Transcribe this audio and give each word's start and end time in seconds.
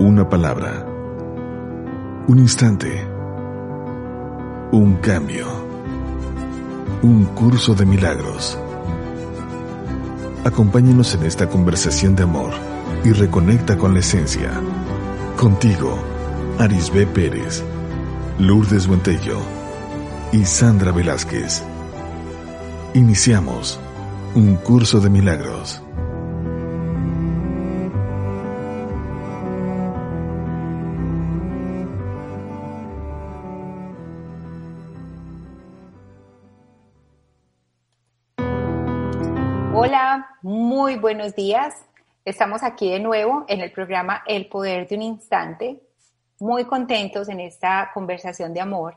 Una 0.00 0.28
palabra. 0.28 0.84
Un 2.26 2.40
instante. 2.40 3.06
Un 4.72 4.96
cambio. 4.96 5.46
Un 7.02 7.26
curso 7.26 7.76
de 7.76 7.86
milagros. 7.86 8.58
Acompáñenos 10.44 11.14
en 11.14 11.26
esta 11.26 11.48
conversación 11.48 12.16
de 12.16 12.24
amor 12.24 12.50
y 13.04 13.12
reconecta 13.12 13.78
con 13.78 13.94
la 13.94 14.00
esencia. 14.00 14.50
Contigo, 15.36 15.96
Arisbe 16.58 17.06
Pérez, 17.06 17.62
Lourdes 18.40 18.88
Buentello 18.88 19.38
y 20.32 20.44
Sandra 20.44 20.90
Velázquez. 20.90 21.62
Iniciamos 22.94 23.78
un 24.34 24.56
curso 24.56 24.98
de 24.98 25.08
milagros. 25.08 25.83
Buenos 41.04 41.34
días. 41.34 41.74
Estamos 42.24 42.62
aquí 42.62 42.90
de 42.90 42.98
nuevo 42.98 43.44
en 43.46 43.60
el 43.60 43.70
programa 43.70 44.22
El 44.26 44.48
Poder 44.48 44.88
de 44.88 44.96
un 44.96 45.02
Instante, 45.02 45.82
muy 46.40 46.64
contentos 46.64 47.28
en 47.28 47.40
esta 47.40 47.90
conversación 47.92 48.54
de 48.54 48.62
amor. 48.62 48.96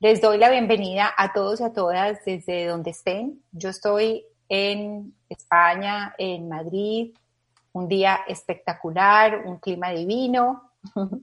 Les 0.00 0.20
doy 0.20 0.38
la 0.38 0.50
bienvenida 0.50 1.14
a 1.16 1.32
todos 1.32 1.60
y 1.60 1.62
a 1.62 1.72
todas 1.72 2.24
desde 2.24 2.66
donde 2.66 2.90
estén. 2.90 3.40
Yo 3.52 3.68
estoy 3.68 4.24
en 4.48 5.14
España, 5.28 6.16
en 6.18 6.48
Madrid, 6.48 7.14
un 7.74 7.86
día 7.86 8.22
espectacular, 8.26 9.46
un 9.46 9.58
clima 9.58 9.90
divino. 9.90 10.72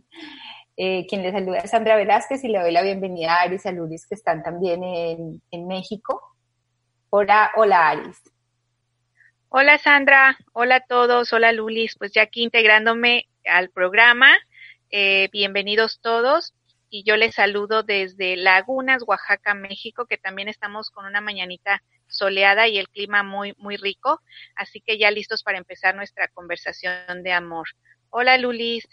Eh, 0.79 1.07
quien 1.07 1.23
les 1.23 1.33
saluda 1.33 1.57
es 1.57 1.71
Sandra 1.71 1.95
Velázquez 1.95 2.43
y 2.43 2.49
le 2.49 2.59
doy 2.59 2.71
la 2.71 2.83
bienvenida 2.83 3.33
a 3.33 3.41
Aris 3.41 3.65
y 3.65 3.67
a 3.67 3.71
Luris 3.71 4.05
que 4.05 4.13
están 4.13 4.43
también 4.43 4.83
en, 4.83 5.41
en 5.49 5.67
México. 5.67 6.21
Hola, 7.09 7.49
hola 7.55 7.89
Aris. 7.89 8.21
Hola 9.49 9.77
Sandra, 9.77 10.37
hola 10.51 10.75
a 10.75 10.79
todos, 10.81 11.31
hola 11.31 11.53
Lulis, 11.53 11.95
pues 11.97 12.11
ya 12.11 12.23
aquí 12.23 12.43
integrándome 12.43 13.29
al 13.45 13.69
programa, 13.69 14.35
eh, 14.91 15.29
bienvenidos 15.31 16.01
todos. 16.01 16.53
Y 16.89 17.03
yo 17.05 17.15
les 17.15 17.35
saludo 17.35 17.81
desde 17.81 18.35
Lagunas, 18.35 19.03
Oaxaca, 19.07 19.53
México, 19.53 20.05
que 20.05 20.17
también 20.17 20.49
estamos 20.49 20.91
con 20.91 21.05
una 21.05 21.21
mañanita 21.21 21.81
soleada 22.07 22.67
y 22.67 22.77
el 22.77 22.89
clima 22.89 23.23
muy, 23.23 23.53
muy 23.57 23.77
rico, 23.77 24.21
así 24.53 24.81
que 24.81 24.97
ya 24.97 25.11
listos 25.11 25.43
para 25.43 25.57
empezar 25.57 25.95
nuestra 25.95 26.27
conversación 26.27 27.23
de 27.23 27.31
amor. 27.31 27.69
Hola 28.09 28.37
Lulis. 28.37 28.85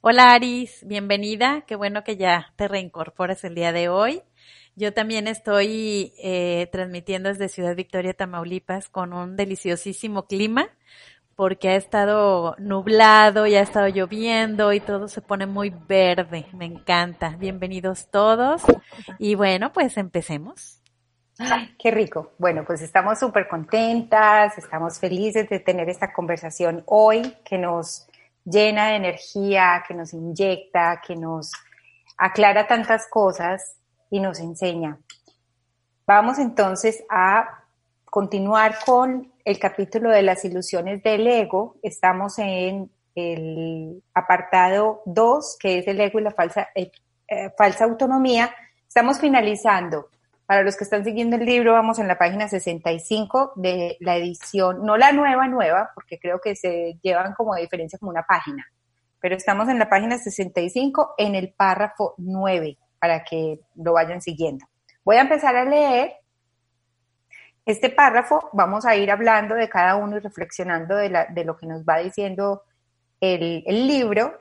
Hola 0.00 0.32
Aris, 0.32 0.84
bienvenida, 0.84 1.62
qué 1.64 1.76
bueno 1.76 2.02
que 2.02 2.16
ya 2.16 2.52
te 2.56 2.66
reincorporas 2.66 3.44
el 3.44 3.54
día 3.54 3.70
de 3.70 3.88
hoy. 3.88 4.20
Yo 4.78 4.94
también 4.94 5.26
estoy 5.26 6.12
eh, 6.22 6.68
transmitiendo 6.70 7.28
desde 7.30 7.48
Ciudad 7.48 7.74
Victoria, 7.74 8.14
Tamaulipas, 8.14 8.88
con 8.88 9.12
un 9.12 9.34
deliciosísimo 9.34 10.26
clima, 10.26 10.68
porque 11.34 11.70
ha 11.70 11.74
estado 11.74 12.54
nublado 12.58 13.48
y 13.48 13.56
ha 13.56 13.60
estado 13.60 13.88
lloviendo 13.88 14.72
y 14.72 14.78
todo 14.78 15.08
se 15.08 15.20
pone 15.20 15.46
muy 15.46 15.70
verde. 15.70 16.46
Me 16.52 16.66
encanta. 16.66 17.30
Bienvenidos 17.30 18.08
todos. 18.12 18.62
Y 19.18 19.34
bueno, 19.34 19.72
pues 19.72 19.96
empecemos. 19.96 20.80
Ay, 21.40 21.74
qué 21.76 21.90
rico. 21.90 22.34
Bueno, 22.38 22.62
pues 22.64 22.80
estamos 22.80 23.18
súper 23.18 23.48
contentas, 23.48 24.56
estamos 24.58 25.00
felices 25.00 25.48
de 25.48 25.58
tener 25.58 25.88
esta 25.88 26.12
conversación 26.12 26.84
hoy 26.86 27.34
que 27.44 27.58
nos 27.58 28.06
llena 28.44 28.90
de 28.90 28.94
energía, 28.94 29.82
que 29.88 29.94
nos 29.94 30.14
inyecta, 30.14 31.02
que 31.04 31.16
nos 31.16 31.50
aclara 32.16 32.68
tantas 32.68 33.08
cosas 33.10 33.77
y 34.10 34.20
nos 34.20 34.40
enseña. 34.40 34.98
Vamos 36.06 36.38
entonces 36.38 37.04
a 37.10 37.64
continuar 38.06 38.76
con 38.84 39.32
el 39.44 39.58
capítulo 39.58 40.10
de 40.10 40.22
las 40.22 40.44
ilusiones 40.44 41.02
del 41.02 41.26
ego. 41.26 41.76
Estamos 41.82 42.38
en 42.38 42.90
el 43.14 44.02
apartado 44.14 45.02
2, 45.04 45.56
que 45.60 45.78
es 45.78 45.86
el 45.86 46.00
ego 46.00 46.18
y 46.18 46.22
la 46.22 46.30
falsa, 46.30 46.68
eh, 46.74 46.90
eh, 47.26 47.50
falsa 47.56 47.84
autonomía. 47.84 48.50
Estamos 48.86 49.20
finalizando. 49.20 50.08
Para 50.46 50.62
los 50.62 50.76
que 50.76 50.84
están 50.84 51.04
siguiendo 51.04 51.36
el 51.36 51.44
libro, 51.44 51.74
vamos 51.74 51.98
en 51.98 52.08
la 52.08 52.16
página 52.16 52.48
65 52.48 53.52
de 53.56 53.98
la 54.00 54.16
edición, 54.16 54.82
no 54.82 54.96
la 54.96 55.12
nueva, 55.12 55.46
nueva, 55.46 55.90
porque 55.94 56.18
creo 56.18 56.40
que 56.40 56.56
se 56.56 56.98
llevan 57.02 57.34
como 57.34 57.54
de 57.54 57.60
diferencia 57.60 57.98
como 57.98 58.12
una 58.12 58.22
página, 58.22 58.66
pero 59.20 59.36
estamos 59.36 59.68
en 59.68 59.78
la 59.78 59.90
página 59.90 60.16
65 60.16 61.16
en 61.18 61.34
el 61.34 61.52
párrafo 61.52 62.14
9 62.16 62.78
para 62.98 63.24
que 63.24 63.60
lo 63.76 63.92
vayan 63.92 64.20
siguiendo. 64.20 64.66
Voy 65.04 65.16
a 65.16 65.22
empezar 65.22 65.56
a 65.56 65.64
leer 65.64 66.12
este 67.68 67.90
párrafo, 67.90 68.48
vamos 68.54 68.86
a 68.86 68.96
ir 68.96 69.10
hablando 69.10 69.54
de 69.54 69.68
cada 69.68 69.96
uno 69.96 70.16
y 70.16 70.20
reflexionando 70.20 70.96
de, 70.96 71.44
lo 71.44 71.56
que 71.58 71.66
nos 71.66 71.82
va 71.84 71.98
diciendo 71.98 72.62
el, 73.20 73.62
libro 73.66 74.40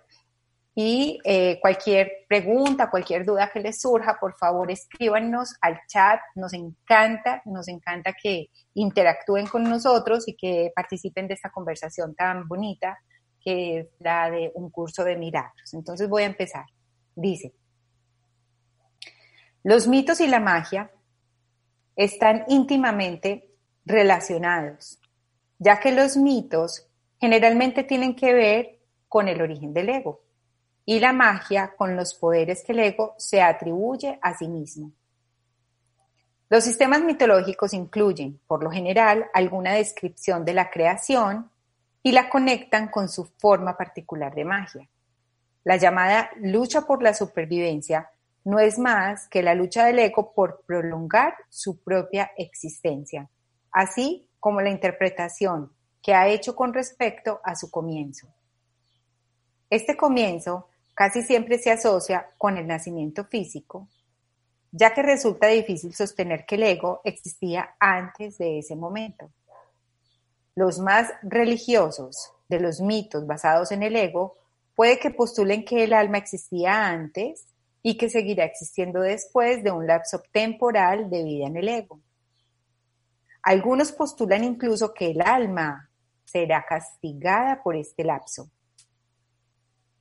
y 0.73 1.19
eh, 1.25 1.59
cualquier 1.59 2.25
pregunta, 2.29 2.90
cualquier 2.90 3.25
duda 3.25 3.50
que 3.51 3.59
les 3.59 3.81
surja, 3.81 4.18
por 4.18 4.38
favor 4.38 4.72
escríbanos 4.72 5.56
al 5.59 5.78
chat. 5.88 6.22
Nos 6.35 6.53
encanta, 6.53 7.41
nos 7.44 7.68
encanta 7.68 8.13
que 8.13 8.47
interactúen 8.75 9.47
con 9.47 9.63
nosotros 9.63 10.25
y 10.28 10.38
que 10.38 10.72
participen 10.74 11.28
de 11.28 11.34
esta 11.34 11.50
conversación 11.50 12.16
tan 12.16 12.47
bonita 12.47 12.97
que 13.41 13.79
es 13.79 13.88
la 14.00 14.29
de 14.29 14.51
un 14.56 14.69
curso 14.69 15.03
de 15.03 15.18
milagros. 15.18 15.74
Entonces 15.74 16.07
voy 16.07 16.24
a 16.24 16.28
empezar. 16.28 16.66
Dice, 17.13 17.53
los 19.68 19.86
mitos 19.86 20.22
y 20.22 20.28
la 20.28 20.40
magia 20.40 20.90
están 21.98 22.46
íntimamente 22.48 23.52
relacionados, 23.84 24.98
ya 25.60 25.82
que 25.82 25.92
los 25.92 26.16
mitos 26.16 26.88
generalmente 27.20 27.84
tienen 27.84 28.16
que 28.16 28.34
ver 28.34 28.80
con 29.10 29.28
el 29.28 29.42
origen 29.42 29.74
del 29.74 29.90
ego 29.90 30.22
y 30.86 31.02
la 31.02 31.12
magia 31.12 31.74
con 31.76 31.98
los 31.98 32.14
poderes 32.14 32.64
que 32.64 32.72
el 32.72 32.80
ego 32.80 33.14
se 33.18 33.42
atribuye 33.42 34.18
a 34.22 34.38
sí 34.38 34.48
mismo. 34.48 34.94
Los 36.48 36.64
sistemas 36.64 37.02
mitológicos 37.02 37.74
incluyen, 37.74 38.40
por 38.48 38.64
lo 38.64 38.72
general, 38.72 39.26
alguna 39.34 39.74
descripción 39.74 40.46
de 40.46 40.54
la 40.54 40.70
creación 40.70 41.52
y 42.02 42.14
la 42.14 42.30
conectan 42.30 42.88
con 42.88 43.10
su 43.10 43.26
forma 43.38 43.76
particular 43.76 44.34
de 44.34 44.46
magia. 44.46 44.90
La 45.66 45.76
llamada 45.76 46.30
lucha 46.38 46.84
por 46.84 47.04
la 47.04 47.14
supervivencia 47.14 48.10
no 48.47 48.59
es 48.59 48.80
más 48.80 49.28
que 49.28 49.44
la 49.44 49.56
lucha 49.56 49.85
del 49.85 50.00
ego 50.00 50.31
por 50.31 50.62
prolongar 50.66 51.35
su 51.50 51.84
propia 51.84 52.31
existencia, 52.38 53.30
así 53.74 54.25
como 54.40 54.62
la 54.62 54.69
interpretación 54.69 55.74
que 56.02 56.13
ha 56.13 56.30
hecho 56.30 56.56
con 56.56 56.74
respecto 56.74 57.41
a 57.44 57.57
su 57.57 57.69
comienzo. 57.69 58.25
Este 59.69 59.97
comienzo 59.97 60.69
casi 60.94 61.24
siempre 61.24 61.59
se 61.59 61.72
asocia 61.72 62.30
con 62.38 62.56
el 62.56 62.66
nacimiento 62.66 63.25
físico, 63.25 63.90
ya 64.72 64.94
que 64.94 65.02
resulta 65.02 65.47
difícil 65.47 65.94
sostener 65.94 66.46
que 66.46 66.56
el 66.56 66.63
ego 66.63 67.02
existía 67.03 67.75
antes 67.81 68.38
de 68.38 68.59
ese 68.59 68.78
momento. 68.78 69.30
Los 70.56 70.80
más 70.80 71.12
religiosos 71.22 72.31
de 72.47 72.62
los 72.62 72.80
mitos 72.80 73.28
basados 73.28 73.74
en 73.74 73.84
el 73.84 73.97
ego 73.97 74.38
puede 74.74 75.00
que 75.00 75.12
postulen 75.12 75.66
que 75.66 75.84
el 75.84 75.91
alma 75.91 76.18
existía 76.18 76.88
antes 76.88 77.47
y 77.82 77.98
que 77.98 78.10
seguirá 78.10 78.46
existiendo 78.46 79.02
después 79.02 79.64
de 79.64 79.72
un 79.72 79.88
lapso 79.88 80.22
temporal 80.32 81.10
de 81.10 81.24
vida 81.24 81.48
en 81.48 81.58
el 81.58 81.70
ego. 81.70 82.01
Algunos 83.44 83.92
postulan 83.92 84.44
incluso 84.44 84.94
que 84.94 85.12
el 85.12 85.22
alma 85.22 85.90
será 86.25 86.66
castigada 86.68 87.63
por 87.63 87.75
este 87.75 88.04
lapso. 88.04 88.50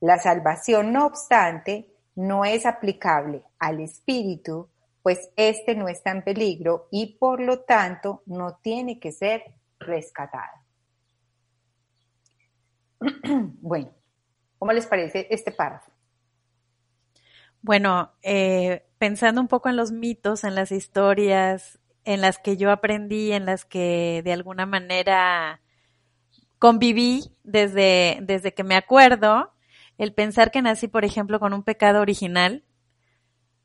La 0.01 0.19
salvación, 0.19 0.91
no 0.91 1.05
obstante, 1.05 1.89
no 2.15 2.45
es 2.45 2.65
aplicable 2.65 3.43
al 3.57 3.79
espíritu, 3.79 4.69
pues 5.01 5.29
éste 5.37 5.75
no 5.75 5.87
está 5.87 6.11
en 6.11 6.23
peligro 6.23 6.87
y 6.91 7.17
por 7.17 7.39
lo 7.39 7.61
tanto 7.61 8.23
no 8.25 8.57
tiene 8.57 8.99
que 8.99 9.11
ser 9.11 9.43
rescatado. 9.79 10.57
bueno, 13.61 13.91
¿cómo 14.57 14.73
les 14.73 14.85
parece 14.85 15.27
este 15.29 15.51
párrafo? 15.51 15.91
Bueno, 17.67 18.13
eh, 18.23 18.85
pensando 18.97 19.41
un 19.41 19.49
poco 19.49 19.67
en 19.67 19.75
los 19.75 19.91
mitos, 19.91 20.45
en 20.45 20.55
las 20.55 20.71
historias, 20.71 21.79
en 22.05 22.21
las 22.21 22.39
que 22.39 22.55
yo 22.55 22.71
aprendí, 22.71 23.33
en 23.33 23.45
las 23.45 23.65
que 23.65 24.21
de 24.23 24.31
alguna 24.31 24.65
manera 24.65 25.59
conviví 26.59 27.35
desde, 27.43 28.19
desde 28.21 28.53
que 28.53 28.63
me 28.63 28.77
acuerdo, 28.77 29.51
el 29.97 30.13
pensar 30.13 30.49
que 30.49 30.61
nací, 30.61 30.87
por 30.87 31.03
ejemplo, 31.03 31.41
con 31.41 31.51
un 31.51 31.61
pecado 31.61 31.99
original, 31.99 32.63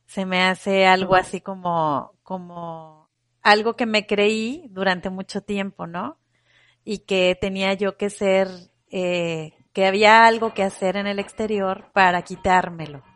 se 0.07 0.27
me 0.27 0.43
hace 0.43 0.85
algo 0.85 1.15
así 1.15 1.41
como, 1.41 2.15
como 2.25 3.09
algo 3.41 3.77
que 3.77 3.87
me 3.87 4.09
creí 4.09 4.67
durante 4.71 5.11
mucho 5.11 5.43
tiempo, 5.43 5.87
¿no? 5.87 6.19
Y 6.83 7.05
que 7.05 7.39
tenía 7.41 7.75
yo 7.75 7.97
que 7.97 8.11
ser 8.11 8.49
eh, 8.91 9.53
que 9.73 9.87
había 9.87 10.27
algo 10.27 10.55
que 10.55 10.65
hacer 10.65 10.97
en 10.97 11.07
el 11.07 11.21
exterior 11.21 11.93
para 11.93 12.23
quitármelo. 12.23 13.12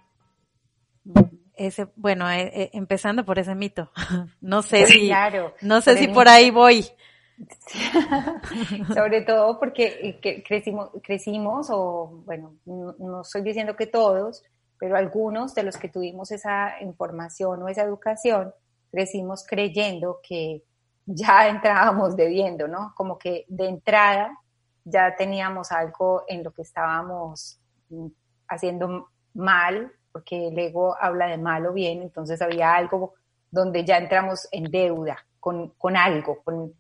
Ese, 1.57 1.89
bueno, 1.97 2.31
eh, 2.31 2.51
eh, 2.55 2.71
empezando 2.75 3.25
por 3.25 3.39
ese 3.39 3.55
mito. 3.55 3.91
no 4.41 4.63
sé 4.63 4.87
si, 4.87 5.11
no 5.63 5.81
sé 5.81 5.97
si 5.97 6.09
por 6.09 6.29
ahí 6.29 6.51
voy. 6.51 6.87
Sobre 8.95 9.23
todo 9.23 9.59
porque 9.59 10.19
eh, 10.23 10.43
crecimos, 10.43 10.91
crecimos, 11.03 11.69
o 11.71 12.23
bueno, 12.25 12.57
no, 12.65 13.21
estoy 13.21 13.43
diciendo 13.43 13.77
que 13.77 13.87
todos, 13.87 14.43
pero 14.79 14.97
algunos 14.97 15.55
de 15.55 15.63
los 15.63 15.77
que 15.77 15.89
tuvimos 15.89 16.31
esa 16.31 16.81
información 16.81 17.63
o 17.63 17.69
esa 17.69 17.83
educación, 17.83 18.53
crecimos 18.91 19.45
creyendo 19.47 20.21
que 20.23 20.63
ya 21.07 21.49
entrábamos 21.49 22.17
debiendo, 22.17 22.69
¿no? 22.69 22.93
Como 22.95 23.19
que 23.19 23.45
de 23.49 23.69
entrada 23.69 24.39
ya 24.85 25.15
teníamos 25.17 25.73
algo 25.73 26.25
en 26.29 26.45
lo 26.45 26.53
que 26.53 26.63
estábamos 26.63 27.59
mm, 27.89 28.07
haciendo 28.49 29.09
mal, 29.35 29.93
porque 30.17 30.49
el 30.49 30.59
ego 30.59 30.97
habla 30.99 31.27
de 31.27 31.37
mal 31.37 31.67
o 31.67 31.75
bien, 31.75 32.01
entonces 32.01 32.41
había 32.41 32.75
algo 32.75 33.13
donde 33.51 33.85
ya 33.85 33.99
entramos 33.99 34.49
en 34.51 34.65
deuda 34.71 35.19
con, 35.39 35.75
con 35.77 35.95
algo, 35.95 36.43
con 36.43 36.73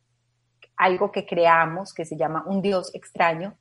algo 0.75 1.13
que 1.13 1.27
creamos 1.27 1.93
que 1.93 2.07
se 2.07 2.17
llama 2.17 2.45
un 2.47 2.63
Dios 2.63 2.95
extraño, 2.95 3.55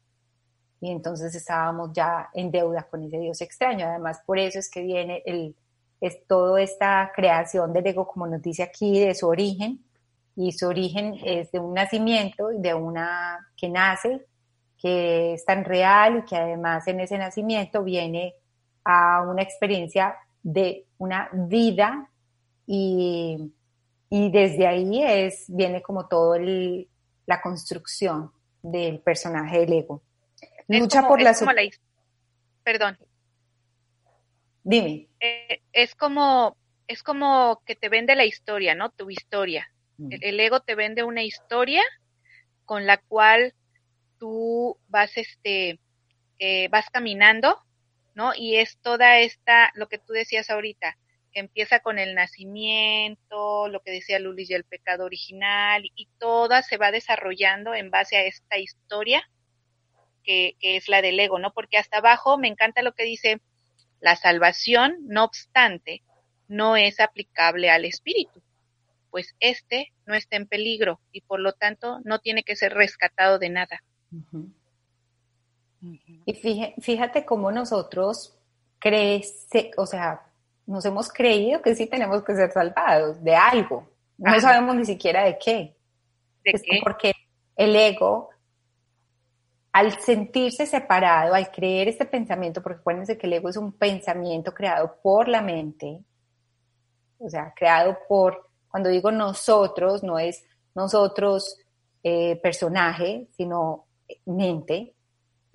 y 0.79 0.91
entonces 0.91 1.35
estábamos 1.35 1.91
ya 1.91 2.29
en 2.33 2.51
deuda 2.51 2.83
con 2.83 3.03
ese 3.03 3.19
Dios 3.19 3.41
extraño. 3.41 3.85
Además, 3.85 4.21
por 4.25 4.39
eso 4.39 4.59
es 4.59 4.69
que 4.69 4.81
viene 4.81 5.21
el, 5.25 5.57
es 5.99 6.25
toda 6.25 6.61
esta 6.61 7.11
creación 7.13 7.73
del 7.73 7.87
ego, 7.87 8.07
como 8.07 8.27
nos 8.27 8.41
dice 8.41 8.63
aquí, 8.63 9.01
de 9.01 9.13
su 9.13 9.27
origen, 9.27 9.83
y 10.37 10.53
su 10.53 10.69
origen 10.69 11.15
es 11.21 11.51
de 11.51 11.59
un 11.59 11.73
nacimiento, 11.73 12.47
de 12.47 12.73
una 12.73 13.45
que 13.57 13.67
nace, 13.67 14.25
que 14.77 15.33
es 15.33 15.43
tan 15.43 15.65
real 15.65 16.19
y 16.19 16.23
que 16.23 16.37
además 16.37 16.87
en 16.87 17.01
ese 17.01 17.17
nacimiento 17.17 17.83
viene 17.83 18.35
a 18.85 19.21
una 19.23 19.41
experiencia 19.41 20.15
de 20.41 20.85
una 20.97 21.29
vida 21.33 22.09
y, 22.65 23.51
y 24.09 24.31
desde 24.31 24.67
ahí 24.67 25.03
es, 25.03 25.45
viene 25.47 25.81
como 25.81 26.07
todo 26.07 26.35
el, 26.35 26.87
la 27.25 27.41
construcción 27.41 28.31
del 28.61 28.99
personaje 28.99 29.59
del 29.59 29.73
ego. 29.73 30.01
Lucha 30.67 31.07
por 31.07 31.21
la, 31.21 31.35
Perdón. 32.63 32.97
Dime. 34.63 35.07
Eh, 35.19 35.61
es 35.71 35.93
como 35.93 36.57
es 36.87 37.03
como 37.03 37.61
que 37.65 37.75
te 37.75 37.89
vende 37.89 38.15
la 38.15 38.25
historia, 38.25 38.75
¿no? 38.75 38.89
Tu 38.89 39.09
historia. 39.09 39.69
Mm. 39.97 40.09
El, 40.21 40.39
ego 40.39 40.59
te 40.61 40.75
vende 40.75 41.03
una 41.03 41.23
historia 41.23 41.81
con 42.65 42.85
la 42.85 42.97
cual 42.97 43.53
tú 44.19 44.77
vas 44.87 45.17
este 45.17 45.79
eh, 46.39 46.67
vas 46.69 46.89
caminando, 46.89 47.59
¿no? 48.15 48.33
Y 48.33 48.55
es 48.55 48.79
toda 48.79 49.19
esta 49.19 49.71
lo 49.75 49.87
que 49.87 49.99
tú 49.99 50.13
decías 50.13 50.49
ahorita, 50.49 50.97
empieza 51.33 51.81
con 51.81 51.99
el 51.99 52.15
nacimiento, 52.15 53.67
lo 53.67 53.81
que 53.81 53.91
decía 53.91 54.19
Lulis 54.19 54.49
y 54.49 54.53
el 54.53 54.63
pecado 54.63 55.03
original, 55.05 55.83
y 55.95 56.07
toda 56.17 56.63
se 56.63 56.77
va 56.77 56.91
desarrollando 56.91 57.75
en 57.75 57.91
base 57.91 58.15
a 58.15 58.23
esta 58.23 58.57
historia 58.57 59.29
que, 60.23 60.55
es 60.61 60.89
la 60.89 61.01
del 61.01 61.19
ego, 61.19 61.37
¿no? 61.37 61.51
Porque 61.53 61.77
hasta 61.77 61.97
abajo 61.97 62.37
me 62.37 62.47
encanta 62.47 62.81
lo 62.81 62.93
que 62.93 63.03
dice, 63.03 63.41
la 63.99 64.15
salvación, 64.15 64.97
no 65.01 65.23
obstante, 65.25 66.01
no 66.47 66.77
es 66.77 66.99
aplicable 66.99 67.69
al 67.69 67.85
espíritu, 67.85 68.41
pues 69.11 69.35
este 69.39 69.93
no 70.05 70.15
está 70.15 70.37
en 70.37 70.47
peligro 70.47 70.99
y 71.11 71.21
por 71.21 71.39
lo 71.39 71.53
tanto 71.53 71.99
no 72.03 72.19
tiene 72.19 72.43
que 72.43 72.55
ser 72.55 72.73
rescatado 72.73 73.39
de 73.39 73.49
nada. 73.49 73.83
Y 76.25 76.33
fíjate, 76.81 77.25
cómo 77.25 77.51
nosotros 77.51 78.37
crece, 78.79 79.71
o 79.77 79.85
sea, 79.85 80.21
nos 80.65 80.85
hemos 80.85 81.09
creído 81.11 81.61
que 81.61 81.75
sí 81.75 81.87
tenemos 81.87 82.23
que 82.23 82.35
ser 82.35 82.51
salvados 82.51 83.23
de 83.23 83.35
algo. 83.35 83.87
No 84.17 84.39
sabemos 84.39 84.75
ni 84.75 84.85
siquiera 84.85 85.23
de 85.23 85.37
qué. 85.37 85.75
¿De 86.43 86.53
qué? 86.53 86.79
Porque 86.83 87.13
el 87.55 87.75
ego, 87.75 88.29
al 89.71 89.99
sentirse 89.99 90.65
separado, 90.65 91.33
al 91.33 91.51
creer 91.51 91.87
este 91.87 92.05
pensamiento, 92.05 92.61
porque 92.61 92.79
acuérdense 92.79 93.17
que 93.17 93.27
el 93.27 93.33
ego 93.33 93.49
es 93.49 93.57
un 93.57 93.73
pensamiento 93.73 94.53
creado 94.53 94.97
por 95.01 95.27
la 95.27 95.41
mente, 95.41 95.99
o 97.19 97.29
sea, 97.29 97.53
creado 97.55 97.97
por, 98.07 98.49
cuando 98.69 98.89
digo 98.89 99.11
nosotros, 99.11 100.03
no 100.03 100.19
es 100.19 100.43
nosotros 100.73 101.57
eh, 102.03 102.39
personaje, 102.41 103.27
sino 103.35 103.85
mente. 104.25 104.93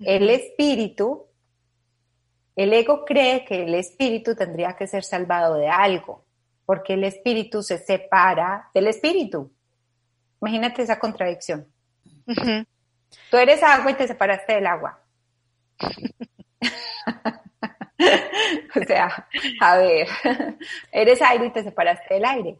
El 0.03 0.29
espíritu 0.29 1.27
el 2.55 2.73
ego 2.73 3.05
cree 3.05 3.45
que 3.45 3.63
el 3.63 3.75
espíritu 3.75 4.35
tendría 4.35 4.73
que 4.73 4.87
ser 4.87 5.03
salvado 5.03 5.55
de 5.55 5.69
algo, 5.69 6.25
porque 6.65 6.93
el 6.93 7.03
espíritu 7.03 7.63
se 7.63 7.77
separa 7.77 8.69
del 8.73 8.87
espíritu. 8.87 9.51
Imagínate 10.41 10.81
esa 10.81 10.99
contradicción. 10.99 11.67
Tú 13.29 13.37
eres 13.37 13.63
agua 13.63 13.91
y 13.91 13.95
te 13.95 14.07
separaste 14.07 14.53
del 14.53 14.67
agua. 14.67 14.99
o 18.75 18.83
sea, 18.85 19.27
a 19.61 19.77
ver, 19.77 20.07
eres 20.91 21.21
aire 21.21 21.45
y 21.45 21.51
te 21.51 21.63
separaste 21.63 22.13
del 22.13 22.25
aire. 22.25 22.57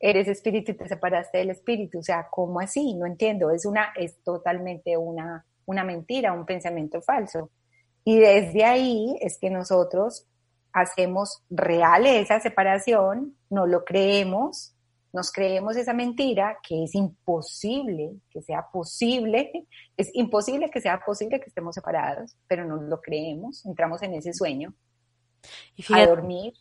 Eres 0.00 0.28
espíritu 0.28 0.72
y 0.72 0.76
te 0.76 0.88
separaste 0.88 1.38
del 1.38 1.50
espíritu. 1.50 1.98
O 1.98 2.02
sea, 2.02 2.28
¿cómo 2.30 2.60
así? 2.60 2.94
No 2.94 3.06
entiendo. 3.06 3.50
Es 3.50 3.66
una, 3.66 3.92
es 3.96 4.22
totalmente 4.22 4.96
una, 4.96 5.44
una 5.68 5.84
mentira, 5.84 6.32
un 6.32 6.46
pensamiento 6.46 7.02
falso. 7.02 7.50
Y 8.02 8.18
desde 8.18 8.64
ahí 8.64 9.18
es 9.20 9.38
que 9.38 9.50
nosotros 9.50 10.26
hacemos 10.72 11.42
real 11.50 12.06
esa 12.06 12.40
separación, 12.40 13.36
no 13.50 13.66
lo 13.66 13.84
creemos, 13.84 14.74
nos 15.12 15.30
creemos 15.30 15.76
esa 15.76 15.92
mentira 15.92 16.56
que 16.66 16.84
es 16.84 16.94
imposible 16.94 18.12
que 18.30 18.40
sea 18.40 18.66
posible, 18.72 19.66
es 19.96 20.10
imposible 20.14 20.70
que 20.70 20.80
sea 20.80 21.00
posible 21.04 21.38
que 21.38 21.48
estemos 21.48 21.74
separados, 21.74 22.34
pero 22.46 22.64
no 22.64 22.76
lo 22.76 23.02
creemos, 23.02 23.64
entramos 23.66 24.02
en 24.02 24.14
ese 24.14 24.32
sueño 24.32 24.72
y 25.76 25.84
a 25.92 26.06
dormir. 26.06 26.54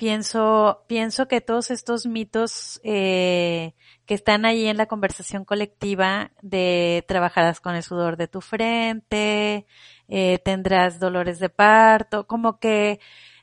Pienso, 0.00 0.82
pienso 0.86 1.28
que 1.28 1.42
todos 1.42 1.70
estos 1.70 2.06
mitos 2.06 2.80
eh, 2.84 3.74
que 4.06 4.14
están 4.14 4.46
ahí 4.46 4.64
en 4.64 4.78
la 4.78 4.86
conversación 4.86 5.44
colectiva 5.44 6.30
de 6.40 7.04
trabajarás 7.06 7.60
con 7.60 7.74
el 7.74 7.82
sudor 7.82 8.16
de 8.16 8.26
tu 8.26 8.40
frente, 8.40 9.66
eh, 10.08 10.38
tendrás 10.42 11.00
dolores 11.00 11.38
de 11.38 11.50
parto, 11.50 12.26
como 12.26 12.58
que 12.58 12.98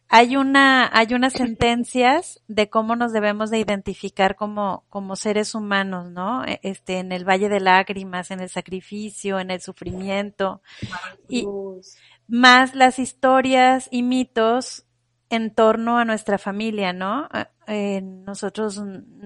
hay 0.10 0.36
una, 0.36 0.90
hay 0.92 1.14
unas 1.14 1.34
sentencias 1.34 2.42
de 2.48 2.72
cómo 2.72 2.96
nos 2.96 3.14
debemos 3.14 3.52
de 3.52 3.60
identificar 3.60 4.36
como, 4.36 4.84
como 4.90 5.16
seres 5.16 5.54
humanos, 5.54 6.10
¿no? 6.10 6.44
E, 6.44 6.60
este, 6.64 6.98
en 6.98 7.12
el 7.12 7.24
valle 7.24 7.50
de 7.50 7.60
lágrimas, 7.60 8.32
en 8.32 8.40
el 8.40 8.50
sacrificio, 8.50 9.40
en 9.40 9.52
el 9.52 9.62
sufrimiento. 9.62 10.64
Y 11.30 11.46
más 12.28 12.74
las 12.74 12.98
historias 12.98 13.90
y 13.92 14.02
mitos 14.02 14.87
en 15.30 15.54
torno 15.54 15.98
a 15.98 16.06
nuestra 16.06 16.38
familia, 16.38 16.94
¿no? 16.94 17.28
Eh, 17.68 18.02
nosotros 18.02 18.82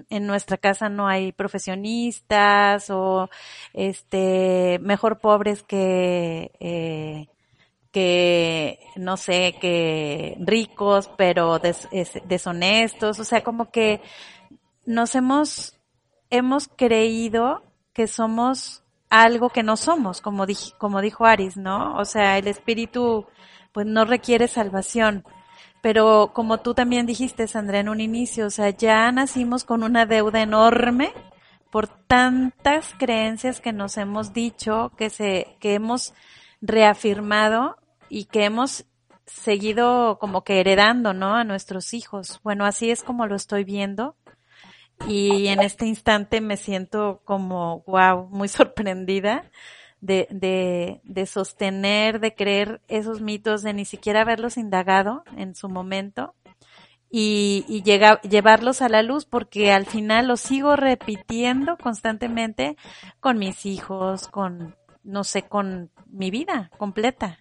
en 0.10 0.28
nuestra 0.28 0.58
casa 0.58 0.90
no 0.90 1.08
hay 1.08 1.32
profesionistas 1.32 2.90
o 2.90 3.30
este 3.74 4.80
mejor 4.82 5.20
pobres 5.20 5.62
que 5.64 6.52
eh, 6.60 7.28
que 7.92 8.80
no 8.96 9.18
sé 9.18 9.56
que 9.62 10.38
ricos 10.40 11.12
pero 11.18 11.60
deshonestos. 11.60 13.20
O 13.20 13.24
sea 13.24 13.44
como 13.44 13.70
que 13.70 14.02
nos 14.86 15.14
hemos 15.16 15.78
hemos 16.30 16.68
creído 16.68 17.64
que 17.94 18.08
somos 18.08 18.84
algo 19.10 19.50
que 19.50 19.64
no 19.64 19.78
somos 19.78 20.22
como 20.22 20.46
como 20.78 21.02
dijo 21.02 21.26
Aris 21.26 21.58
no 21.58 21.98
o 21.98 22.06
sea 22.06 22.38
el 22.38 22.48
espíritu 22.48 23.28
pues 23.74 23.86
no 23.86 24.06
requiere 24.06 24.48
salvación 24.48 25.26
pero 25.82 26.32
como 26.34 26.60
tú 26.60 26.74
también 26.74 27.06
dijiste, 27.06 27.48
Sandra, 27.48 27.80
en 27.80 27.90
un 27.90 28.00
inicio, 28.00 28.48
o 28.48 28.50
sea, 28.50 28.70
ya 28.70 29.12
nacimos 29.12 29.64
con 29.64 29.84
una 29.84 30.06
deuda 30.06 30.42
enorme 30.42 31.12
por 31.72 31.88
tantas 31.88 32.94
creencias 32.98 33.62
que 33.62 33.74
nos 33.74 33.98
hemos 33.98 34.34
dicho, 34.34 34.92
que 34.98 35.10
se, 35.10 35.58
que 35.60 35.74
hemos 35.74 36.14
reafirmado 36.62 37.78
y 38.10 38.26
que 38.26 38.46
hemos 38.46 38.86
seguido 39.26 40.20
como 40.20 40.44
que 40.44 40.60
heredando, 40.60 41.14
¿no? 41.14 41.36
A 41.36 41.44
nuestros 41.44 41.94
hijos. 41.94 42.40
Bueno, 42.44 42.66
así 42.66 42.92
es 42.92 43.02
como 43.04 43.26
lo 43.26 43.36
estoy 43.36 43.64
viendo. 43.64 44.16
Y 45.08 45.48
en 45.48 45.62
este 45.62 45.88
instante 45.88 46.42
me 46.42 46.58
siento 46.58 47.22
como, 47.26 47.84
wow, 47.88 48.28
muy 48.30 48.48
sorprendida 48.50 49.50
de, 50.02 50.28
de, 50.30 51.00
de 51.04 51.26
sostener, 51.26 52.20
de 52.20 52.36
creer 52.36 52.82
esos 52.88 53.22
mitos, 53.22 53.62
de 53.62 53.74
ni 53.74 53.86
siquiera 53.86 54.22
haberlos 54.22 54.58
indagado 54.58 55.24
en 55.38 55.56
su 55.56 55.70
momento 55.70 56.36
y, 57.12 57.66
y 57.68 57.84
llega, 57.84 58.22
llevarlos 58.22 58.82
a 58.82 58.88
la 58.88 59.04
luz 59.04 59.26
porque 59.26 59.72
al 59.72 59.86
final 59.86 60.28
los 60.28 60.40
sigo 60.40 60.78
repitiendo 60.78 61.78
constantemente 61.78 62.78
con 63.20 63.38
mis 63.38 63.66
hijos, 63.66 64.30
con, 64.30 64.76
no 65.04 65.26
sé, 65.26 65.44
con 65.44 65.92
mi 66.08 66.32
vida 66.32 66.72
completa. 66.78 67.40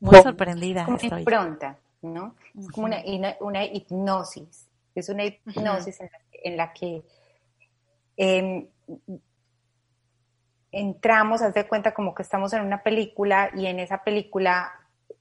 Muy 0.00 0.20
sorprendida. 0.22 0.86
Estoy. 1.00 1.20
impronta, 1.20 1.78
¿no? 2.02 2.36
Es 2.56 2.70
como 2.70 2.86
una, 2.86 2.98
una, 3.40 3.64
hipnosis. 3.64 4.68
Es 4.94 5.08
una 5.08 5.24
hipnosis 5.24 5.98
en, 6.44 6.56
la, 6.56 6.72
que 6.72 7.02
em, 8.18 8.68
entramos, 10.72 11.42
haz 11.42 11.54
de 11.54 11.66
cuenta 11.66 11.94
como 11.94 12.14
que 12.14 12.22
estamos 12.22 12.52
en 12.52 12.62
una 12.62 12.82
película 12.82 13.50
y 13.54 13.66
en 13.66 13.78
esa 13.78 14.02
película 14.04 14.72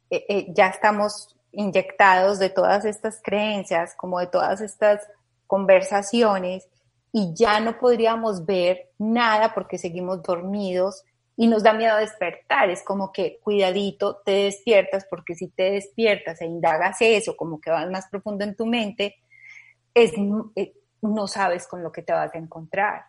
eh, 0.10 0.26
eh, 0.28 0.48
ya 0.50 0.68
estamos 0.68 1.36
inyectados 1.52 2.40
de 2.40 2.50
todas 2.50 2.86
estas 2.86 3.22
creencias, 3.24 3.96
como 3.96 4.20
de 4.20 4.28
todas 4.28 4.62
estas 4.62 5.08
conversaciones 5.48 6.68
y 7.12 7.34
ya 7.34 7.60
no 7.60 7.80
podríamos 7.80 8.46
ver 8.46 8.90
nada 8.98 9.54
porque 9.54 9.78
seguimos 9.78 10.22
dormidos 10.22 11.04
y 11.36 11.48
nos 11.48 11.64
da 11.64 11.74
miedo 11.74 11.96
despertar. 11.98 12.70
Es 12.70 12.84
como 12.84 13.12
que 13.12 13.40
cuidadito, 13.42 14.18
te 14.26 14.32
despiertas 14.32 15.06
porque 15.10 15.36
si 15.36 15.48
te 15.48 15.72
despiertas 15.72 16.42
e 16.42 16.46
indagas 16.46 16.98
eso, 17.00 17.38
como 17.38 17.62
que 17.62 17.72
vas 17.72 17.90
más 17.90 18.08
profundo 18.10 18.44
en 18.44 18.56
tu 18.56 18.66
mente, 18.66 19.16
es, 19.94 20.12
eh, 20.56 20.74
no 21.02 21.28
sabes 21.28 21.68
con 21.68 21.82
lo 21.82 21.92
que 21.92 22.02
te 22.02 22.14
vas 22.14 22.36
a 22.36 22.38
encontrar 22.38 23.06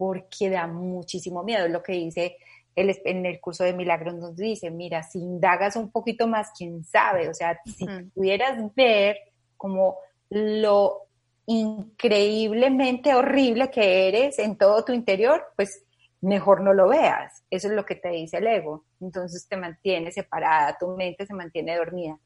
porque 0.00 0.48
da 0.48 0.66
muchísimo 0.66 1.42
miedo. 1.42 1.66
Es 1.66 1.72
lo 1.72 1.82
que 1.82 1.92
dice 1.92 2.38
el, 2.74 2.98
en 3.04 3.26
el 3.26 3.38
curso 3.38 3.64
de 3.64 3.74
milagros, 3.74 4.14
nos 4.14 4.34
dice, 4.34 4.70
mira, 4.70 5.02
si 5.02 5.18
indagas 5.18 5.76
un 5.76 5.90
poquito 5.90 6.26
más, 6.26 6.52
quién 6.56 6.82
sabe, 6.84 7.28
o 7.28 7.34
sea, 7.34 7.60
si 7.66 7.86
pudieras 8.14 8.74
ver 8.74 9.18
como 9.58 9.98
lo 10.30 11.02
increíblemente 11.44 13.14
horrible 13.14 13.70
que 13.70 14.08
eres 14.08 14.38
en 14.38 14.56
todo 14.56 14.86
tu 14.86 14.94
interior, 14.94 15.44
pues 15.54 15.84
mejor 16.22 16.62
no 16.62 16.72
lo 16.72 16.88
veas. 16.88 17.44
Eso 17.50 17.68
es 17.68 17.74
lo 17.74 17.84
que 17.84 17.96
te 17.96 18.08
dice 18.08 18.38
el 18.38 18.46
ego. 18.46 18.86
Entonces 19.02 19.46
te 19.46 19.58
mantiene 19.58 20.12
separada, 20.12 20.78
tu 20.80 20.96
mente 20.96 21.26
se 21.26 21.34
mantiene 21.34 21.76
dormida. 21.76 22.18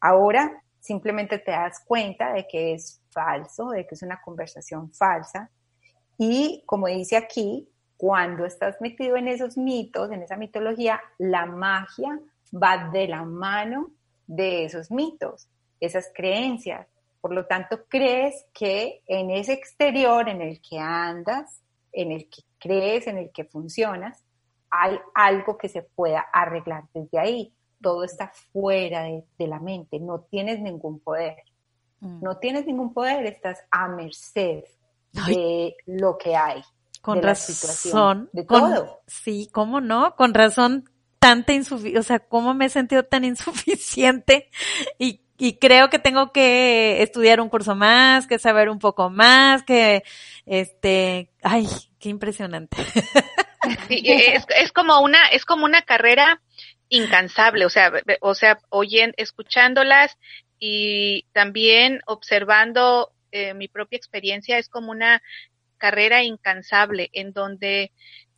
Ahora 0.00 0.64
simplemente 0.80 1.38
te 1.38 1.52
das 1.52 1.80
cuenta 1.86 2.32
de 2.32 2.48
que 2.48 2.72
es 2.72 3.00
falso, 3.12 3.68
de 3.68 3.86
que 3.86 3.94
es 3.94 4.02
una 4.02 4.20
conversación 4.20 4.92
falsa, 4.92 5.48
y 6.22 6.62
como 6.66 6.86
dice 6.86 7.16
aquí, 7.16 7.66
cuando 7.96 8.44
estás 8.44 8.78
metido 8.82 9.16
en 9.16 9.26
esos 9.26 9.56
mitos, 9.56 10.10
en 10.10 10.22
esa 10.22 10.36
mitología, 10.36 11.00
la 11.16 11.46
magia 11.46 12.20
va 12.52 12.90
de 12.92 13.08
la 13.08 13.24
mano 13.24 13.90
de 14.26 14.66
esos 14.66 14.90
mitos, 14.90 15.48
esas 15.80 16.10
creencias. 16.14 16.86
Por 17.22 17.32
lo 17.32 17.46
tanto, 17.46 17.86
crees 17.88 18.44
que 18.52 19.00
en 19.06 19.30
ese 19.30 19.54
exterior 19.54 20.28
en 20.28 20.42
el 20.42 20.60
que 20.60 20.78
andas, 20.78 21.62
en 21.90 22.12
el 22.12 22.28
que 22.28 22.42
crees, 22.58 23.06
en 23.06 23.16
el 23.16 23.30
que 23.30 23.44
funcionas, 23.44 24.22
hay 24.68 24.98
algo 25.14 25.56
que 25.56 25.70
se 25.70 25.80
pueda 25.80 26.20
arreglar 26.20 26.84
desde 26.92 27.18
ahí. 27.18 27.54
Todo 27.80 28.04
está 28.04 28.30
fuera 28.52 29.04
de, 29.04 29.46
la 29.46 29.58
mente, 29.58 29.98
no 29.98 30.20
tienes 30.20 30.60
ningún 30.60 31.00
poder. 31.00 31.36
Mm. 32.00 32.22
No 32.22 32.36
tienes 32.36 32.66
ningún 32.66 32.92
poder, 32.92 33.24
estás 33.24 33.64
a 33.70 33.88
merced 33.88 34.64
de 35.12 35.76
lo 35.86 36.16
que 36.18 36.36
hay. 36.36 36.62
Con 37.00 37.22
razón. 37.22 38.28
de 38.32 38.44
todo. 38.44 39.02
Sí, 39.06 39.48
¿cómo 39.52 39.80
no? 39.80 40.14
Con 40.16 40.34
razón 40.34 40.84
tanta 41.18 41.52
insuficiencia, 41.52 42.00
o 42.00 42.02
sea, 42.02 42.18
cómo 42.18 42.54
me 42.54 42.66
he 42.66 42.68
sentido 42.70 43.04
tan 43.04 43.24
insuficiente 43.24 44.50
y, 44.98 45.22
y 45.38 45.58
creo 45.58 45.90
que 45.90 45.98
tengo 45.98 46.32
que 46.32 47.02
estudiar 47.02 47.40
un 47.40 47.48
curso 47.48 47.74
más, 47.74 48.26
que 48.26 48.38
saber 48.38 48.68
un 48.68 48.78
poco 48.78 49.10
más, 49.10 49.62
que, 49.62 50.02
este, 50.46 51.30
ay, 51.42 51.68
qué 51.98 52.08
impresionante. 52.08 52.76
es, 53.88 54.46
es 54.56 54.72
como 54.72 55.00
una, 55.00 55.28
es 55.28 55.44
como 55.44 55.64
una 55.64 55.82
carrera 55.82 56.42
incansable, 56.88 57.64
o 57.64 57.70
sea, 57.70 57.92
o 58.20 58.34
sea, 58.34 58.58
oyendo, 58.68 59.14
escuchándolas 59.16 60.18
y 60.58 61.26
también 61.32 62.00
observando 62.06 63.12
eh, 63.32 63.54
mi 63.54 63.68
propia 63.68 63.96
experiencia 63.96 64.58
es 64.58 64.68
como 64.68 64.90
una 64.90 65.22
carrera 65.78 66.22
incansable 66.22 67.10
en 67.12 67.32
donde 67.32 67.92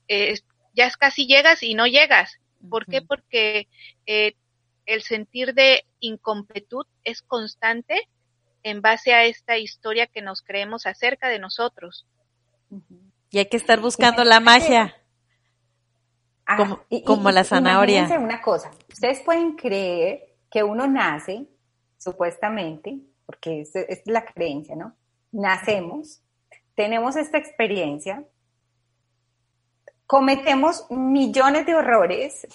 eh, 0.09 0.39
ya 0.75 0.91
casi 0.93 1.27
llegas 1.27 1.63
y 1.63 1.75
no 1.75 1.87
llegas. 1.87 2.39
¿Por 2.71 2.87
qué? 2.87 3.03
Porque 3.03 3.69
eh, 4.07 4.35
el 4.87 5.03
sentir 5.03 5.55
de 5.55 5.85
incompletud 6.01 6.87
es 7.05 7.23
constante 7.23 8.09
en 8.63 8.81
base 8.81 9.13
a 9.13 9.25
esta 9.25 9.59
historia 9.59 10.07
que 10.07 10.23
nos 10.23 10.43
creemos 10.43 10.87
acerca 10.87 11.29
de 11.29 11.39
nosotros. 11.39 12.07
Y 13.31 13.39
hay 13.39 13.47
que 13.47 13.57
estar 13.57 13.81
buscando 13.81 14.25
la 14.25 14.41
magia. 14.41 14.97
Ah, 16.47 16.57
como, 16.57 16.87
como 17.05 17.31
la 17.31 17.45
zanahoria. 17.45 18.05
una 18.19 18.43
cosa, 18.43 18.71
ustedes 18.93 19.21
pueden 19.21 19.55
creer 19.55 20.35
que 20.51 20.63
uno 20.63 20.87
nace, 20.87 21.47
supuestamente, 21.99 22.99
porque 23.27 23.63
es, 23.63 23.75
es 23.75 24.03
la 24.07 24.25
creencia, 24.25 24.77
¿no? 24.77 24.95
Nacemos, 25.33 26.23
tenemos 26.75 27.17
esta 27.17 27.39
experiencia, 27.39 28.25
cometemos 30.07 30.87
millones 30.91 31.67
de 31.67 31.75
horrores, 31.75 32.47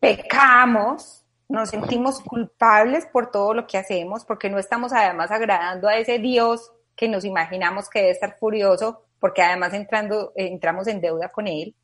pecamos, 0.00 1.24
nos 1.48 1.70
sentimos 1.70 2.20
culpables 2.20 3.06
por 3.06 3.30
todo 3.30 3.54
lo 3.54 3.66
que 3.66 3.78
hacemos, 3.78 4.24
porque 4.24 4.50
no 4.50 4.58
estamos 4.58 4.92
además 4.92 5.30
agradando 5.30 5.88
a 5.88 5.96
ese 5.96 6.18
Dios 6.18 6.70
que 6.94 7.08
nos 7.08 7.24
imaginamos 7.24 7.88
que 7.88 8.00
debe 8.00 8.10
estar 8.10 8.36
furioso, 8.38 9.04
porque 9.18 9.42
además 9.42 9.72
entrando, 9.72 10.32
entramos 10.36 10.86
en 10.88 11.00
deuda 11.00 11.30
con 11.30 11.46
Él. 11.46 11.74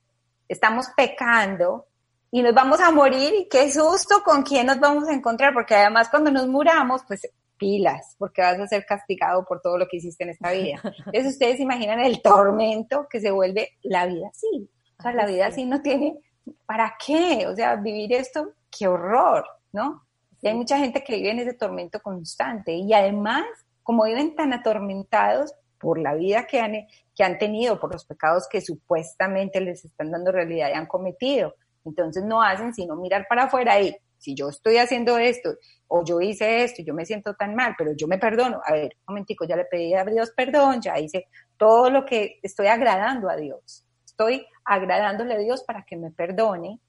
Estamos 0.48 0.88
pecando 0.96 1.86
y 2.30 2.42
nos 2.42 2.52
vamos 2.52 2.80
a 2.80 2.90
morir 2.90 3.32
y 3.32 3.48
qué 3.48 3.70
susto 3.72 4.22
con 4.24 4.42
quién 4.42 4.66
nos 4.66 4.80
vamos 4.80 5.08
a 5.08 5.14
encontrar, 5.14 5.54
porque 5.54 5.74
además 5.74 6.08
cuando 6.10 6.30
nos 6.30 6.46
muramos, 6.48 7.02
pues 7.06 7.26
pilas, 7.64 8.14
porque 8.18 8.42
vas 8.42 8.60
a 8.60 8.66
ser 8.66 8.84
castigado 8.84 9.42
por 9.46 9.62
todo 9.62 9.78
lo 9.78 9.88
que 9.88 9.96
hiciste 9.96 10.24
en 10.24 10.30
esta 10.30 10.52
vida. 10.52 10.82
Entonces 10.84 11.32
ustedes 11.32 11.60
imaginan 11.60 11.98
el 12.00 12.20
tormento 12.20 13.06
que 13.08 13.20
se 13.20 13.30
vuelve 13.30 13.70
la 13.82 14.04
vida 14.04 14.28
así. 14.28 14.68
O 14.98 15.02
sea, 15.02 15.14
la 15.14 15.24
vida 15.24 15.46
así 15.46 15.64
no 15.64 15.80
tiene, 15.80 16.18
¿para 16.66 16.94
qué? 17.04 17.46
O 17.46 17.56
sea, 17.56 17.76
vivir 17.76 18.12
esto, 18.12 18.50
qué 18.70 18.86
horror, 18.86 19.46
¿no? 19.72 20.04
Y 20.42 20.48
hay 20.48 20.54
mucha 20.54 20.78
gente 20.78 21.02
que 21.02 21.16
vive 21.16 21.30
en 21.30 21.38
ese 21.38 21.54
tormento 21.54 22.00
constante 22.02 22.74
y 22.74 22.92
además, 22.92 23.44
como 23.82 24.04
viven 24.04 24.36
tan 24.36 24.52
atormentados 24.52 25.54
por 25.78 25.98
la 25.98 26.14
vida 26.14 26.46
que 26.46 26.60
han, 26.60 26.74
que 27.14 27.24
han 27.24 27.38
tenido, 27.38 27.80
por 27.80 27.94
los 27.94 28.04
pecados 28.04 28.46
que 28.46 28.60
supuestamente 28.60 29.58
les 29.62 29.86
están 29.86 30.10
dando 30.10 30.32
realidad 30.32 30.68
y 30.68 30.74
han 30.74 30.86
cometido, 30.86 31.54
entonces 31.86 32.24
no 32.24 32.42
hacen 32.42 32.74
sino 32.74 32.94
mirar 32.94 33.24
para 33.26 33.44
afuera 33.44 33.80
y 33.80 33.96
si 34.24 34.34
yo 34.34 34.48
estoy 34.48 34.78
haciendo 34.78 35.18
esto 35.18 35.54
o 35.86 36.02
yo 36.02 36.20
hice 36.20 36.64
esto 36.64 36.82
yo 36.82 36.94
me 36.94 37.04
siento 37.04 37.34
tan 37.34 37.54
mal, 37.54 37.74
pero 37.76 37.92
yo 37.94 38.08
me 38.08 38.18
perdono, 38.18 38.60
a 38.64 38.72
ver, 38.72 38.96
un 39.06 39.14
momentico, 39.14 39.44
ya 39.44 39.56
le 39.56 39.66
pedí 39.66 39.94
a 39.94 40.04
Dios 40.04 40.32
perdón, 40.34 40.80
ya 40.80 40.98
hice 40.98 41.28
todo 41.58 41.90
lo 41.90 42.04
que 42.06 42.40
estoy 42.42 42.68
agradando 42.68 43.28
a 43.28 43.36
Dios, 43.36 43.84
estoy 44.04 44.46
agradándole 44.64 45.34
a 45.34 45.38
Dios 45.38 45.62
para 45.62 45.84
que 45.84 45.96
me 45.96 46.10
perdone 46.10 46.80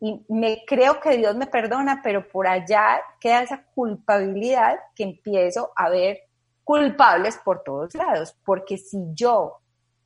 y 0.00 0.24
me 0.28 0.64
creo 0.66 1.00
que 1.00 1.16
Dios 1.16 1.34
me 1.34 1.46
perdona, 1.46 2.00
pero 2.04 2.28
por 2.28 2.46
allá 2.46 3.00
queda 3.18 3.42
esa 3.42 3.64
culpabilidad 3.74 4.78
que 4.94 5.02
empiezo 5.02 5.72
a 5.74 5.88
ver 5.88 6.20
culpables 6.62 7.38
por 7.38 7.62
todos 7.64 7.94
lados, 7.94 8.36
porque 8.44 8.76
si 8.76 8.98
yo 9.14 9.56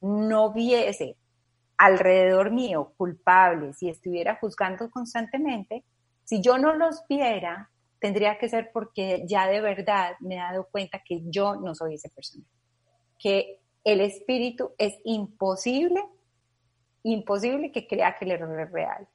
no 0.01 0.53
viese 0.53 1.17
alrededor 1.77 2.53
mío 2.53 2.93
culpables 2.97 3.83
y 3.83 3.91
estuviera 3.91 4.37
juzgando 4.37 4.89
constantemente, 4.89 5.85
si 6.25 6.41
yo 6.41 6.59
no 6.59 6.75
los 6.75 7.07
viera, 7.09 7.71
tendría 8.01 8.39
que 8.39 8.49
ser 8.49 8.71
porque 8.73 9.23
ya 9.27 9.47
de 9.47 9.61
verdad 9.61 10.17
me 10.21 10.37
he 10.37 10.39
dado 10.39 10.69
cuenta 10.71 11.03
que 11.05 11.23
yo 11.25 11.57
no 11.57 11.75
soy 11.75 11.95
esa 11.95 12.09
persona. 12.09 12.45
Que 13.19 13.61
el 13.85 14.01
espíritu 14.01 14.73
es 14.79 14.99
imposible, 15.05 16.05
imposible 17.03 17.71
que 17.71 17.87
crea 17.87 18.17
que 18.17 18.25
el 18.25 18.33
error 18.33 18.61
es 18.61 18.73
real. 18.73 19.09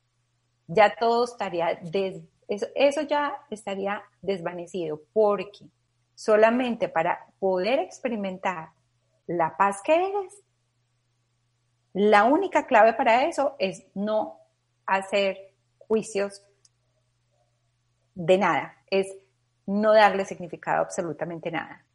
Ya 0.67 0.95
todo 0.95 1.25
estaría, 1.25 1.79
eso, 2.47 2.67
eso 2.75 3.01
ya 3.01 3.37
estaría 3.49 4.03
desvanecido 4.21 5.01
porque 5.13 5.69
solamente 6.15 6.89
para 6.89 7.25
poder 7.39 7.79
experimentar 7.79 8.69
la 9.27 9.55
paz 9.55 9.81
que 9.83 9.93
eres, 9.93 10.41
la 11.93 12.25
única 12.25 12.67
clave 12.67 12.93
para 12.93 13.25
eso 13.25 13.55
es 13.59 13.85
no 13.95 14.39
hacer 14.85 15.37
juicios 15.77 16.43
de 18.17 18.37
nada, 18.37 18.75
es 18.89 19.07
no 19.67 19.93
darle 19.93 20.25
significado 20.25 20.79
a 20.79 20.81
absolutamente 20.81 21.51
nada. 21.51 21.85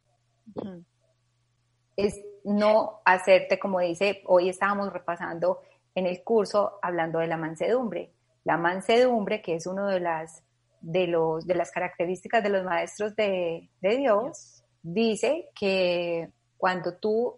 Es 1.97 2.19
no 2.45 3.01
hacerte, 3.03 3.59
como 3.59 3.79
dice, 3.79 4.21
hoy 4.25 4.49
estábamos 4.49 4.91
repasando 4.91 5.61
en 5.93 6.05
el 6.05 6.23
curso 6.23 6.79
hablando 6.81 7.19
de 7.19 7.27
la 7.27 7.37
mansedumbre. 7.37 8.13
La 8.45 8.57
mansedumbre, 8.57 9.41
que 9.41 9.55
es 9.55 9.67
una 9.67 9.89
de 9.89 9.99
las, 9.99 10.43
de 10.81 11.07
los, 11.07 11.45
de 11.45 11.55
las 11.55 11.71
características 11.71 12.41
de 12.41 12.49
los 12.49 12.63
maestros 12.63 13.15
de, 13.15 13.69
Dios, 13.81 14.63
dice 14.81 15.49
que 15.53 16.29
cuando 16.57 16.95
tú 16.95 17.37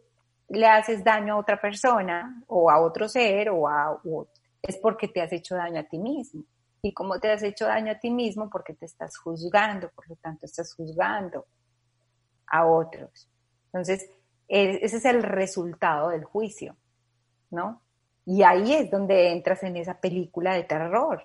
le 0.49 0.67
haces 0.67 1.03
daño 1.03 1.33
a 1.33 1.37
otra 1.37 1.59
persona 1.59 2.43
o 2.47 2.69
a 2.69 2.79
otro 2.79 3.09
ser 3.09 3.49
o 3.49 3.67
a 3.67 3.99
es 4.61 4.77
porque 4.77 5.07
te 5.07 5.21
has 5.21 5.31
hecho 5.31 5.55
daño 5.55 5.79
a 5.79 5.83
ti 5.83 5.97
mismo. 5.97 6.43
Y 6.85 6.93
como 6.93 7.19
te 7.19 7.31
has 7.31 7.41
hecho 7.41 7.65
daño 7.65 7.93
a 7.93 7.97
ti 7.97 8.11
mismo, 8.11 8.47
porque 8.47 8.75
te 8.75 8.85
estás 8.85 9.17
juzgando, 9.17 9.89
por 9.89 10.07
lo 10.07 10.15
tanto 10.17 10.45
estás 10.45 10.71
juzgando 10.75 11.47
a 12.45 12.67
otros. 12.67 13.27
Entonces, 13.73 14.07
e, 14.47 14.85
ese 14.85 14.97
es 14.97 15.05
el 15.05 15.23
resultado 15.23 16.09
del 16.09 16.23
juicio, 16.23 16.77
¿no? 17.49 17.81
Y 18.23 18.43
ahí 18.43 18.71
es 18.73 18.91
donde 18.91 19.31
entras 19.31 19.63
en 19.63 19.77
esa 19.77 19.99
película 19.99 20.53
de 20.53 20.65
terror. 20.65 21.23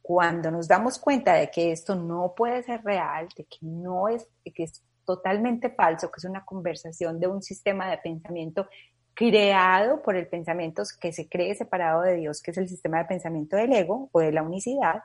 Cuando 0.00 0.52
nos 0.52 0.68
damos 0.68 1.00
cuenta 1.00 1.34
de 1.34 1.50
que 1.50 1.72
esto 1.72 1.96
no 1.96 2.34
puede 2.36 2.62
ser 2.62 2.84
real, 2.84 3.26
de 3.36 3.46
que 3.46 3.58
no 3.62 4.06
es, 4.06 4.28
que 4.44 4.62
es 4.62 4.84
totalmente 5.04 5.70
falso, 5.70 6.08
que 6.08 6.18
es 6.18 6.24
una 6.24 6.44
conversación 6.44 7.18
de 7.18 7.26
un 7.26 7.42
sistema 7.42 7.90
de 7.90 7.98
pensamiento 7.98 8.68
creado 9.18 10.00
por 10.00 10.14
el 10.14 10.28
pensamiento 10.28 10.84
que 11.00 11.12
se 11.12 11.28
cree 11.28 11.52
separado 11.56 12.02
de 12.02 12.14
Dios, 12.14 12.40
que 12.40 12.52
es 12.52 12.58
el 12.58 12.68
sistema 12.68 12.98
de 12.98 13.06
pensamiento 13.06 13.56
del 13.56 13.72
ego 13.72 14.08
o 14.12 14.20
de 14.20 14.30
la 14.30 14.44
unicidad, 14.44 15.02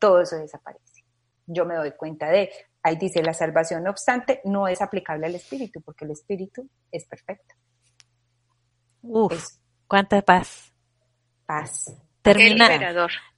todo 0.00 0.22
eso 0.22 0.36
desaparece. 0.36 1.04
Yo 1.46 1.64
me 1.64 1.76
doy 1.76 1.92
cuenta 1.92 2.28
de, 2.28 2.50
ahí 2.82 2.96
dice, 2.96 3.22
la 3.22 3.32
salvación, 3.32 3.84
no 3.84 3.90
obstante, 3.90 4.40
no 4.44 4.66
es 4.66 4.82
aplicable 4.82 5.26
al 5.26 5.36
espíritu, 5.36 5.80
porque 5.82 6.04
el 6.04 6.10
espíritu 6.10 6.68
es 6.90 7.04
perfecto. 7.04 7.54
Uf, 9.02 9.50
cuánta 9.86 10.20
paz. 10.20 10.74
Paz. 11.46 11.96
Termina, 12.22 12.68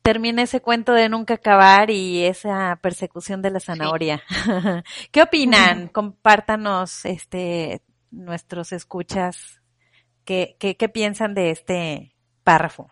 termina 0.00 0.42
ese 0.42 0.62
cuento 0.62 0.94
de 0.94 1.10
nunca 1.10 1.34
acabar 1.34 1.90
y 1.90 2.24
esa 2.24 2.78
persecución 2.80 3.42
de 3.42 3.50
la 3.50 3.60
zanahoria. 3.60 4.22
¿Qué 5.12 5.20
opinan? 5.20 5.88
Compártanos, 5.92 7.04
este, 7.04 7.82
nuestros 8.10 8.72
escuchas 8.72 9.59
¿Qué, 10.24 10.56
qué, 10.58 10.88
piensan 10.88 11.34
de 11.34 11.50
este 11.50 12.14
párrafo? 12.44 12.90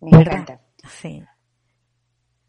Me 0.00 0.20
encanta. 0.20 0.60
Sí. 0.88 1.22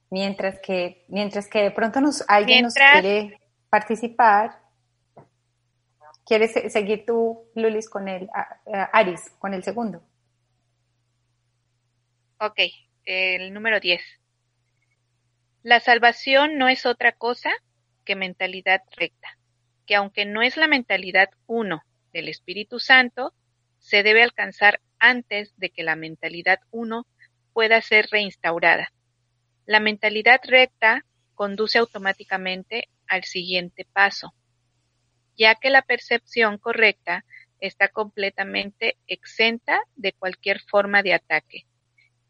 Mientras 0.10 0.60
que, 0.60 1.06
mientras 1.08 1.48
que 1.48 1.64
de 1.64 1.72
pronto 1.72 2.02
nos, 2.02 2.24
alguien 2.28 2.64
nos 2.64 2.74
quiere 2.74 3.40
participar, 3.70 4.60
¿quieres 6.26 6.54
seguir 6.72 7.06
tú, 7.06 7.50
Lulis, 7.56 7.90
con 7.90 8.08
el, 8.08 8.30
Aris, 8.94 9.32
con 9.40 9.54
el 9.54 9.64
segundo? 9.64 10.02
Ok, 12.40 12.60
el 13.06 13.54
número 13.54 13.80
10. 13.80 14.02
La 15.64 15.80
salvación 15.80 16.58
no 16.58 16.70
es 16.70 16.86
otra 16.86 17.12
cosa 17.12 17.52
que 18.06 18.16
mentalidad 18.16 18.82
recta, 18.96 19.38
que 19.86 19.96
aunque 19.96 20.26
no 20.26 20.42
es 20.42 20.56
la 20.56 20.68
mentalidad 20.68 21.30
uno, 21.48 21.84
del 22.12 22.28
Espíritu 22.28 22.80
Santo 22.80 23.34
se 23.80 24.04
debe 24.04 24.24
alcanzar 24.24 24.82
antes 25.00 25.54
de 25.58 25.70
que 25.70 25.84
la 25.84 25.96
mentalidad 25.96 26.60
uno 26.72 27.08
pueda 27.54 27.82
ser 27.82 28.08
reinstaurada. 28.12 28.94
La 29.66 29.80
mentalidad 29.80 30.42
recta 30.44 31.06
conduce 31.36 31.78
automáticamente 31.78 32.90
al 33.08 33.24
siguiente 33.24 33.86
paso, 33.86 34.34
ya 35.38 35.56
que 35.56 35.70
la 35.70 35.82
percepción 35.82 36.58
correcta 36.58 37.26
está 37.60 37.88
completamente 37.88 38.98
exenta 39.08 39.80
de 39.96 40.14
cualquier 40.14 40.60
forma 40.62 41.04
de 41.04 41.14
ataque 41.14 41.66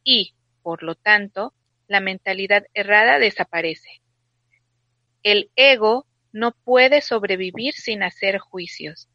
y, 0.04 0.36
por 0.62 0.84
lo 0.84 0.96
tanto, 0.96 1.54
la 1.88 2.00
mentalidad 2.00 2.66
errada 2.74 3.20
desaparece. 3.20 4.02
El 5.24 5.52
ego 5.56 6.08
no 6.32 6.52
puede 6.52 7.02
sobrevivir 7.02 7.74
sin 7.74 8.04
hacer 8.04 8.38
juicios 8.38 9.10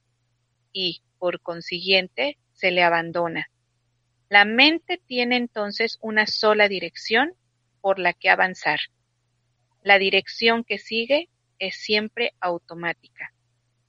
y, 0.75 1.00
por 1.19 1.40
consiguiente, 1.40 2.37
se 2.52 2.71
le 2.71 2.83
abandona. 2.83 3.49
La 4.28 4.45
mente 4.45 5.00
tiene 5.06 5.37
entonces 5.37 5.99
una 6.02 6.26
sola 6.26 6.69
dirección 6.69 7.32
por 7.80 7.99
la 7.99 8.13
que 8.13 8.28
avanzar. 8.28 8.80
La 9.82 9.99
dirección 9.99 10.65
que 10.65 10.78
sigue 10.78 11.30
es 11.58 11.76
siempre 11.76 12.32
automática, 12.41 13.32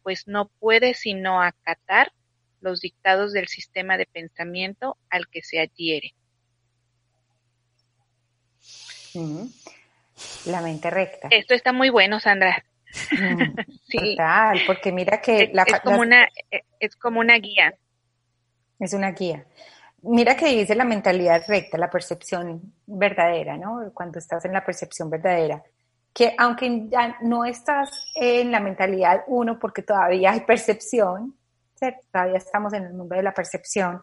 pues 0.04 0.28
no 0.28 0.48
puede 0.60 0.94
sino 0.94 1.42
acatar 1.42 2.14
los 2.62 2.82
dictados 2.82 3.34
del 3.34 3.48
sistema 3.48 3.98
de 3.98 4.06
pensamiento 4.06 4.98
al 5.10 5.28
que 5.28 5.42
se 5.42 5.60
adhiere. 5.60 6.14
La 10.46 10.62
mente 10.62 10.90
recta. 10.90 11.30
Esto 11.32 11.54
está 11.54 11.72
muy 11.74 11.90
bueno, 11.90 12.20
Sandra. 12.20 12.66
Sí. 13.88 14.16
Total, 14.16 14.60
porque 14.66 14.92
mira 14.92 15.22
que 15.22 15.52
la, 15.54 15.64
es 15.64 15.80
como 15.82 16.02
una 16.02 16.24
e, 16.52 16.64
es 16.80 16.96
como 16.96 17.20
una 17.20 17.38
guía. 17.38 17.74
Es 18.80 18.94
una 18.94 19.12
guía. 19.12 19.46
Mira 20.02 20.36
que 20.36 20.48
dice 20.48 20.76
la 20.76 20.86
mentalidad 20.86 21.44
recta, 21.48 21.78
la 21.78 21.90
percepción 21.90 22.74
verdadera, 22.86 23.58
¿no? 23.58 23.92
Cuando 23.94 24.20
estás 24.20 24.46
en 24.46 24.54
la 24.54 24.64
percepción 24.64 25.10
verdadera, 25.10 25.64
que 26.14 26.36
aunque 26.38 26.88
ya 26.88 27.18
no 27.22 27.44
estás 27.44 28.12
en 28.16 28.52
la 28.52 28.60
mentalidad 28.60 29.24
uno, 29.28 29.58
porque 29.60 29.82
todavía 29.82 30.32
hay 30.32 30.42
percepción, 30.42 31.36
todavía 32.12 32.38
estamos 32.38 32.74
en 32.74 32.84
el 32.86 32.94
mundo 32.94 33.16
de 33.16 33.24
la 33.24 33.34
percepción, 33.34 34.02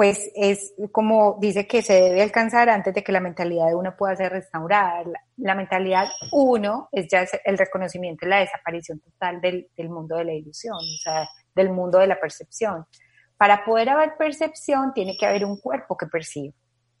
pues 0.00 0.30
es 0.34 0.72
como 0.92 1.36
dice 1.42 1.66
que 1.66 1.82
se 1.82 1.92
debe 1.92 2.22
alcanzar 2.22 2.70
antes 2.70 2.94
de 2.94 3.04
que 3.04 3.12
la 3.12 3.20
mentalidad 3.20 3.66
de 3.66 3.74
uno 3.74 3.94
pueda 3.98 4.16
ser 4.16 4.32
restaurada. 4.32 5.04
La, 5.36 5.54
mentalidad 5.54 6.08
uno 6.32 6.88
es 6.90 7.06
ya 7.06 7.26
el 7.44 7.58
reconocimiento 7.58 8.24
y 8.24 8.30
la 8.30 8.38
desaparición 8.38 9.00
total 9.00 9.42
del, 9.42 9.68
mundo 9.90 10.16
de 10.16 10.24
la 10.24 10.32
ilusión, 10.32 10.78
o 10.78 11.02
sea, 11.02 11.28
del 11.54 11.68
mundo 11.68 11.98
de 11.98 12.06
la 12.06 12.18
percepción. 12.18 12.86
Para 13.36 13.62
poder 13.62 13.90
haber 13.90 14.16
percepción 14.16 14.94
tiene 14.94 15.18
que 15.18 15.26
haber 15.26 15.44
un 15.44 15.60
cuerpo 15.60 15.98
que 15.98 16.06
perciba, 16.06 16.54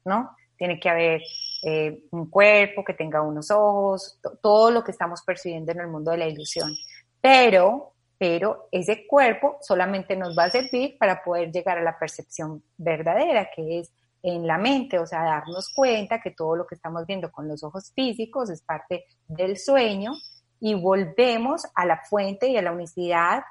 ¿no? 0.04 0.36
Tiene 0.58 0.78
que 0.78 0.90
haber 0.90 1.22
eh, 1.62 2.02
un 2.10 2.28
cuerpo 2.28 2.84
que 2.84 2.92
tenga 2.92 3.22
unos 3.22 3.50
ojos, 3.50 4.20
todo 4.42 4.70
lo 4.70 4.84
que 4.84 4.90
estamos 4.90 5.22
percibiendo 5.22 5.72
en 5.72 5.80
el 5.80 5.88
mundo 5.88 6.10
de 6.10 6.18
la 6.18 6.26
ilusión. 6.26 6.70
Pero 7.18 7.94
pero 8.20 8.68
ese 8.70 9.06
cuerpo 9.06 9.56
solamente 9.62 10.14
nos 10.14 10.36
va 10.36 10.44
a 10.44 10.50
servir 10.50 10.98
para 10.98 11.22
poder 11.22 11.50
llegar 11.50 11.78
a 11.78 11.82
la 11.82 11.98
percepción 11.98 12.62
verdadera, 12.76 13.48
que 13.56 13.78
es 13.78 13.90
en 14.22 14.46
la 14.46 14.58
mente, 14.58 14.98
o 14.98 15.06
sea, 15.06 15.24
darnos 15.24 15.70
cuenta 15.74 16.20
que 16.20 16.32
todo 16.32 16.54
lo 16.54 16.66
que 16.66 16.74
estamos 16.74 17.06
viendo 17.06 17.32
con 17.32 17.48
los 17.48 17.64
ojos 17.64 17.90
físicos 17.94 18.50
es 18.50 18.60
parte 18.60 19.06
del 19.26 19.56
sueño 19.56 20.12
y 20.60 20.74
volvemos 20.74 21.62
a 21.74 21.86
la 21.86 22.02
fuente 22.04 22.48
y 22.48 22.58
a 22.58 22.62
la 22.62 22.72
unicidad, 22.72 23.42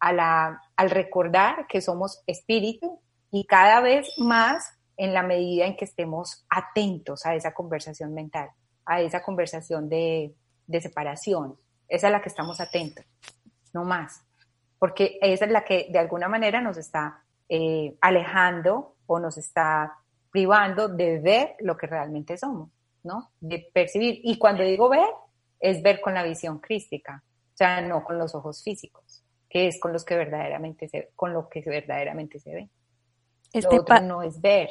a 0.00 0.58
al 0.74 0.90
recordar 0.90 1.66
que 1.66 1.82
somos 1.82 2.22
espíritu 2.26 3.00
y 3.30 3.44
cada 3.44 3.82
vez 3.82 4.08
más 4.16 4.72
en 4.96 5.12
la 5.12 5.22
medida 5.22 5.66
en 5.66 5.76
que 5.76 5.84
estemos 5.84 6.46
atentos 6.48 7.26
a 7.26 7.34
esa 7.34 7.52
conversación 7.52 8.14
mental, 8.14 8.48
a 8.86 9.02
esa 9.02 9.22
conversación 9.22 9.90
de, 9.90 10.34
separación. 10.80 11.58
Esa 11.88 12.06
es 12.06 12.12
la 12.12 12.22
que 12.22 12.30
estamos 12.30 12.58
atentos 12.58 13.04
no 13.74 13.84
más, 13.84 14.24
porque 14.78 15.18
esa 15.20 15.44
es 15.44 15.50
la 15.50 15.64
que 15.64 15.88
de 15.90 15.98
alguna 15.98 16.28
manera 16.28 16.60
nos 16.60 16.78
está 16.78 17.22
eh, 17.48 17.96
alejando 18.00 18.96
o 19.06 19.18
nos 19.18 19.36
está 19.36 19.98
privando 20.30 20.88
de 20.88 21.20
ver 21.20 21.56
lo 21.60 21.76
que 21.76 21.86
realmente 21.86 22.36
somos, 22.38 22.70
¿no? 23.02 23.30
De 23.40 23.70
percibir. 23.72 24.20
Y 24.24 24.38
cuando 24.38 24.62
digo 24.62 24.88
ver, 24.88 25.08
es 25.60 25.82
ver 25.82 26.00
con 26.00 26.14
la 26.14 26.22
visión 26.22 26.58
crística, 26.58 27.22
o 27.26 27.56
sea, 27.56 27.80
no 27.80 28.02
con 28.02 28.18
los 28.18 28.34
ojos 28.34 28.62
físicos, 28.62 29.24
que 29.48 29.68
es 29.68 29.78
con 29.80 29.92
los 29.92 30.04
que 30.04 30.16
verdaderamente 30.16 30.88
se, 30.88 31.10
con 31.14 31.32
lo 31.32 31.48
que 31.48 31.60
verdaderamente 31.60 32.38
se 32.38 32.54
ve. 32.54 32.70
Este 33.52 33.76
lo 33.76 34.00
no 34.00 34.22
es 34.22 34.40
ver. 34.40 34.68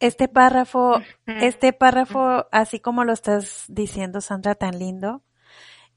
Este 0.00 0.28
párrafo, 0.28 1.00
este 1.26 1.72
párrafo, 1.72 2.46
así 2.52 2.80
como 2.80 3.04
lo 3.04 3.12
estás 3.12 3.64
diciendo, 3.68 4.20
Sandra, 4.20 4.54
tan 4.54 4.78
lindo, 4.78 5.22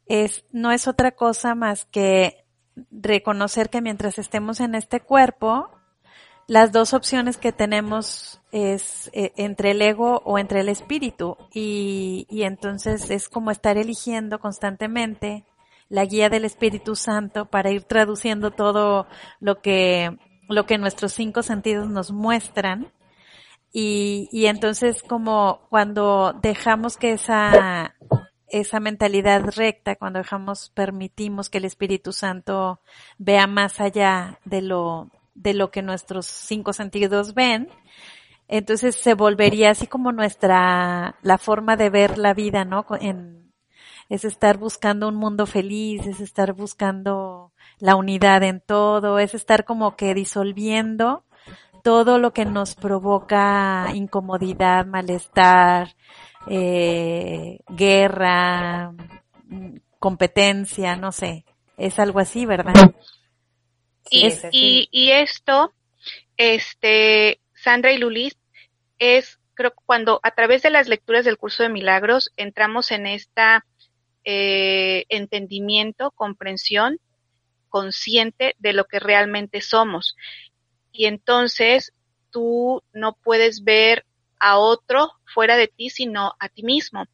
es, 0.09 0.45
no 0.51 0.71
es 0.71 0.87
otra 0.87 1.11
cosa 1.11 1.55
más 1.55 1.85
que 1.85 2.45
reconocer 2.91 3.69
que 3.69 3.81
mientras 3.81 4.19
estemos 4.19 4.59
en 4.59 4.75
este 4.75 4.99
cuerpo, 4.99 5.69
las 6.47 6.71
dos 6.71 6.93
opciones 6.93 7.37
que 7.37 7.51
tenemos 7.51 8.41
es 8.51 9.09
eh, 9.13 9.33
entre 9.35 9.71
el 9.71 9.81
ego 9.81 10.21
o 10.23 10.39
entre 10.39 10.61
el 10.61 10.69
espíritu. 10.69 11.37
Y, 11.53 12.25
y 12.29 12.43
entonces 12.43 13.09
es 13.09 13.27
como 13.27 13.51
estar 13.51 13.77
eligiendo 13.77 14.39
constantemente 14.39 15.45
la 15.89 16.05
guía 16.05 16.29
del 16.29 16.45
Espíritu 16.45 16.95
Santo 16.95 17.45
para 17.45 17.71
ir 17.71 17.83
traduciendo 17.83 18.51
todo 18.51 19.07
lo 19.39 19.61
que 19.61 20.17
lo 20.49 20.65
que 20.65 20.77
nuestros 20.77 21.11
cinco 21.11 21.43
sentidos 21.43 21.89
nos 21.89 22.11
muestran. 22.11 22.91
Y, 23.73 24.29
y 24.31 24.45
entonces 24.45 25.03
como 25.03 25.61
cuando 25.69 26.33
dejamos 26.41 26.95
que 26.95 27.11
esa 27.11 27.95
esa 28.49 28.79
mentalidad 28.79 29.43
recta, 29.55 29.95
cuando 29.95 30.19
dejamos, 30.19 30.69
permitimos 30.69 31.49
que 31.49 31.57
el 31.57 31.65
Espíritu 31.65 32.13
Santo 32.13 32.79
vea 33.17 33.47
más 33.47 33.79
allá 33.79 34.39
de 34.45 34.61
lo, 34.61 35.09
de 35.35 35.53
lo 35.53 35.71
que 35.71 35.81
nuestros 35.81 36.25
cinco 36.25 36.73
sentidos 36.73 37.33
ven, 37.33 37.69
entonces 38.47 38.95
se 38.95 39.13
volvería 39.13 39.71
así 39.71 39.87
como 39.87 40.11
nuestra, 40.11 41.15
la 41.21 41.37
forma 41.37 41.75
de 41.75 41.89
ver 41.89 42.17
la 42.17 42.33
vida, 42.33 42.63
¿no? 42.63 42.85
En, 43.01 43.51
es 44.09 44.23
estar 44.23 44.57
buscando 44.57 45.09
un 45.09 45.15
mundo 45.15 45.45
feliz, 45.45 46.05
es 46.07 46.21
estar 46.21 46.53
buscando 46.53 47.51
la 47.79 47.95
unidad 47.95 48.43
en 48.43 48.61
todo, 48.61 49.19
es 49.19 49.33
estar 49.33 49.65
como 49.65 49.97
que 49.97 50.13
disolviendo 50.13 51.25
todo 51.83 52.17
lo 52.17 52.31
que 52.31 52.45
nos 52.45 52.75
provoca 52.75 53.87
incomodidad, 53.93 54.85
malestar, 54.85 55.95
eh, 56.49 57.59
guerra, 57.69 58.93
competencia, 59.99 60.95
no 60.95 61.11
sé, 61.11 61.45
es 61.77 61.99
algo 61.99 62.19
así, 62.19 62.45
¿verdad? 62.45 62.73
Y, 64.09 64.27
y, 64.51 64.87
y 64.91 65.11
esto, 65.11 65.73
este, 66.37 67.39
Sandra 67.53 67.91
y 67.91 67.97
Lulis, 67.97 68.37
es, 68.99 69.39
creo, 69.53 69.73
cuando 69.85 70.19
a 70.23 70.31
través 70.31 70.61
de 70.61 70.69
las 70.69 70.87
lecturas 70.87 71.25
del 71.25 71.37
curso 71.37 71.63
de 71.63 71.69
milagros 71.69 72.31
entramos 72.37 72.91
en 72.91 73.07
esta 73.07 73.65
eh, 74.23 75.05
entendimiento, 75.09 76.11
comprensión 76.11 76.99
consciente 77.69 78.55
de 78.59 78.73
lo 78.73 78.85
que 78.85 78.99
realmente 78.99 79.61
somos. 79.61 80.15
Y 80.91 81.05
entonces 81.05 81.93
tú 82.29 82.83
no 82.91 83.13
puedes 83.13 83.63
ver 83.63 84.05
a 84.39 84.57
otro 84.57 85.11
fuera 85.25 85.57
de 85.57 85.67
ti, 85.67 85.89
sino 85.89 86.35
a 86.39 86.49
ti 86.49 86.63
mismo. 86.63 87.05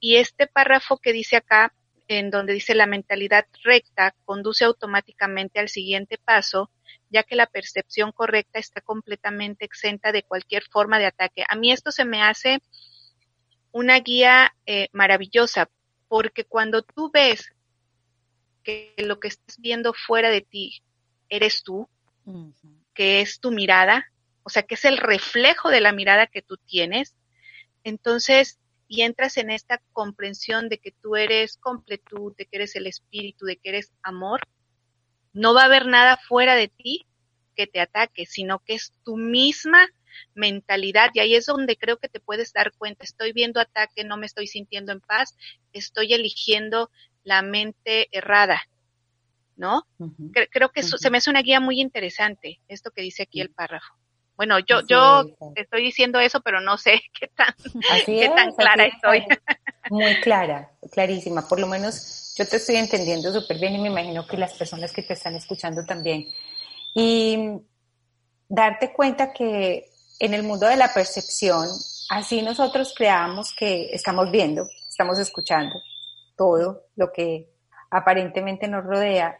Y 0.00 0.16
este 0.16 0.46
párrafo 0.46 0.98
que 0.98 1.12
dice 1.12 1.36
acá, 1.36 1.74
en 2.08 2.30
donde 2.30 2.52
dice 2.52 2.74
la 2.74 2.86
mentalidad 2.86 3.46
recta 3.62 4.14
conduce 4.24 4.64
automáticamente 4.64 5.60
al 5.60 5.68
siguiente 5.68 6.18
paso, 6.18 6.70
ya 7.10 7.22
que 7.22 7.36
la 7.36 7.46
percepción 7.46 8.12
correcta 8.12 8.58
está 8.58 8.80
completamente 8.80 9.64
exenta 9.64 10.12
de 10.12 10.22
cualquier 10.22 10.64
forma 10.64 10.98
de 10.98 11.06
ataque. 11.06 11.44
A 11.48 11.56
mí 11.56 11.72
esto 11.72 11.92
se 11.92 12.04
me 12.04 12.22
hace 12.22 12.62
una 13.70 13.98
guía 14.00 14.54
eh, 14.66 14.88
maravillosa, 14.92 15.70
porque 16.08 16.44
cuando 16.44 16.82
tú 16.82 17.10
ves 17.12 17.52
que 18.62 18.94
lo 18.98 19.18
que 19.18 19.28
estás 19.28 19.58
viendo 19.58 19.92
fuera 19.92 20.30
de 20.30 20.42
ti 20.42 20.82
eres 21.28 21.62
tú, 21.62 21.88
que 22.94 23.20
es 23.20 23.40
tu 23.40 23.50
mirada, 23.50 24.12
o 24.42 24.50
sea, 24.50 24.62
que 24.62 24.74
es 24.74 24.84
el 24.84 24.96
reflejo 24.96 25.70
de 25.70 25.80
la 25.80 25.92
mirada 25.92 26.26
que 26.26 26.42
tú 26.42 26.56
tienes, 26.56 27.14
entonces, 27.84 28.58
y 28.88 29.02
entras 29.02 29.36
en 29.36 29.50
esta 29.50 29.80
comprensión 29.92 30.68
de 30.68 30.78
que 30.78 30.92
tú 30.92 31.16
eres 31.16 31.56
completud, 31.56 32.34
de 32.36 32.46
que 32.46 32.56
eres 32.56 32.76
el 32.76 32.86
espíritu, 32.86 33.46
de 33.46 33.56
que 33.56 33.70
eres 33.70 33.92
amor, 34.02 34.40
no 35.32 35.54
va 35.54 35.62
a 35.62 35.66
haber 35.66 35.86
nada 35.86 36.16
fuera 36.16 36.54
de 36.54 36.68
ti 36.68 37.06
que 37.56 37.66
te 37.66 37.80
ataque, 37.80 38.26
sino 38.26 38.58
que 38.60 38.74
es 38.74 38.92
tu 39.04 39.16
misma 39.16 39.88
mentalidad. 40.34 41.10
Y 41.14 41.20
ahí 41.20 41.34
es 41.34 41.46
donde 41.46 41.76
creo 41.76 41.98
que 41.98 42.08
te 42.08 42.20
puedes 42.20 42.52
dar 42.52 42.72
cuenta, 42.72 43.04
estoy 43.04 43.32
viendo 43.32 43.60
ataque, 43.60 44.04
no 44.04 44.16
me 44.16 44.26
estoy 44.26 44.46
sintiendo 44.46 44.92
en 44.92 45.00
paz, 45.00 45.36
estoy 45.72 46.12
eligiendo 46.12 46.90
la 47.24 47.42
mente 47.42 48.08
errada, 48.10 48.62
¿no? 49.56 49.86
creo 50.50 50.70
que 50.70 50.82
se 50.82 51.10
me 51.10 51.18
hace 51.18 51.30
una 51.30 51.42
guía 51.42 51.60
muy 51.60 51.80
interesante, 51.80 52.60
esto 52.68 52.90
que 52.90 53.02
dice 53.02 53.22
aquí 53.22 53.40
el 53.40 53.50
párrafo. 53.50 53.94
Bueno, 54.36 54.58
yo, 54.60 54.80
yo 54.86 55.24
estoy 55.54 55.82
diciendo 55.82 56.18
eso, 56.20 56.40
pero 56.40 56.60
no 56.60 56.78
sé 56.78 57.00
qué 57.20 57.28
tan, 57.28 57.54
qué 58.06 58.28
tan 58.34 58.52
clara 58.52 58.86
estoy. 58.86 59.24
Muy 59.90 60.20
clara, 60.20 60.70
clarísima. 60.90 61.46
Por 61.46 61.60
lo 61.60 61.66
menos 61.66 62.34
yo 62.36 62.46
te 62.46 62.56
estoy 62.56 62.76
entendiendo 62.76 63.32
súper 63.32 63.58
bien 63.58 63.74
y 63.74 63.78
me 63.78 63.88
imagino 63.88 64.26
que 64.26 64.36
las 64.36 64.54
personas 64.54 64.92
que 64.92 65.02
te 65.02 65.14
están 65.14 65.34
escuchando 65.34 65.84
también. 65.84 66.28
Y 66.94 67.60
darte 68.48 68.92
cuenta 68.92 69.32
que 69.32 69.90
en 70.18 70.34
el 70.34 70.42
mundo 70.42 70.66
de 70.66 70.76
la 70.76 70.92
percepción, 70.92 71.68
así 72.10 72.42
nosotros 72.42 72.94
creamos 72.96 73.52
que 73.52 73.90
estamos 73.92 74.30
viendo, 74.30 74.66
estamos 74.88 75.18
escuchando 75.18 75.74
todo 76.36 76.84
lo 76.96 77.12
que 77.12 77.48
aparentemente 77.90 78.68
nos 78.68 78.84
rodea. 78.84 79.36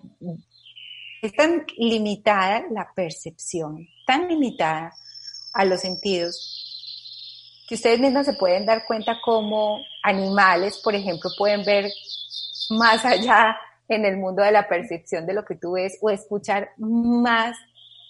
Es 1.22 1.32
tan 1.34 1.64
limitada 1.76 2.64
la 2.70 2.92
percepción, 2.94 3.86
tan 4.12 4.28
limitada 4.28 4.94
a 5.54 5.64
los 5.64 5.80
sentidos, 5.80 7.64
que 7.66 7.76
ustedes 7.76 7.98
mismos 7.98 8.26
se 8.26 8.34
pueden 8.34 8.66
dar 8.66 8.84
cuenta 8.86 9.18
como 9.24 9.80
animales, 10.02 10.78
por 10.84 10.94
ejemplo, 10.94 11.30
pueden 11.38 11.64
ver 11.64 11.90
más 12.68 13.02
allá 13.06 13.56
en 13.88 14.04
el 14.04 14.18
mundo 14.18 14.42
de 14.42 14.52
la 14.52 14.68
percepción 14.68 15.24
de 15.24 15.32
lo 15.32 15.46
que 15.46 15.54
tú 15.54 15.72
ves 15.72 15.96
o 16.02 16.10
escuchar 16.10 16.72
más 16.76 17.56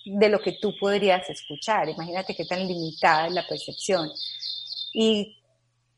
de 0.04 0.28
lo 0.28 0.40
que 0.40 0.58
tú 0.60 0.74
podrías 0.80 1.30
escuchar. 1.30 1.88
Imagínate 1.88 2.34
qué 2.34 2.44
tan 2.46 2.66
limitada 2.66 3.28
es 3.28 3.32
la 3.32 3.46
percepción. 3.46 4.10
Y 4.92 5.38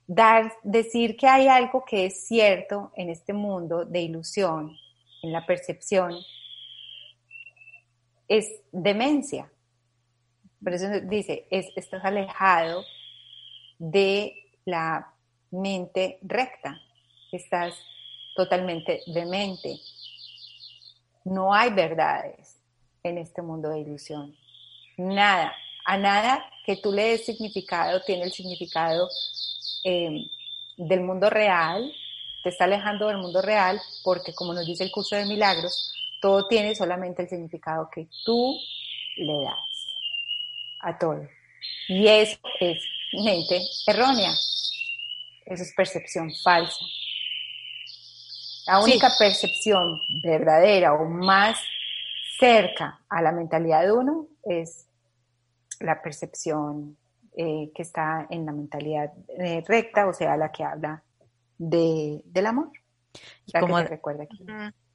dar, 0.07 0.53
decir 0.63 1.17
que 1.17 1.27
hay 1.27 1.49
algo 1.49 1.83
que 1.83 2.07
es 2.07 2.27
cierto 2.27 2.93
en 2.95 3.09
este 3.09 3.33
mundo 3.33 3.87
de 3.87 4.03
ilusión, 4.03 4.77
en 5.23 5.33
la 5.33 5.47
percepción, 5.47 6.15
es 8.29 8.47
demencia. 8.71 9.51
Por 10.65 10.73
eso 10.73 10.89
dice, 11.03 11.47
es, 11.51 11.67
estás 11.77 12.03
alejado 12.05 12.85
de 13.79 14.35
la 14.65 15.13
mente 15.51 16.19
recta, 16.23 16.81
estás 17.31 17.75
totalmente 18.35 19.03
demente. 19.07 19.79
No 21.25 21.53
hay 21.53 21.71
verdades 21.71 22.59
en 23.03 23.19
este 23.19 23.43
mundo 23.43 23.69
de 23.69 23.81
ilusión. 23.81 24.35
Nada, 24.97 25.53
a 25.85 25.99
nada 25.99 26.51
que 26.65 26.77
tú 26.77 26.93
le 26.93 27.11
des 27.11 27.27
significado 27.27 28.03
tiene 28.03 28.25
el 28.25 28.33
significado 28.33 29.09
eh, 29.85 30.27
del 30.79 31.03
mundo 31.03 31.29
real, 31.29 31.93
te 32.43 32.49
está 32.49 32.65
alejando 32.65 33.09
del 33.09 33.19
mundo 33.19 33.43
real 33.43 33.79
porque 34.03 34.35
como 34.35 34.55
nos 34.55 34.67
dice 34.67 34.85
el 34.85 34.91
curso 34.91 35.15
de 35.15 35.27
milagros, 35.27 35.93
todo 36.23 36.49
tiene 36.49 36.75
solamente 36.75 37.23
el 37.23 37.29
significado 37.29 37.91
que 37.93 38.09
tú 38.25 38.59
le 39.17 39.43
das 39.45 39.74
a 40.85 40.99
todo. 40.99 41.27
Y 41.89 42.07
eso 42.07 42.39
es 42.61 42.83
mente 43.13 43.61
errónea, 43.87 44.31
eso 45.47 45.63
es 45.63 45.75
percepción 45.77 46.31
falsa. 46.43 46.85
La 48.67 48.81
única 48.81 49.11
percepción 49.19 50.01
verdadera 50.23 50.95
o 50.95 51.05
más 51.05 51.59
cerca 52.39 53.01
a 53.09 53.23
la 53.23 53.33
mentalidad 53.33 53.83
de 53.83 53.93
uno 53.93 54.27
es 54.43 54.87
la 55.81 56.01
percepción 56.01 56.97
eh, 57.37 57.71
que 57.75 57.83
está 57.83 58.27
en 58.31 58.47
la 58.47 58.53
mentalidad 58.53 59.13
eh, 59.39 59.63
recta, 59.67 60.07
o 60.07 60.13
sea, 60.13 60.37
la 60.37 60.51
que 60.51 60.65
habla 60.65 61.03
de, 61.59 62.23
del 62.25 62.47
amor. 62.47 62.71
Y 63.47 63.59
como, 63.59 63.81
recuerda 63.83 64.25
aquí. 64.25 64.45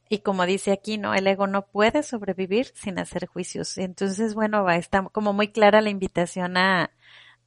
Y 0.09 0.19
como 0.19 0.45
dice 0.45 0.71
aquí, 0.71 0.97
¿no? 0.97 1.13
El 1.13 1.27
ego 1.27 1.47
no 1.47 1.67
puede 1.67 2.03
sobrevivir 2.03 2.67
sin 2.73 2.99
hacer 2.99 3.27
juicios. 3.27 3.77
Entonces, 3.77 4.33
bueno, 4.33 4.63
va, 4.63 4.75
está 4.75 5.03
como 5.03 5.33
muy 5.33 5.49
clara 5.49 5.81
la 5.81 5.89
invitación 5.89 6.57
a, 6.57 6.91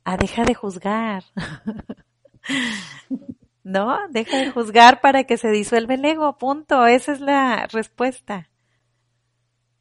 a 0.05 0.17
dejar 0.17 0.47
de 0.47 0.55
juzgar. 0.55 1.25
¿no? 3.65 4.09
Deja 4.09 4.39
de 4.39 4.51
juzgar 4.51 5.01
para 5.01 5.25
que 5.25 5.37
se 5.37 5.51
disuelva 5.51 5.95
el 5.95 6.05
ego, 6.05 6.39
punto. 6.39 6.87
Esa 6.87 7.13
es 7.13 7.21
la 7.21 7.67
respuesta. 7.67 8.49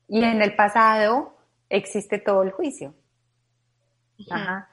Y 0.07 0.23
en 0.23 0.41
el 0.41 0.55
pasado 0.55 1.37
existe 1.69 2.19
todo 2.19 2.43
el 2.43 2.51
juicio. 2.51 2.93
Ajá. 4.29 4.69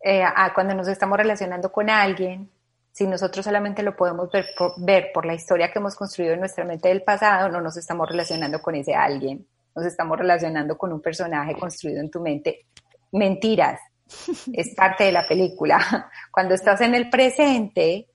Eh, 0.00 0.22
cuando 0.54 0.74
nos 0.74 0.88
estamos 0.88 1.16
relacionando 1.16 1.72
con 1.72 1.88
alguien, 1.88 2.50
si 2.94 3.08
nosotros 3.08 3.44
solamente 3.44 3.82
lo 3.82 3.96
podemos 3.96 4.30
ver 4.30 4.46
por, 4.56 4.72
ver 4.78 5.10
por 5.12 5.26
la 5.26 5.34
historia 5.34 5.72
que 5.72 5.80
hemos 5.80 5.96
construido 5.96 6.32
en 6.32 6.38
nuestra 6.38 6.64
mente 6.64 6.88
del 6.88 7.02
pasado, 7.02 7.48
no 7.48 7.60
nos 7.60 7.76
estamos 7.76 8.08
relacionando 8.08 8.62
con 8.62 8.76
ese 8.76 8.94
alguien, 8.94 9.44
nos 9.74 9.84
estamos 9.84 10.16
relacionando 10.16 10.78
con 10.78 10.92
un 10.92 11.00
personaje 11.00 11.56
construido 11.56 12.00
en 12.00 12.08
tu 12.08 12.20
mente. 12.20 12.66
Mentiras, 13.10 13.80
es 14.52 14.76
parte 14.76 15.04
de 15.04 15.12
la 15.12 15.26
película. 15.26 16.08
Cuando 16.30 16.54
estás 16.54 16.82
en 16.82 16.94
el 16.94 17.10
presente, 17.10 18.06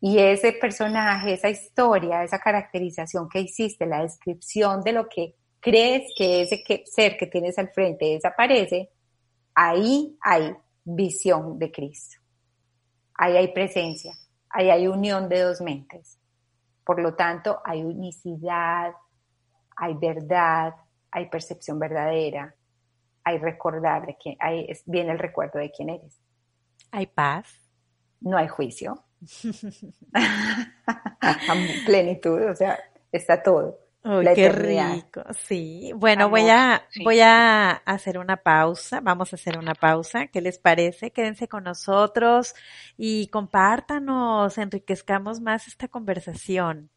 y 0.00 0.18
ese 0.18 0.52
personaje, 0.52 1.32
esa 1.32 1.48
historia, 1.48 2.22
esa 2.22 2.38
caracterización 2.38 3.28
que 3.28 3.40
hiciste, 3.40 3.84
la 3.84 4.02
descripción 4.02 4.82
de 4.82 4.92
lo 4.92 5.08
que 5.08 5.34
crees 5.58 6.12
que 6.16 6.42
ese 6.42 6.62
ser 6.86 7.16
que 7.16 7.26
tienes 7.26 7.58
al 7.58 7.70
frente 7.70 8.06
desaparece, 8.06 8.90
ahí 9.56 10.16
hay 10.20 10.54
visión 10.84 11.58
de 11.58 11.72
Cristo. 11.72 12.21
Ahí 13.22 13.36
hay 13.36 13.52
presencia, 13.52 14.18
ahí 14.50 14.68
hay 14.68 14.88
unión 14.88 15.28
de 15.28 15.42
dos 15.42 15.60
mentes. 15.60 16.18
Por 16.84 17.00
lo 17.00 17.14
tanto, 17.14 17.60
hay 17.64 17.84
unicidad, 17.84 18.94
hay 19.76 19.94
verdad, 19.94 20.74
hay 21.08 21.30
percepción 21.30 21.78
verdadera, 21.78 22.52
hay 23.22 23.38
recordar 23.38 24.06
de 24.06 24.16
quién, 24.20 24.36
hay, 24.40 24.66
viene 24.86 25.12
el 25.12 25.20
recuerdo 25.20 25.60
de 25.60 25.70
quién 25.70 25.90
eres. 25.90 26.20
Hay 26.90 27.06
paz. 27.06 27.46
No 28.20 28.36
hay 28.36 28.48
juicio. 28.48 29.04
plenitud, 31.86 32.42
o 32.50 32.56
sea, 32.56 32.76
está 33.12 33.40
todo. 33.40 33.78
Uy, 34.04 34.26
qué 34.34 34.48
rico. 34.48 35.22
Sí. 35.46 35.92
Bueno, 35.94 36.28
voy 36.28 36.48
a 36.48 36.82
voy 37.04 37.20
a 37.20 37.70
hacer 37.70 38.18
una 38.18 38.36
pausa. 38.36 39.00
Vamos 39.00 39.32
a 39.32 39.36
hacer 39.36 39.58
una 39.58 39.74
pausa. 39.74 40.26
¿Qué 40.26 40.40
les 40.40 40.58
parece? 40.58 41.12
Quédense 41.12 41.46
con 41.46 41.64
nosotros 41.64 42.54
y 42.96 43.28
compártanos, 43.28 44.58
enriquezcamos 44.58 45.40
más 45.40 45.68
esta 45.68 45.86
conversación. 45.86 46.90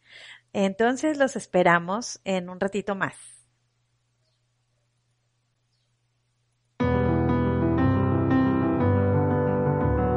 Entonces 0.51 1.17
los 1.17 1.35
esperamos 1.35 2.19
en 2.23 2.49
un 2.49 2.59
ratito 2.59 2.95
más. 2.95 3.15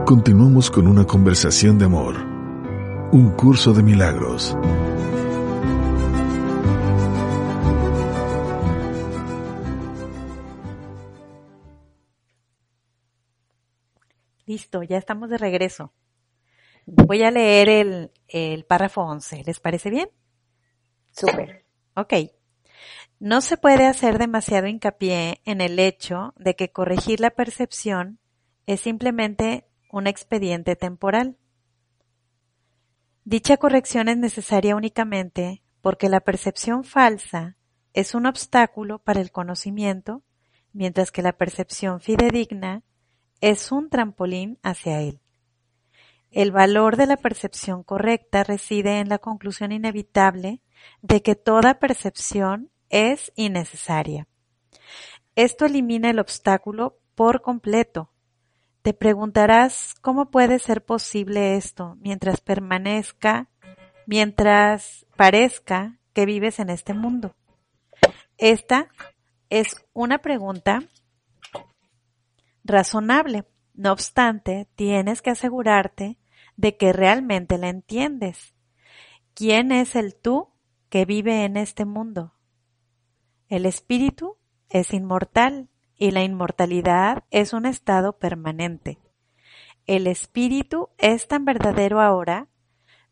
Continuamos 0.07 0.71
con 0.71 0.87
una 0.87 1.05
conversación 1.05 1.79
de 1.79 1.85
amor, 1.85 2.17
un 3.13 3.35
curso 3.37 3.75
de 3.75 3.83
milagros. 3.83 4.57
Listo, 14.49 14.83
ya 14.83 14.97
estamos 14.97 15.29
de 15.29 15.37
regreso. 15.37 15.93
Voy 16.87 17.23
a 17.23 17.31
leer 17.31 17.69
el, 17.69 18.13
el 18.29 18.65
párrafo 18.65 19.03
11. 19.03 19.43
¿Les 19.45 19.61
parece 19.61 19.91
bien? 19.91 20.09
Súper. 21.11 21.67
Ok. 21.95 22.15
No 23.21 23.43
se 23.43 23.59
puede 23.59 23.85
hacer 23.85 24.17
demasiado 24.17 24.67
hincapié 24.67 25.43
en 25.45 25.61
el 25.61 25.79
hecho 25.79 26.33
de 26.39 26.57
que 26.57 26.73
corregir 26.73 27.21
la 27.21 27.29
percepción 27.29 28.21
es 28.65 28.81
simplemente 28.81 29.69
un 29.93 30.07
expediente 30.07 30.77
temporal. 30.77 31.37
Dicha 33.25 33.59
corrección 33.59 34.09
es 34.09 34.17
necesaria 34.17 34.77
únicamente 34.77 35.61
porque 35.83 36.09
la 36.09 36.21
percepción 36.21 36.85
falsa 36.85 37.59
es 37.93 38.15
un 38.15 38.25
obstáculo 38.25 38.99
para 38.99 39.21
el 39.21 39.31
conocimiento, 39.31 40.23
mientras 40.73 41.13
que 41.13 41.21
la 41.21 41.35
percepción 41.35 42.01
fidedigna 42.01 42.83
es 43.41 43.73
un 43.73 43.89
trampolín 43.91 44.59
hacia 44.63 45.01
él. 45.01 45.21
El 46.31 46.53
valor 46.53 46.97
de 46.97 47.07
la 47.07 47.17
percepción 47.17 47.83
correcta 47.83 48.45
reside 48.45 48.99
en 48.99 49.09
la 49.09 49.19
conclusión 49.19 49.73
inevitable 49.73 50.61
de 51.01 51.23
que 51.23 51.35
toda 51.35 51.79
percepción 51.79 52.71
es 52.91 53.33
innecesaria. 53.35 54.27
Esto 55.37 55.67
elimina 55.67 56.11
el 56.11 56.19
obstáculo 56.19 56.99
por 57.15 57.43
completo. 57.43 58.11
Te 58.83 58.93
preguntarás 58.93 59.95
cómo 60.01 60.31
puede 60.31 60.59
ser 60.59 60.85
posible 60.85 61.57
esto 61.57 61.97
mientras 62.01 62.41
permanezca, 62.41 63.49
mientras 64.07 65.07
parezca 65.17 65.99
que 66.13 66.27
vives 66.27 66.59
en 66.59 66.71
este 66.71 66.95
mundo. 66.95 67.35
Esta 68.37 68.89
es 69.51 69.85
una 69.93 70.19
pregunta 70.19 70.83
razonable. 72.69 73.45
No 73.75 73.93
obstante, 73.93 74.69
tienes 74.77 75.23
que 75.23 75.31
asegurarte 75.31 76.19
de 76.57 76.77
que 76.77 76.93
realmente 76.93 77.59
la 77.59 77.69
entiendes. 77.69 78.55
¿Quién 79.35 79.73
es 79.73 79.97
el 79.97 80.15
tú 80.15 80.51
que 80.89 81.05
vive 81.05 81.45
en 81.45 81.57
este 81.57 81.85
mundo? 81.85 82.35
El 83.49 83.67
espíritu 83.67 84.37
es 84.69 84.93
inmortal 84.93 85.69
y 85.97 86.11
la 86.13 86.23
inmortalidad 86.23 87.25
es 87.31 87.53
un 87.53 87.67
estado 87.67 88.19
permanente. 88.19 88.99
El 89.87 90.07
espíritu 90.07 90.91
es 90.99 91.27
tan 91.27 91.45
verdadero 91.45 92.01
ahora 92.01 92.49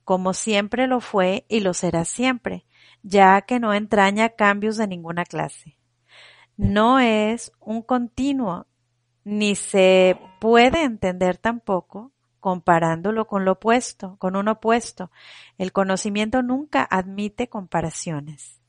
como 0.07 0.35
siempre 0.35 0.87
lo 0.87 1.01
fue 1.01 1.47
y 1.49 1.59
lo 1.59 1.75
será 1.75 2.05
siempre, 2.05 2.65
ya 3.03 3.43
que 3.43 3.59
no 3.59 3.75
entraña 3.75 4.29
cambios 4.29 4.77
de 4.77 4.87
ninguna 4.87 5.25
clase. 5.25 5.77
No 6.57 7.01
es 7.01 7.51
un 7.59 7.83
continuo 7.83 8.69
ni 9.27 9.57
se 9.57 10.17
puede 10.41 10.85
entender 10.85 11.37
tampoco 11.37 12.13
comparándolo 12.39 13.27
con 13.27 13.45
lo 13.45 13.53
opuesto, 13.53 14.15
con 14.21 14.37
un 14.37 14.47
opuesto. 14.47 15.11
El 15.59 15.73
conocimiento 15.73 16.45
nunca 16.45 16.87
admite 16.89 17.49
comparaciones. 17.49 18.61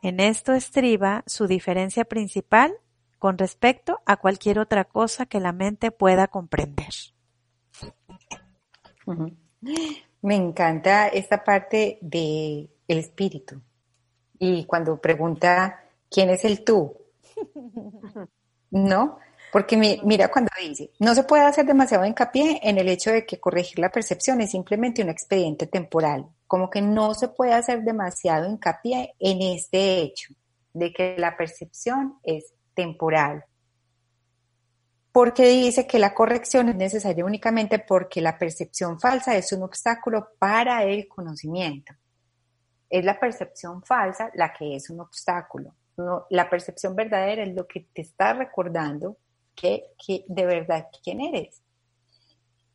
En 0.00 0.20
esto 0.20 0.54
estriba 0.54 1.22
su 1.26 1.46
diferencia 1.46 2.06
principal 2.06 2.72
con 3.18 3.36
respecto 3.36 4.00
a 4.06 4.16
cualquier 4.16 4.58
otra 4.58 4.84
cosa 4.84 5.26
que 5.26 5.38
la 5.38 5.52
mente 5.52 5.90
pueda 5.90 6.28
comprender. 6.28 6.94
Me 10.22 10.34
encanta 10.34 11.08
esta 11.08 11.44
parte 11.44 11.98
del 12.00 12.70
espíritu. 12.88 13.60
Y 14.38 14.64
cuando 14.64 14.98
pregunta 14.98 15.84
quién 16.10 16.30
es 16.30 16.46
el 16.46 16.64
tú, 16.64 16.96
¿no? 18.70 19.18
Porque 19.54 19.76
mira 19.76 20.32
cuando 20.32 20.50
dice, 20.60 20.90
no 20.98 21.14
se 21.14 21.22
puede 21.22 21.44
hacer 21.44 21.64
demasiado 21.64 22.04
hincapié 22.04 22.58
en 22.64 22.76
el 22.76 22.88
hecho 22.88 23.12
de 23.12 23.24
que 23.24 23.38
corregir 23.38 23.78
la 23.78 23.88
percepción 23.88 24.40
es 24.40 24.50
simplemente 24.50 25.00
un 25.00 25.10
expediente 25.10 25.68
temporal, 25.68 26.26
como 26.48 26.68
que 26.68 26.82
no 26.82 27.14
se 27.14 27.28
puede 27.28 27.52
hacer 27.52 27.84
demasiado 27.84 28.50
hincapié 28.50 29.14
en 29.20 29.42
este 29.42 30.00
hecho 30.00 30.34
de 30.72 30.92
que 30.92 31.14
la 31.18 31.36
percepción 31.36 32.18
es 32.24 32.52
temporal. 32.74 33.44
Porque 35.12 35.46
dice 35.46 35.86
que 35.86 36.00
la 36.00 36.14
corrección 36.14 36.70
es 36.70 36.74
necesaria 36.74 37.24
únicamente 37.24 37.78
porque 37.78 38.20
la 38.20 38.36
percepción 38.36 38.98
falsa 38.98 39.36
es 39.36 39.52
un 39.52 39.62
obstáculo 39.62 40.30
para 40.36 40.82
el 40.82 41.06
conocimiento. 41.06 41.94
Es 42.90 43.04
la 43.04 43.20
percepción 43.20 43.84
falsa 43.84 44.32
la 44.34 44.52
que 44.52 44.74
es 44.74 44.90
un 44.90 44.98
obstáculo. 44.98 45.76
la 46.30 46.50
percepción 46.50 46.96
verdadera 46.96 47.44
es 47.44 47.54
lo 47.54 47.68
que 47.68 47.86
te 47.94 48.02
está 48.02 48.32
recordando 48.32 49.16
que, 49.54 49.84
de 50.26 50.46
verdad 50.46 50.88
quién 51.02 51.20
eres. 51.20 51.60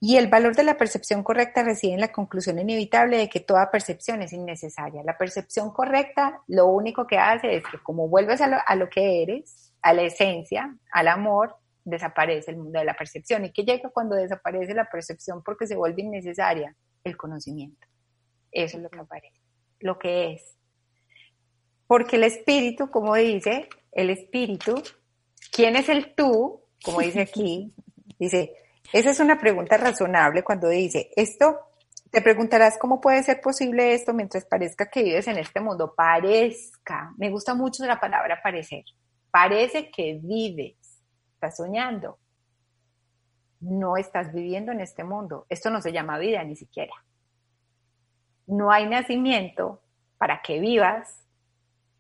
Y 0.02 0.16
el 0.16 0.28
valor 0.28 0.56
de 0.56 0.64
la 0.64 0.78
percepción 0.78 1.24
correcta 1.24 1.62
reside 1.62 1.94
en 1.94 2.00
la 2.00 2.12
conclusión 2.12 2.58
inevitable 2.58 3.18
de 3.18 3.30
que 3.30 3.42
toda 3.42 3.70
percepción 3.70 4.22
es 4.22 4.32
innecesaria. 4.32 5.04
La 5.04 5.18
percepción 5.18 5.72
correcta 5.72 6.42
lo 6.48 6.68
único 6.68 7.06
que 7.06 7.18
hace 7.18 7.58
es 7.58 7.64
que 7.70 7.80
como 7.80 8.08
vuelves 8.08 8.40
a 8.40 8.48
lo, 8.48 8.58
a 8.66 8.76
lo 8.76 8.90
que 8.90 9.24
eres, 9.24 9.74
a 9.82 9.94
la 9.94 10.04
esencia, 10.04 10.74
al 10.92 11.10
amor, 11.10 11.58
desaparece 11.84 12.52
el 12.52 12.58
mundo 12.58 12.80
de 12.80 12.86
la 12.86 12.94
percepción. 12.94 13.46
¿Y 13.46 13.52
qué 13.52 13.64
llega 13.64 13.90
cuando 13.90 14.16
desaparece 14.16 14.74
la 14.74 14.90
percepción 14.90 15.44
porque 15.44 15.68
se 15.68 15.76
vuelve 15.76 16.02
innecesaria? 16.02 16.76
El 17.04 17.18
conocimiento. 17.18 17.88
Eso 18.52 18.78
es 18.78 18.84
lo 18.84 18.90
que 18.90 19.00
aparece, 19.00 19.42
lo 19.80 20.00
que 20.00 20.34
es. 20.34 20.56
Porque 21.88 22.18
el 22.18 22.24
espíritu, 22.24 22.90
como 22.90 23.16
dice, 23.16 23.68
el 23.92 24.10
espíritu, 24.10 24.82
¿quién 25.52 25.76
es 25.76 25.90
el 25.90 26.14
tú? 26.14 26.62
Como 26.84 27.02
dice 27.02 27.22
aquí, 27.22 27.74
dice, 28.18 28.54
esa 28.94 29.12
es 29.12 29.20
una 29.20 29.38
pregunta 29.38 29.78
razonable 29.78 30.44
cuando 30.44 30.70
dice, 30.70 31.12
esto, 31.16 31.60
te 32.12 32.22
preguntarás 32.22 32.78
cómo 32.80 33.00
puede 33.00 33.22
ser 33.22 33.40
posible 33.40 33.94
esto 33.94 34.14
mientras 34.14 34.46
parezca 34.46 34.90
que 34.90 35.04
vives 35.04 35.28
en 35.28 35.38
este 35.38 35.60
mundo. 35.60 35.94
Parezca, 35.96 37.14
me 37.18 37.30
gusta 37.30 37.54
mucho 37.54 37.86
la 37.86 38.00
palabra 38.00 38.42
parecer. 38.42 38.84
Parece 39.30 39.92
que 39.92 40.20
vives, 40.22 40.76
estás 41.34 41.58
soñando. 41.58 42.18
No 43.60 43.98
estás 43.98 44.34
viviendo 44.34 44.72
en 44.72 44.80
este 44.80 45.04
mundo. 45.04 45.46
Esto 45.50 45.70
no 45.70 45.82
se 45.82 45.92
llama 45.92 46.18
vida 46.18 46.44
ni 46.44 46.56
siquiera. 46.56 46.94
No 48.48 48.72
hay 48.72 48.88
nacimiento 48.88 49.84
para 50.18 50.42
que 50.42 50.60
vivas. 50.60 51.28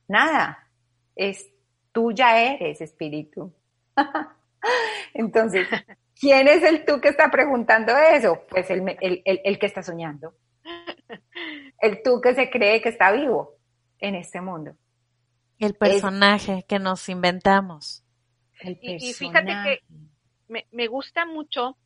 Nada. 0.08 0.68
Es, 1.16 1.48
tú 1.92 2.12
ya 2.12 2.40
eres 2.42 2.82
espíritu. 2.82 3.54
Entonces, 5.14 5.68
¿quién 6.20 6.48
es 6.48 6.64
el 6.64 6.86
tú 6.86 7.00
que 7.02 7.10
está 7.10 7.30
preguntando 7.30 7.96
eso? 7.98 8.46
Pues 8.50 8.70
el, 8.70 9.60
que 9.60 9.66
está 9.66 9.84
soñando. 9.84 10.34
El 11.80 12.02
tú 12.04 12.22
que 12.22 12.36
se 12.36 12.50
cree 12.50 12.82
que 12.82 12.90
está 12.90 13.12
vivo 13.12 13.56
en 14.00 14.16
este 14.16 14.42
mundo. 14.42 14.76
El 15.58 15.74
personaje 15.74 16.66
que 16.68 16.80
nos 16.80 17.10
inventamos. 17.10 18.04
y, 18.62 19.14
fíjate 19.14 19.52
que 19.64 19.82
me, 20.48 20.68
me, 20.72 20.88
gusta 20.88 21.26
mucho 21.26 21.78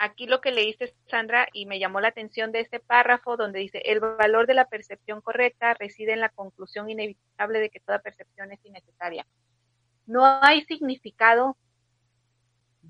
aquí 0.00 0.26
lo 0.26 0.40
que 0.40 0.50
leíste, 0.50 0.94
Sandra, 1.08 1.46
y 1.52 1.66
me 1.66 1.78
llamó 1.78 2.00
la 2.00 2.08
atención 2.08 2.52
de 2.52 2.60
este 2.60 2.80
párrafo 2.80 3.36
donde 3.36 3.60
dice, 3.60 3.82
el 3.84 4.00
valor 4.00 4.46
de 4.46 4.54
la 4.54 4.64
percepción 4.64 5.20
correcta 5.20 5.74
reside 5.74 6.14
en 6.14 6.20
la 6.20 6.30
conclusión 6.30 6.88
inevitable 6.88 7.60
de 7.60 7.68
que 7.68 7.80
toda 7.80 7.98
percepción 7.98 8.50
es 8.50 8.64
innecesaria. 8.64 9.26
No 10.06 10.24
hay 10.24 10.64
significado 10.64 11.56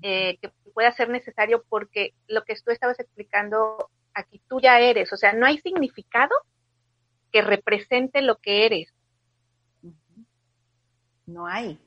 eh, 0.01 0.37
que 0.41 0.49
pueda 0.73 0.91
ser 0.91 1.09
necesario 1.09 1.63
porque 1.69 2.13
lo 2.27 2.43
que 2.43 2.55
tú 2.55 2.71
estabas 2.71 2.99
explicando 2.99 3.89
aquí 4.13 4.41
tú 4.47 4.59
ya 4.59 4.79
eres, 4.79 5.11
o 5.13 5.17
sea, 5.17 5.33
no 5.33 5.45
hay 5.45 5.57
significado 5.59 6.31
que 7.31 7.41
represente 7.41 8.21
lo 8.21 8.37
que 8.37 8.65
eres. 8.65 8.93
No 11.25 11.47
hay. 11.47 11.79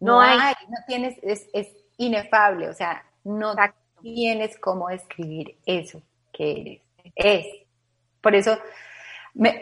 No, 0.00 0.20
hay. 0.20 0.54
No 0.68 0.76
tienes, 0.86 1.16
es, 1.22 1.68
inefable, 1.96 2.68
o 2.68 2.74
sea, 2.74 3.04
no 3.24 3.54
tienes 4.00 4.58
cómo 4.58 4.88
describir 4.88 5.56
eso 5.64 6.02
que 6.32 6.60
eres. 6.60 6.82
Es. 7.14 7.46
Por 8.20 8.34
eso, 8.34 8.58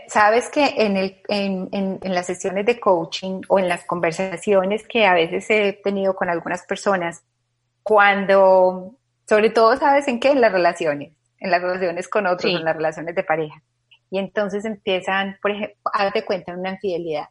sabes 0.08 0.48
que 0.50 0.64
en, 0.78 0.96
el, 0.96 1.22
en, 1.28 1.68
en, 1.72 2.14
las 2.14 2.26
sesiones 2.26 2.66
de 2.66 2.80
coaching 2.80 3.42
o 3.48 3.58
en 3.58 3.68
las 3.68 3.84
conversaciones 3.84 4.86
que 4.86 5.06
a 5.06 5.14
veces 5.14 5.48
he 5.50 5.72
tenido 5.72 6.14
con 6.14 6.28
algunas 6.28 6.66
personas, 6.66 7.22
cuando, 7.90 8.94
sobre 9.28 9.50
todo, 9.50 9.76
¿sabes 9.76 10.06
en 10.06 10.20
qué? 10.20 10.30
En 10.30 10.40
las 10.40 10.52
relaciones, 10.52 11.12
en 11.40 11.50
las 11.50 11.60
relaciones 11.60 12.06
con 12.06 12.24
otros, 12.28 12.54
en 12.54 12.64
las 12.64 12.76
relaciones 12.76 13.16
de 13.16 13.24
pareja. 13.24 13.60
Y 14.12 14.20
entonces 14.20 14.64
empiezan, 14.64 15.36
por 15.42 15.50
ejemplo, 15.50 15.76
hazte 15.92 16.24
cuenta 16.24 16.54
una 16.54 16.70
infidelidad, 16.70 17.24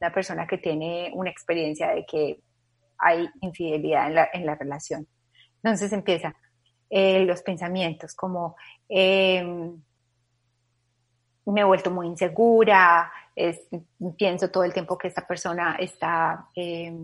una 0.00 0.12
persona 0.12 0.46
que 0.46 0.58
tiene 0.58 1.10
una 1.14 1.30
experiencia 1.30 1.88
de 1.88 2.06
que 2.06 2.38
hay 2.96 3.28
infidelidad 3.40 4.06
en 4.06 4.14
la, 4.14 4.28
en 4.32 4.46
la 4.46 4.54
relación. 4.54 5.04
Entonces 5.64 5.92
empieza, 5.92 6.36
eh, 6.90 7.24
los 7.24 7.42
pensamientos, 7.42 8.14
como 8.14 8.54
em, 8.88 9.82
me 11.44 11.60
he 11.60 11.64
vuelto 11.64 11.90
muy 11.90 12.06
insegura, 12.06 13.12
pienso 14.16 14.48
todo 14.48 14.62
el 14.62 14.72
tiempo 14.72 14.96
que 14.96 15.08
esta 15.08 15.26
persona 15.26 15.74
está 15.80 16.46
eh, 16.54 16.96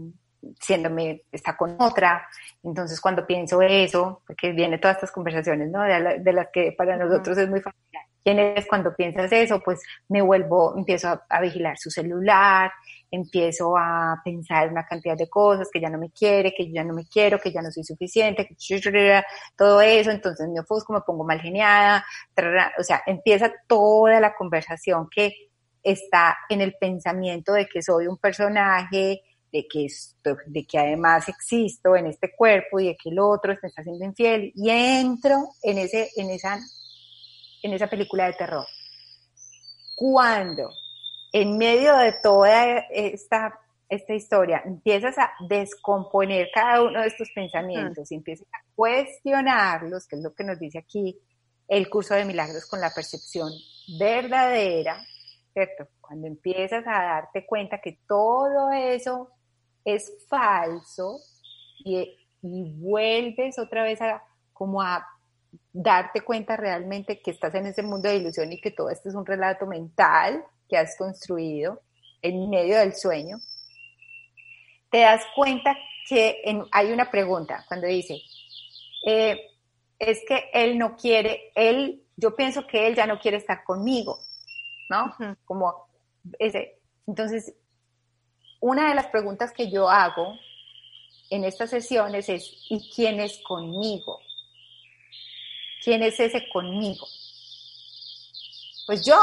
siéndome, 0.60 1.24
está 1.30 1.56
con 1.56 1.76
otra. 1.80 2.26
Entonces, 2.62 3.00
cuando 3.00 3.26
pienso 3.26 3.62
eso, 3.62 4.22
porque 4.26 4.52
viene 4.52 4.78
todas 4.78 4.96
estas 4.96 5.12
conversaciones, 5.12 5.70
¿no? 5.70 5.82
De, 5.82 6.32
las 6.32 6.48
que 6.52 6.72
para 6.72 6.96
nosotros 6.96 7.36
es 7.38 7.48
muy 7.48 7.60
familiar. 7.60 8.04
¿Quién 8.22 8.38
es 8.38 8.66
cuando 8.66 8.94
piensas 8.94 9.32
eso? 9.32 9.60
Pues 9.60 9.80
me 10.08 10.20
vuelvo, 10.20 10.76
empiezo 10.76 11.08
a, 11.28 11.40
vigilar 11.40 11.78
su 11.78 11.90
celular, 11.90 12.70
empiezo 13.10 13.76
a 13.78 14.20
pensar 14.22 14.70
una 14.70 14.84
cantidad 14.84 15.16
de 15.16 15.28
cosas, 15.28 15.68
que 15.72 15.80
ya 15.80 15.88
no 15.88 15.98
me 15.98 16.10
quiere, 16.10 16.52
que 16.54 16.66
yo 16.66 16.74
ya 16.74 16.84
no 16.84 16.92
me 16.92 17.06
quiero, 17.06 17.38
que 17.38 17.50
ya 17.50 17.62
no 17.62 17.70
soy 17.70 17.82
suficiente, 17.82 18.46
que 18.46 19.22
todo 19.56 19.80
eso, 19.80 20.10
entonces 20.10 20.48
me 20.48 20.60
ofusco, 20.60 20.92
me 20.92 21.00
pongo 21.00 21.24
mal 21.24 21.40
geniada, 21.40 22.04
o 22.78 22.82
sea, 22.82 23.02
empieza 23.06 23.50
toda 23.66 24.20
la 24.20 24.34
conversación 24.34 25.08
que 25.10 25.32
está 25.82 26.36
en 26.50 26.60
el 26.60 26.74
pensamiento 26.74 27.54
de 27.54 27.66
que 27.66 27.80
soy 27.80 28.06
un 28.06 28.18
personaje, 28.18 29.22
de 29.52 29.66
que, 29.66 29.86
esto, 29.86 30.36
de 30.46 30.64
que 30.64 30.78
además 30.78 31.28
existo 31.28 31.96
en 31.96 32.06
este 32.06 32.34
cuerpo 32.34 32.80
y 32.80 32.88
de 32.88 32.96
que 32.96 33.10
el 33.10 33.18
otro 33.18 33.56
me 33.62 33.68
está 33.68 33.82
siendo 33.82 34.04
infiel 34.04 34.52
y 34.54 34.70
entro 34.70 35.48
en, 35.62 35.78
ese, 35.78 36.10
en, 36.16 36.30
esa, 36.30 36.58
en 37.62 37.72
esa 37.72 37.88
película 37.88 38.26
de 38.26 38.34
terror. 38.34 38.66
Cuando 39.96 40.70
en 41.32 41.58
medio 41.58 41.96
de 41.96 42.12
toda 42.12 42.78
esta, 42.90 43.58
esta 43.88 44.14
historia 44.14 44.62
empiezas 44.64 45.18
a 45.18 45.32
descomponer 45.48 46.48
cada 46.54 46.82
uno 46.82 47.00
de 47.00 47.08
estos 47.08 47.28
pensamientos 47.34 48.10
y 48.10 48.14
empiezas 48.14 48.46
a 48.52 48.64
cuestionarlos, 48.74 50.06
que 50.06 50.16
es 50.16 50.22
lo 50.22 50.34
que 50.34 50.44
nos 50.44 50.58
dice 50.58 50.78
aquí 50.78 51.18
el 51.68 51.88
curso 51.88 52.14
de 52.14 52.24
milagros 52.24 52.66
con 52.66 52.80
la 52.80 52.90
percepción 52.90 53.52
verdadera, 53.98 55.00
¿cierto? 55.52 55.88
Cuando 56.00 56.26
empiezas 56.26 56.84
a 56.86 57.02
darte 57.02 57.46
cuenta 57.46 57.80
que 57.80 58.00
todo 58.08 58.72
eso 58.72 59.30
es 59.94 60.12
falso 60.28 61.18
y, 61.84 62.16
vuelves 62.42 63.58
otra 63.58 63.82
vez 63.82 64.00
a 64.00 64.22
como 64.54 64.80
a 64.80 65.06
darte 65.74 66.22
cuenta 66.22 66.56
realmente 66.56 67.20
que 67.20 67.30
estás 67.32 67.54
en 67.54 67.66
ese 67.66 67.82
mundo 67.82 68.08
de 68.08 68.16
ilusión 68.16 68.50
y 68.50 68.58
que 68.58 68.70
todo 68.70 68.88
esto 68.88 69.10
es 69.10 69.14
un 69.14 69.26
relato 69.26 69.66
mental 69.66 70.42
que 70.66 70.78
has 70.78 70.96
construido 70.96 71.82
en 72.22 72.48
medio 72.48 72.78
del 72.78 72.94
sueño, 72.94 73.38
te 74.90 75.00
das 75.00 75.22
cuenta 75.34 75.76
que 76.08 76.42
hay 76.72 76.92
una 76.92 77.10
pregunta 77.10 77.64
cuando 77.68 77.86
dice, 77.86 78.20
eh, 79.06 79.38
es 79.98 80.20
que 80.26 80.50
él 80.52 80.78
no 80.78 80.96
quiere, 80.96 81.52
él, 81.54 82.02
yo 82.16 82.34
pienso 82.34 82.66
que 82.66 82.86
él 82.86 82.94
ya 82.94 83.06
no 83.06 83.18
quiere 83.18 83.36
estar 83.36 83.64
conmigo, 83.64 84.18
¿no? 84.88 85.14
Como 85.44 85.86
ese. 86.38 86.78
Entonces, 87.06 87.54
una 88.60 88.88
de 88.88 88.94
las 88.94 89.06
preguntas 89.06 89.52
que 89.52 89.70
yo 89.70 89.88
hago 89.88 90.38
en 91.30 91.44
estas 91.44 91.70
sesiones 91.70 92.28
es, 92.28 92.52
¿y 92.68 92.90
quién 92.94 93.20
es 93.20 93.38
conmigo? 93.38 94.20
¿Quién 95.82 96.02
es 96.02 96.20
ese 96.20 96.46
conmigo? 96.52 97.06
Pues 98.86 99.04
yo. 99.04 99.18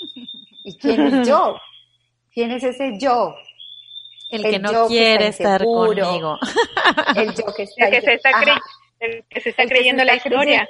¿Y 0.64 0.76
quién 0.76 1.06
es 1.06 1.28
yo? 1.28 1.56
¿Quién 2.32 2.50
es 2.50 2.64
ese 2.64 2.98
yo? 2.98 3.34
El, 4.30 4.42
que 4.42 4.58
no 4.58 4.86
quiere 4.86 5.28
estar 5.28 5.64
conmigo. 5.64 6.38
El 7.16 7.34
yo 7.34 7.52
que, 7.54 7.64
está, 7.64 7.90
que 7.90 8.00
se 8.00 8.14
está, 8.14 8.30
que 9.28 9.40
se 9.40 9.50
está 9.50 9.66
creyendo 9.66 10.04
la 10.04 10.14
historia. 10.14 10.68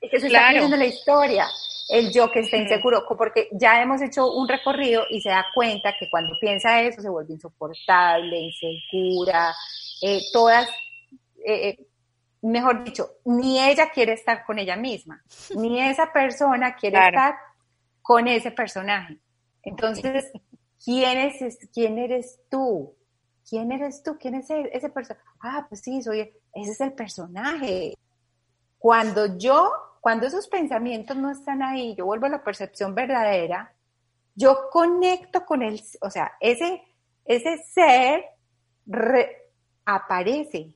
El 0.00 0.10
que 0.10 0.20
se 0.20 0.26
está 0.26 0.48
creyendo 0.50 0.76
la 0.76 0.86
historia 0.86 1.48
el 1.88 2.12
yo 2.12 2.30
que 2.30 2.40
está 2.40 2.56
inseguro, 2.56 3.04
porque 3.16 3.48
ya 3.52 3.80
hemos 3.80 4.02
hecho 4.02 4.32
un 4.32 4.48
recorrido 4.48 5.04
y 5.08 5.20
se 5.20 5.28
da 5.28 5.46
cuenta 5.54 5.94
que 5.98 6.10
cuando 6.10 6.34
piensa 6.40 6.80
eso 6.82 7.00
se 7.00 7.08
vuelve 7.08 7.34
insoportable, 7.34 8.38
insegura, 8.38 9.54
eh, 10.02 10.20
todas, 10.32 10.68
eh, 11.44 11.68
eh, 11.68 11.86
mejor 12.42 12.82
dicho, 12.82 13.10
ni 13.24 13.60
ella 13.60 13.90
quiere 13.90 14.14
estar 14.14 14.44
con 14.44 14.58
ella 14.58 14.76
misma, 14.76 15.22
ni 15.56 15.80
esa 15.80 16.12
persona 16.12 16.74
quiere 16.74 16.98
estar 16.98 17.36
con 18.02 18.26
ese 18.26 18.50
personaje. 18.50 19.18
Entonces, 19.62 20.30
¿quién, 20.84 21.18
es, 21.18 21.58
¿quién 21.72 21.98
eres 21.98 22.40
tú? 22.50 22.94
¿Quién 23.48 23.70
eres 23.70 24.02
tú? 24.02 24.16
¿Quién 24.18 24.34
es 24.34 24.50
ese, 24.50 24.70
ese 24.72 24.88
personaje? 24.90 25.24
Ah, 25.40 25.66
pues 25.68 25.82
sí, 25.82 26.02
soy, 26.02 26.32
ese 26.52 26.70
es 26.72 26.80
el 26.80 26.92
personaje. 26.92 27.94
Cuando 28.78 29.38
yo 29.38 29.86
cuando 30.06 30.28
esos 30.28 30.46
pensamientos 30.46 31.16
no 31.16 31.32
están 31.32 31.64
ahí, 31.64 31.96
yo 31.96 32.06
vuelvo 32.06 32.26
a 32.26 32.28
la 32.28 32.44
percepción 32.44 32.94
verdadera, 32.94 33.74
yo 34.36 34.70
conecto 34.70 35.44
con 35.44 35.62
el, 35.62 35.82
o 36.00 36.10
sea, 36.10 36.34
ese, 36.38 36.80
ese 37.24 37.58
ser 37.58 38.24
aparece. 39.84 40.72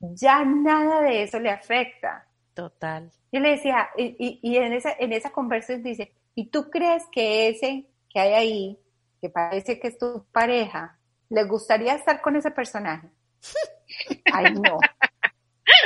Ya 0.00 0.44
nada 0.44 1.02
de 1.02 1.22
eso 1.22 1.38
le 1.38 1.50
afecta. 1.50 2.26
Total. 2.52 3.12
Yo 3.30 3.38
le 3.38 3.50
decía, 3.50 3.90
y, 3.96 4.40
y, 4.42 4.56
en, 4.56 4.72
esa, 4.72 4.90
en 4.98 5.12
esa 5.12 5.30
conversación 5.30 5.84
dice, 5.84 6.12
¿y 6.34 6.46
tú 6.46 6.68
crees 6.68 7.04
que 7.12 7.48
ese 7.48 7.86
que 8.10 8.18
hay 8.18 8.32
ahí, 8.32 8.78
que 9.20 9.30
parece 9.30 9.78
que 9.78 9.86
es 9.86 9.98
tu 9.98 10.26
pareja, 10.32 10.98
le 11.28 11.44
gustaría 11.44 11.94
estar 11.94 12.20
con 12.20 12.34
ese 12.34 12.50
personaje? 12.50 13.08
Ay, 14.32 14.52
no. 14.54 14.80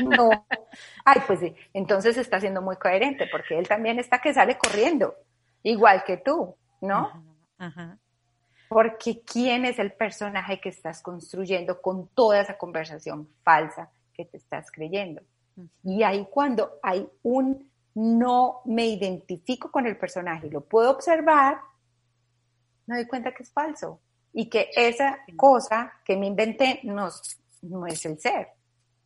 No. 0.04 0.30
Ay, 1.04 1.22
pues 1.26 1.40
sí. 1.40 1.54
Entonces 1.72 2.16
está 2.16 2.40
siendo 2.40 2.62
muy 2.62 2.76
coherente 2.76 3.26
porque 3.30 3.58
él 3.58 3.68
también 3.68 3.98
está 3.98 4.20
que 4.20 4.34
sale 4.34 4.58
corriendo, 4.58 5.14
igual 5.62 6.04
que 6.04 6.18
tú, 6.18 6.54
¿no? 6.80 7.24
Porque 8.68 9.22
¿quién 9.22 9.64
es 9.64 9.78
el 9.78 9.92
personaje 9.92 10.60
que 10.60 10.70
estás 10.70 11.00
construyendo 11.00 11.80
con 11.80 12.08
toda 12.08 12.40
esa 12.40 12.58
conversación 12.58 13.28
falsa 13.42 13.90
que 14.12 14.24
te 14.24 14.36
estás 14.36 14.70
creyendo? 14.70 15.22
Y 15.84 16.02
ahí 16.02 16.26
cuando 16.30 16.78
hay 16.82 17.08
un 17.22 17.70
no 17.94 18.60
me 18.66 18.86
identifico 18.86 19.70
con 19.70 19.86
el 19.86 19.96
personaje, 19.96 20.50
lo 20.50 20.60
puedo 20.60 20.90
observar, 20.90 21.60
me 22.86 22.96
doy 22.96 23.06
cuenta 23.06 23.32
que 23.32 23.42
es 23.42 23.50
falso 23.50 24.00
y 24.34 24.50
que 24.50 24.68
esa 24.76 25.20
cosa 25.34 25.94
que 26.04 26.14
me 26.14 26.26
inventé 26.26 26.80
no, 26.82 27.08
no 27.62 27.86
es 27.86 28.04
el 28.04 28.18
ser 28.20 28.55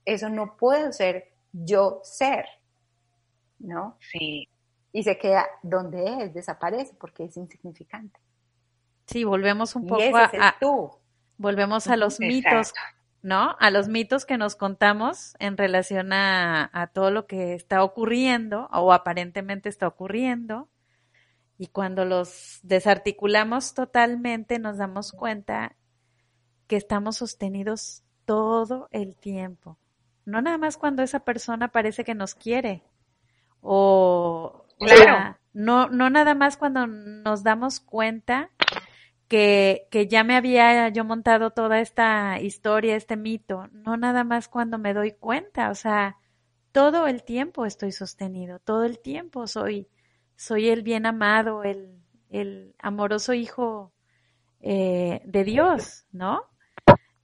eso 0.04 0.28
no 0.28 0.56
puede 0.56 0.92
ser 0.92 1.32
yo 1.52 2.00
ser, 2.02 2.46
¿no? 3.58 3.96
Sí. 4.00 4.48
Y 4.92 5.02
se 5.02 5.18
queda 5.18 5.46
donde 5.62 6.24
es, 6.24 6.34
desaparece 6.34 6.94
porque 6.98 7.24
es 7.24 7.36
insignificante. 7.36 8.18
Sí, 9.06 9.24
volvemos 9.24 9.74
un 9.76 9.86
poco 9.86 10.16
a, 10.16 10.56
tú. 10.60 10.90
volvemos 11.36 11.88
a 11.88 11.96
los 11.96 12.20
mitos, 12.20 12.72
¿no? 13.22 13.56
A 13.58 13.70
los 13.70 13.88
mitos 13.88 14.24
que 14.24 14.38
nos 14.38 14.56
contamos 14.56 15.34
en 15.38 15.56
relación 15.56 16.12
a, 16.12 16.70
a 16.72 16.88
todo 16.88 17.10
lo 17.10 17.26
que 17.26 17.54
está 17.54 17.82
ocurriendo 17.82 18.68
o 18.72 18.92
aparentemente 18.92 19.68
está 19.68 19.86
ocurriendo. 19.88 20.68
Y 21.58 21.68
cuando 21.68 22.04
los 22.04 22.60
desarticulamos 22.62 23.74
totalmente, 23.74 24.58
nos 24.58 24.78
damos 24.78 25.12
cuenta 25.12 25.76
que 26.66 26.76
estamos 26.76 27.16
sostenidos 27.16 28.02
todo 28.24 28.88
el 28.92 29.14
tiempo 29.14 29.79
no 30.24 30.42
nada 30.42 30.58
más 30.58 30.76
cuando 30.76 31.02
esa 31.02 31.20
persona 31.20 31.68
parece 31.68 32.04
que 32.04 32.14
nos 32.14 32.34
quiere. 32.34 32.82
O, 33.60 34.64
no, 35.52 35.88
no 35.88 36.10
nada 36.10 36.34
más 36.34 36.56
cuando 36.56 36.86
nos 36.86 37.42
damos 37.42 37.80
cuenta 37.80 38.50
que, 39.28 39.86
que 39.90 40.08
ya 40.08 40.24
me 40.24 40.36
había 40.36 40.88
yo 40.88 41.04
montado 41.04 41.50
toda 41.50 41.80
esta 41.80 42.40
historia, 42.40 42.96
este 42.96 43.16
mito. 43.16 43.68
No 43.72 43.96
nada 43.96 44.24
más 44.24 44.48
cuando 44.48 44.78
me 44.78 44.94
doy 44.94 45.12
cuenta. 45.12 45.70
O 45.70 45.74
sea, 45.74 46.16
todo 46.72 47.06
el 47.06 47.22
tiempo 47.22 47.66
estoy 47.66 47.92
sostenido, 47.92 48.58
todo 48.60 48.84
el 48.84 48.98
tiempo 49.00 49.46
soy, 49.46 49.88
soy 50.36 50.68
el 50.68 50.82
bien 50.82 51.06
amado, 51.06 51.64
el, 51.64 52.00
el 52.30 52.74
amoroso 52.78 53.34
hijo 53.34 53.92
eh, 54.60 55.22
de 55.24 55.44
Dios, 55.44 56.06
¿no? 56.12 56.49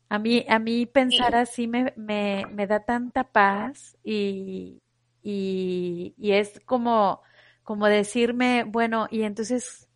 A 0.08 0.18
mí, 0.18 0.44
a 0.48 0.58
mí 0.58 0.86
pensar 0.86 1.34
así 1.34 1.66
me, 1.66 1.92
me, 1.96 2.46
me 2.52 2.66
da 2.66 2.84
tanta 2.84 3.24
paz 3.24 3.96
y, 4.04 4.80
y, 5.22 6.14
y, 6.16 6.32
es 6.32 6.60
como, 6.64 7.22
como 7.64 7.86
decirme, 7.86 8.64
bueno, 8.64 9.08
y 9.10 9.22
entonces, 9.22 9.88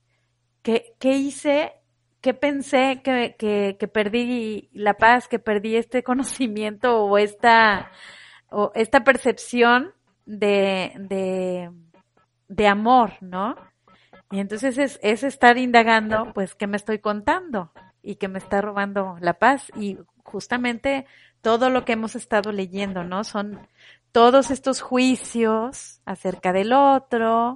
¿qué, 0.62 0.94
qué 0.98 1.12
hice? 1.12 1.72
¿Qué 2.20 2.34
pensé 2.34 3.00
que, 3.04 3.36
que, 3.38 3.76
que 3.78 3.88
perdí 3.88 4.68
la 4.72 4.94
paz, 4.94 5.28
que 5.28 5.38
perdí 5.38 5.76
este 5.76 6.02
conocimiento 6.02 7.04
o 7.04 7.16
esta, 7.16 7.92
o 8.50 8.72
esta 8.74 9.04
percepción 9.04 9.94
de, 10.26 10.92
de, 10.98 11.70
de 12.48 12.66
amor, 12.66 13.12
¿no? 13.20 13.54
Y 14.32 14.38
entonces 14.38 14.78
es, 14.78 14.98
es 15.02 15.22
estar 15.22 15.58
indagando, 15.58 16.32
pues, 16.34 16.54
¿qué 16.54 16.66
me 16.66 16.76
estoy 16.76 16.98
contando? 16.98 17.72
Y 18.02 18.16
que 18.16 18.28
me 18.28 18.38
está 18.38 18.60
robando 18.60 19.16
la 19.20 19.34
paz 19.34 19.70
y 19.76 19.98
justamente 20.24 21.06
todo 21.42 21.70
lo 21.70 21.84
que 21.84 21.92
hemos 21.92 22.16
estado 22.16 22.52
leyendo, 22.52 23.04
¿no? 23.04 23.24
Son, 23.24 23.66
todos 24.12 24.50
estos 24.50 24.80
juicios 24.80 26.00
acerca 26.04 26.52
del 26.52 26.72
otro, 26.72 27.54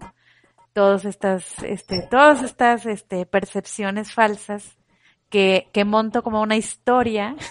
todas 0.72 1.05
estas, 1.05 1.62
este, 1.62 2.03
todas 2.11 2.42
estas, 2.42 2.86
este, 2.86 3.26
percepciones 3.26 4.12
falsas 4.12 4.76
que, 5.30 5.68
que 5.72 5.84
monto 5.84 6.22
como 6.22 6.40
una 6.40 6.57
historia. 6.57 7.36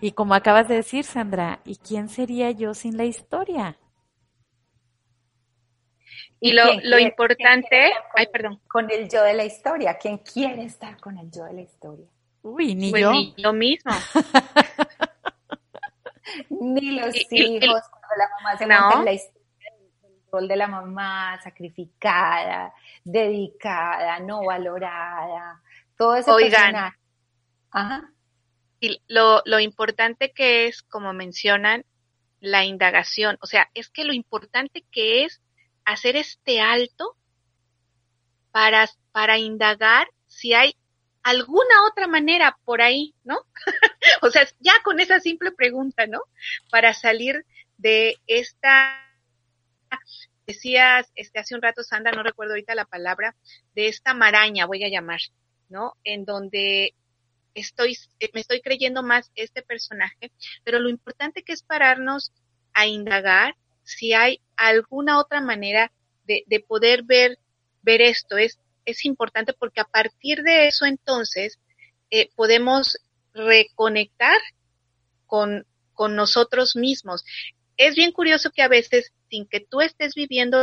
Y 0.00 0.12
como 0.12 0.34
acabas 0.34 0.68
de 0.68 0.74
decir, 0.74 1.04
Sandra, 1.04 1.60
¿y 1.64 1.76
quién 1.76 2.08
sería 2.08 2.50
yo 2.50 2.74
sin 2.74 2.96
la 2.96 3.04
historia? 3.04 3.78
Y 6.46 6.52
lo, 6.52 6.62
lo 6.82 6.98
importante, 6.98 7.90
ay, 8.14 8.26
perdón. 8.26 8.60
Con 8.68 8.90
el 8.90 9.08
yo 9.08 9.22
de 9.22 9.32
la 9.32 9.44
historia. 9.44 9.96
¿Quién 9.96 10.18
quiere 10.18 10.64
estar 10.64 11.00
con 11.00 11.16
el 11.16 11.30
yo 11.30 11.44
de 11.44 11.54
la 11.54 11.60
historia? 11.62 12.04
Uy, 12.42 12.74
ni 12.74 12.90
Pues 12.90 13.00
yo. 13.02 13.12
ni 13.12 13.34
yo 13.38 13.52
mismo. 13.54 13.92
Ni 16.48 16.92
los 16.98 17.14
Y- 17.14 17.26
y- 17.30 17.56
hijos, 17.64 17.82
cuando 17.90 18.08
la 18.18 18.28
mamá 18.36 18.58
se 18.58 18.66
No. 18.66 18.80
monta 18.80 18.98
en 18.98 19.04
la 19.04 19.12
historia 19.12 19.40
del 20.02 20.12
rol 20.32 20.48
de 20.48 20.56
la 20.56 20.66
mamá, 20.66 21.40
sacrificada, 21.42 22.72
dedicada, 23.04 24.18
no 24.20 24.44
valorada, 24.44 25.60
todo 25.96 26.16
ese 26.16 26.30
Oigan. 26.30 26.50
personaje. 26.62 26.98
Ajá. 27.70 28.10
Y 28.80 29.00
lo, 29.08 29.42
lo 29.44 29.60
importante 29.60 30.32
que 30.32 30.66
es, 30.66 30.82
como 30.82 31.12
mencionan, 31.12 31.84
la 32.40 32.64
indagación. 32.64 33.38
O 33.40 33.46
sea, 33.46 33.70
es 33.74 33.88
que 33.88 34.04
lo 34.04 34.12
importante 34.12 34.84
que 34.90 35.24
es 35.24 35.40
hacer 35.84 36.16
este 36.16 36.60
alto 36.60 37.16
para, 38.50 38.88
para 39.12 39.38
indagar 39.38 40.08
si 40.26 40.54
hay 40.54 40.76
alguna 41.22 41.86
otra 41.90 42.06
manera 42.06 42.58
por 42.64 42.82
ahí, 42.82 43.14
¿no? 43.24 43.38
o 44.22 44.30
sea, 44.30 44.46
ya 44.60 44.74
con 44.84 45.00
esa 45.00 45.20
simple 45.20 45.52
pregunta, 45.52 46.06
¿no? 46.06 46.20
Para 46.70 46.92
salir 46.92 47.44
de 47.78 48.18
esta, 48.26 49.00
decías 50.46 51.10
este, 51.14 51.40
hace 51.40 51.54
un 51.54 51.62
rato, 51.62 51.82
Sandra, 51.82 52.12
no 52.12 52.22
recuerdo 52.22 52.52
ahorita 52.52 52.74
la 52.74 52.84
palabra, 52.84 53.34
de 53.74 53.88
esta 53.88 54.14
maraña, 54.14 54.66
voy 54.66 54.84
a 54.84 54.90
llamar, 54.90 55.20
¿no? 55.68 55.94
En 56.04 56.26
donde 56.26 56.94
estoy, 57.54 57.96
eh, 58.20 58.30
me 58.34 58.40
estoy 58.40 58.60
creyendo 58.60 59.02
más 59.02 59.32
este 59.34 59.62
personaje, 59.62 60.30
pero 60.62 60.78
lo 60.78 60.90
importante 60.90 61.42
que 61.42 61.54
es 61.54 61.62
pararnos 61.62 62.32
a 62.74 62.86
indagar 62.86 63.56
si 63.84 64.12
hay 64.12 64.40
alguna 64.56 65.18
otra 65.18 65.40
manera 65.40 65.92
de, 66.26 66.44
de 66.46 66.60
poder 66.60 67.02
ver, 67.04 67.38
ver 67.82 68.00
esto. 68.02 68.36
Es, 68.36 68.58
es 68.84 69.04
importante 69.04 69.52
porque 69.52 69.80
a 69.80 69.84
partir 69.84 70.42
de 70.42 70.66
eso 70.66 70.86
entonces 70.86 71.58
eh, 72.10 72.30
podemos 72.34 72.98
reconectar 73.32 74.36
con, 75.26 75.66
con 75.92 76.16
nosotros 76.16 76.76
mismos. 76.76 77.24
Es 77.76 77.94
bien 77.94 78.12
curioso 78.12 78.50
que 78.50 78.62
a 78.62 78.68
veces, 78.68 79.12
sin 79.28 79.46
que 79.46 79.60
tú 79.60 79.80
estés 79.80 80.14
viviendo 80.14 80.58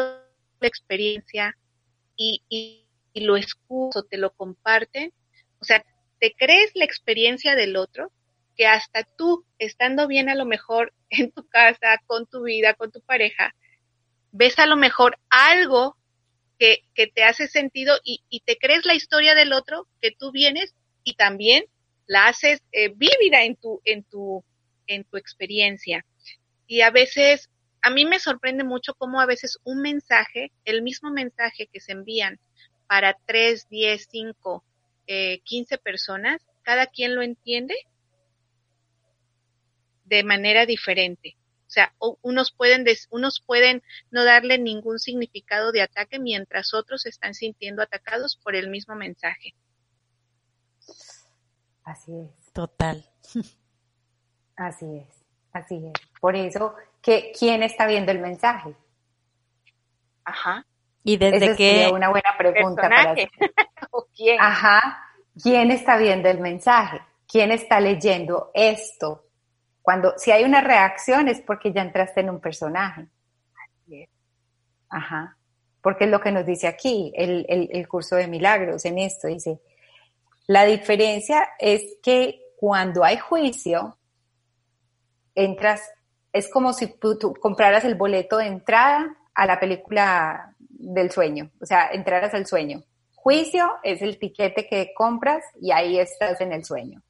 la 0.59 0.67
experiencia 0.67 1.57
y, 2.15 2.41
y, 2.47 2.87
y 3.13 3.21
lo 3.21 3.35
escucho, 3.35 4.03
te 4.03 4.17
lo 4.17 4.31
comparten, 4.31 5.11
o 5.59 5.65
sea, 5.65 5.83
te 6.19 6.33
crees 6.37 6.71
la 6.75 6.85
experiencia 6.85 7.55
del 7.55 7.75
otro, 7.75 8.11
que 8.61 8.67
hasta 8.67 9.03
tú, 9.17 9.43
estando 9.57 10.07
bien 10.07 10.29
a 10.29 10.35
lo 10.35 10.45
mejor 10.45 10.93
en 11.09 11.31
tu 11.31 11.47
casa, 11.47 11.99
con 12.05 12.27
tu 12.27 12.43
vida, 12.43 12.75
con 12.75 12.91
tu 12.91 13.01
pareja, 13.01 13.55
ves 14.31 14.59
a 14.59 14.67
lo 14.67 14.77
mejor 14.77 15.17
algo 15.31 15.97
que, 16.59 16.83
que 16.93 17.07
te 17.07 17.23
hace 17.23 17.47
sentido 17.47 17.97
y, 18.03 18.21
y, 18.29 18.41
te 18.41 18.57
crees 18.57 18.85
la 18.85 18.93
historia 18.93 19.33
del 19.33 19.51
otro, 19.51 19.87
que 19.99 20.11
tú 20.11 20.31
vienes 20.31 20.75
y 21.03 21.15
también 21.15 21.63
la 22.05 22.27
haces 22.27 22.61
eh, 22.71 22.89
vívida 22.89 23.45
en 23.45 23.55
tu, 23.55 23.81
en 23.83 24.03
tu, 24.03 24.43
en 24.85 25.05
tu 25.05 25.17
experiencia. 25.17 26.05
Y 26.67 26.81
a 26.81 26.91
veces, 26.91 27.49
a 27.81 27.89
mí 27.89 28.05
me 28.05 28.19
sorprende 28.19 28.63
mucho 28.63 28.93
cómo 28.93 29.21
a 29.21 29.25
veces 29.25 29.57
un 29.63 29.81
mensaje, 29.81 30.51
el 30.65 30.83
mismo 30.83 31.09
mensaje 31.09 31.65
que 31.65 31.79
se 31.79 31.93
envían 31.93 32.39
para 32.85 33.17
3, 33.25 33.69
10, 33.69 34.07
5, 34.07 34.63
eh, 35.07 35.39
15 35.45 35.79
personas, 35.79 36.45
cada 36.61 36.85
quien 36.85 37.15
lo 37.15 37.23
entiende 37.23 37.73
de 40.15 40.23
manera 40.23 40.65
diferente. 40.65 41.37
O 41.61 41.73
sea, 41.73 41.93
unos 42.21 42.51
pueden, 42.51 42.85
unos 43.11 43.41
pueden 43.45 43.81
no 44.11 44.25
darle 44.25 44.57
ningún 44.57 44.99
significado 44.99 45.71
de 45.71 45.81
ataque 45.81 46.19
mientras 46.19 46.73
otros 46.73 47.05
están 47.05 47.33
sintiendo 47.33 47.81
atacados 47.81 48.37
por 48.43 48.55
el 48.55 48.69
mismo 48.69 48.93
mensaje. 48.93 49.55
Así 51.85 52.11
es. 52.11 52.51
Total. 52.51 53.05
Así 54.57 54.85
es, 54.97 55.25
así 55.53 55.81
es. 55.87 55.93
Por 56.19 56.35
eso, 56.35 56.75
que, 57.01 57.31
¿quién 57.39 57.63
está 57.63 57.87
viendo 57.87 58.11
el 58.11 58.19
mensaje? 58.19 58.75
Ajá. 60.23 60.67
Y 61.03 61.17
desde 61.17 61.45
Esa 61.45 61.55
que... 61.55 61.89
una 61.91 62.09
buena 62.09 62.37
pregunta 62.37 62.83
para 62.83 63.15
¿O 63.91 64.05
quién? 64.15 64.39
Ajá. 64.39 65.03
¿Quién 65.41 65.71
está 65.71 65.97
viendo 65.97 66.29
el 66.29 66.41
mensaje? 66.41 67.01
¿Quién 67.27 67.51
está 67.51 67.79
leyendo 67.79 68.51
esto? 68.53 69.30
Cuando, 69.81 70.13
si 70.17 70.31
hay 70.31 70.43
una 70.43 70.61
reacción 70.61 71.27
es 71.27 71.41
porque 71.41 71.73
ya 71.73 71.81
entraste 71.81 72.21
en 72.21 72.29
un 72.29 72.39
personaje. 72.39 73.07
Ajá. 74.89 75.37
Porque 75.81 76.05
es 76.05 76.11
lo 76.11 76.21
que 76.21 76.31
nos 76.31 76.45
dice 76.45 76.67
aquí, 76.67 77.11
el, 77.15 77.45
el, 77.49 77.69
el 77.71 77.87
curso 77.87 78.15
de 78.15 78.27
milagros 78.27 78.85
en 78.85 78.99
esto. 78.99 79.27
Dice, 79.27 79.59
la 80.47 80.65
diferencia 80.65 81.49
es 81.59 81.97
que 82.03 82.41
cuando 82.57 83.03
hay 83.03 83.17
juicio, 83.17 83.97
entras, 85.33 85.81
es 86.33 86.49
como 86.49 86.73
si 86.73 86.87
tú, 86.87 87.17
tú, 87.17 87.33
compraras 87.33 87.85
el 87.85 87.95
boleto 87.95 88.37
de 88.37 88.47
entrada 88.47 89.15
a 89.33 89.45
la 89.45 89.59
película 89.59 90.53
del 90.59 91.11
sueño, 91.11 91.49
o 91.59 91.65
sea, 91.65 91.89
entraras 91.91 92.33
al 92.33 92.45
sueño. 92.45 92.83
Juicio 93.15 93.71
es 93.83 94.01
el 94.01 94.17
tiquete 94.17 94.67
que 94.67 94.93
compras 94.95 95.43
y 95.59 95.71
ahí 95.71 95.99
estás 95.99 96.41
en 96.41 96.53
el 96.53 96.65
sueño. 96.65 97.01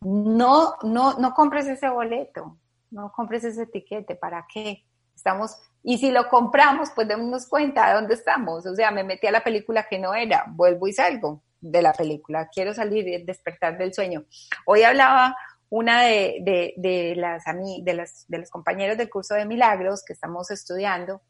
No, 0.00 0.76
no, 0.82 1.14
no 1.18 1.34
compres 1.34 1.66
ese 1.66 1.88
boleto, 1.88 2.58
no 2.90 3.10
compres 3.12 3.44
ese 3.44 3.66
tiquete, 3.66 4.14
¿para 4.14 4.46
qué? 4.52 4.84
Estamos, 5.14 5.56
y 5.82 5.98
si 5.98 6.10
lo 6.10 6.28
compramos, 6.28 6.90
pues 6.94 7.08
démonos 7.08 7.46
cuenta 7.46 7.88
de 7.88 7.94
dónde 7.94 8.14
estamos. 8.14 8.66
O 8.66 8.74
sea, 8.74 8.90
me 8.90 9.04
metí 9.04 9.26
a 9.26 9.32
la 9.32 9.42
película 9.42 9.86
que 9.88 9.98
no 9.98 10.14
era, 10.14 10.44
vuelvo 10.48 10.86
y 10.86 10.92
salgo 10.92 11.42
de 11.60 11.82
la 11.82 11.92
película, 11.92 12.48
quiero 12.48 12.74
salir 12.74 13.08
y 13.08 13.24
despertar 13.24 13.78
del 13.78 13.94
sueño. 13.94 14.24
Hoy 14.66 14.82
hablaba 14.82 15.34
una 15.68 16.02
de, 16.02 16.38
de, 16.42 16.74
de, 16.76 17.16
las, 17.16 17.44
de, 17.44 17.94
las, 17.94 18.24
de 18.28 18.38
los 18.38 18.50
compañeros 18.50 18.96
del 18.96 19.10
curso 19.10 19.34
de 19.34 19.46
milagros 19.46 20.04
que 20.04 20.12
estamos 20.12 20.50
estudiando 20.50 21.22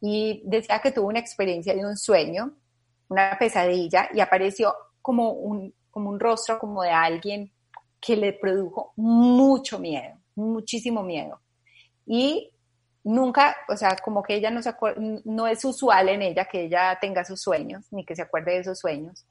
y 0.00 0.42
decía 0.44 0.80
que 0.80 0.92
tuvo 0.92 1.08
una 1.08 1.20
experiencia 1.20 1.74
de 1.74 1.86
un 1.86 1.96
sueño, 1.96 2.52
una 3.08 3.36
pesadilla, 3.38 4.08
y 4.12 4.20
apareció 4.20 4.74
como 5.00 5.30
un, 5.30 5.72
como 5.90 6.10
un 6.10 6.18
rostro 6.18 6.58
como 6.58 6.82
de 6.82 6.90
alguien 6.90 7.52
que 8.06 8.16
le 8.16 8.32
produjo 8.32 8.92
mucho 8.94 9.80
miedo, 9.80 10.16
muchísimo 10.36 11.02
miedo. 11.02 11.40
Y 12.06 12.52
nunca, 13.02 13.56
o 13.68 13.76
sea, 13.76 13.96
como 13.96 14.22
que 14.22 14.36
ella 14.36 14.50
no 14.50 15.46
es 15.48 15.64
usual 15.64 16.08
en 16.10 16.22
ella 16.22 16.44
que 16.44 16.62
ella 16.66 16.96
tenga 17.00 17.24
sus 17.24 17.42
sueños, 17.42 17.84
ni 17.90 18.04
que 18.04 18.14
se 18.14 18.22
acuerde 18.22 18.52
de 18.52 18.58
esos 18.58 18.78
sueños, 18.78 19.26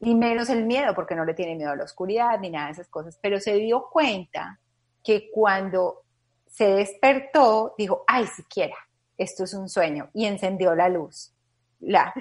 y 0.00 0.14
menos 0.14 0.50
el 0.50 0.66
miedo, 0.66 0.94
porque 0.94 1.14
no 1.14 1.24
le 1.24 1.32
tiene 1.32 1.56
miedo 1.56 1.70
a 1.70 1.76
la 1.76 1.84
oscuridad 1.84 2.38
ni 2.38 2.50
nada 2.50 2.66
de 2.66 2.72
esas 2.72 2.88
cosas, 2.88 3.18
pero 3.22 3.40
se 3.40 3.54
dio 3.54 3.88
cuenta 3.90 4.60
que 5.02 5.30
cuando 5.30 6.02
se 6.46 6.66
despertó, 6.66 7.74
dijo, 7.78 8.04
ay, 8.06 8.26
siquiera, 8.26 8.76
esto 9.16 9.44
es 9.44 9.54
un 9.54 9.70
sueño, 9.70 10.10
y 10.12 10.26
encendió 10.26 10.74
la 10.74 10.90
luz. 10.90 11.32
La, 11.80 12.12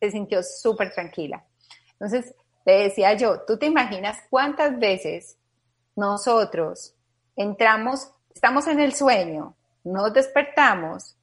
se 0.00 0.10
sintió 0.12 0.44
súper 0.44 0.92
tranquila. 0.92 1.44
Entonces, 1.94 2.36
le 2.64 2.84
decía 2.84 3.14
yo, 3.14 3.40
¿tú 3.46 3.58
te 3.58 3.66
imaginas 3.66 4.16
cuántas 4.30 4.78
veces 4.78 5.36
nosotros 6.00 6.94
entramos, 7.36 8.10
estamos 8.34 8.66
en 8.66 8.80
el 8.80 8.94
sueño, 8.94 9.54
nos 9.84 10.12
despertamos 10.12 11.16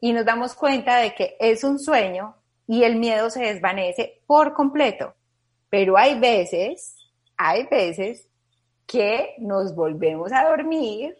y 0.00 0.12
nos 0.12 0.24
damos 0.24 0.54
cuenta 0.54 0.98
de 0.98 1.14
que 1.14 1.36
es 1.40 1.64
un 1.64 1.78
sueño 1.78 2.34
y 2.66 2.82
el 2.82 2.96
miedo 2.96 3.30
se 3.30 3.40
desvanece 3.40 4.20
por 4.26 4.52
completo? 4.52 5.14
Pero 5.70 5.96
hay 5.96 6.18
veces, 6.18 6.96
hay 7.36 7.66
veces 7.66 8.28
que 8.86 9.34
nos 9.38 9.74
volvemos 9.74 10.32
a 10.32 10.48
dormir 10.48 11.16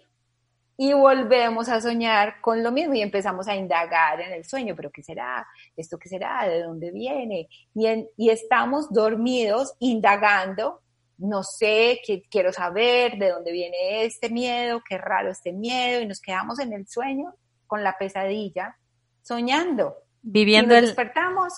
y 0.77 0.93
volvemos 0.93 1.69
a 1.69 1.81
soñar 1.81 2.41
con 2.41 2.63
lo 2.63 2.71
mismo 2.71 2.95
y 2.95 3.01
empezamos 3.01 3.49
a 3.49 3.57
indagar 3.57 4.21
en 4.21 4.33
el 4.33 4.45
sueño, 4.45 4.75
pero 4.77 4.91
¿qué 4.91 5.03
será? 5.03 5.47
¿Esto 5.77 5.99
qué 5.99 6.09
será? 6.09 6.47
¿De 6.47 6.63
dónde 6.63 6.91
viene? 6.91 7.49
Y, 7.75 7.87
y 8.17 8.31
estamos 8.31 8.93
dormidos 8.93 9.75
indagando, 9.79 10.83
no 11.19 11.43
sé, 11.43 12.01
qué, 12.07 12.23
quiero 12.31 12.53
saber 12.53 13.19
de 13.19 13.31
dónde 13.31 13.53
viene 13.53 14.05
este 14.05 14.31
miedo, 14.31 14.83
qué 14.87 14.99
raro 14.99 15.31
este 15.31 15.53
miedo, 15.53 16.01
y 16.01 16.07
nos 16.07 16.21
quedamos 16.21 16.59
en 16.61 16.73
el 16.73 16.87
sueño 16.87 17.35
con 17.67 17.83
la 17.83 17.97
pesadilla, 17.99 18.77
soñando. 19.23 19.97
Viviendo 20.23 20.75
y 20.75 20.77
nos 20.77 20.83
el... 20.83 20.87
despertamos 20.87 21.53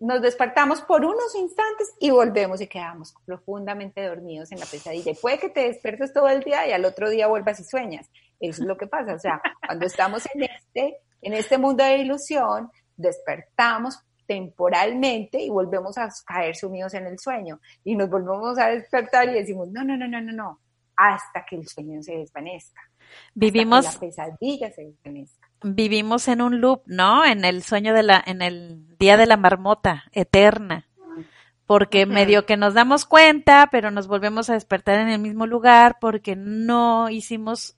nos 0.00 0.22
despertamos 0.22 0.80
por 0.80 1.04
unos 1.04 1.34
instantes 1.34 1.92
y 2.00 2.10
volvemos 2.10 2.60
y 2.62 2.66
quedamos 2.66 3.14
profundamente 3.26 4.02
dormidos 4.02 4.50
en 4.50 4.58
la 4.58 4.64
pesadilla. 4.64 5.12
Y 5.12 5.14
puede 5.14 5.38
que 5.38 5.50
te 5.50 5.60
despiertes 5.60 6.12
todo 6.14 6.26
el 6.28 6.40
día 6.40 6.66
y 6.66 6.72
al 6.72 6.86
otro 6.86 7.10
día 7.10 7.26
vuelvas 7.26 7.60
y 7.60 7.64
sueñas. 7.64 8.08
Eso 8.40 8.62
es 8.62 8.66
lo 8.66 8.78
que 8.78 8.86
pasa. 8.86 9.14
O 9.14 9.18
sea, 9.18 9.42
cuando 9.66 9.84
estamos 9.84 10.26
en 10.34 10.44
este, 10.44 10.96
en 11.20 11.34
este 11.34 11.58
mundo 11.58 11.84
de 11.84 11.98
ilusión, 11.98 12.70
despertamos 12.96 13.98
temporalmente 14.30 15.42
y 15.42 15.50
volvemos 15.50 15.98
a 15.98 16.08
caer 16.24 16.54
sumidos 16.54 16.94
en 16.94 17.08
el 17.08 17.18
sueño. 17.18 17.60
Y 17.82 17.96
nos 17.96 18.08
volvemos 18.08 18.56
a 18.58 18.68
despertar 18.68 19.28
y 19.28 19.32
decimos, 19.34 19.66
no, 19.72 19.82
no, 19.82 19.96
no, 19.96 20.06
no, 20.06 20.20
no, 20.20 20.32
no, 20.32 20.60
hasta 20.94 21.44
que 21.44 21.56
el 21.56 21.66
sueño 21.66 22.00
se 22.00 22.12
desvanezca. 22.16 22.80
Vivimos. 23.34 23.84
la 23.84 23.98
pesadilla 23.98 24.70
se 24.70 24.84
desvanezca 24.84 25.50
vivimos 25.62 26.28
en 26.28 26.42
un 26.42 26.60
loop, 26.60 26.82
¿no? 26.86 27.24
En 27.24 27.44
el 27.44 27.62
sueño 27.62 27.92
de 27.92 28.02
la, 28.02 28.22
en 28.24 28.40
el 28.40 28.96
día 28.98 29.16
de 29.16 29.26
la 29.26 29.36
marmota 29.36 30.04
eterna. 30.12 30.86
Porque 31.66 32.06
medio 32.06 32.46
que 32.46 32.56
nos 32.56 32.74
damos 32.74 33.04
cuenta, 33.04 33.68
pero 33.70 33.90
nos 33.90 34.08
volvemos 34.08 34.50
a 34.50 34.54
despertar 34.54 34.98
en 34.98 35.08
el 35.08 35.20
mismo 35.20 35.46
lugar 35.46 35.98
porque 36.00 36.34
no 36.34 37.08
hicimos, 37.10 37.76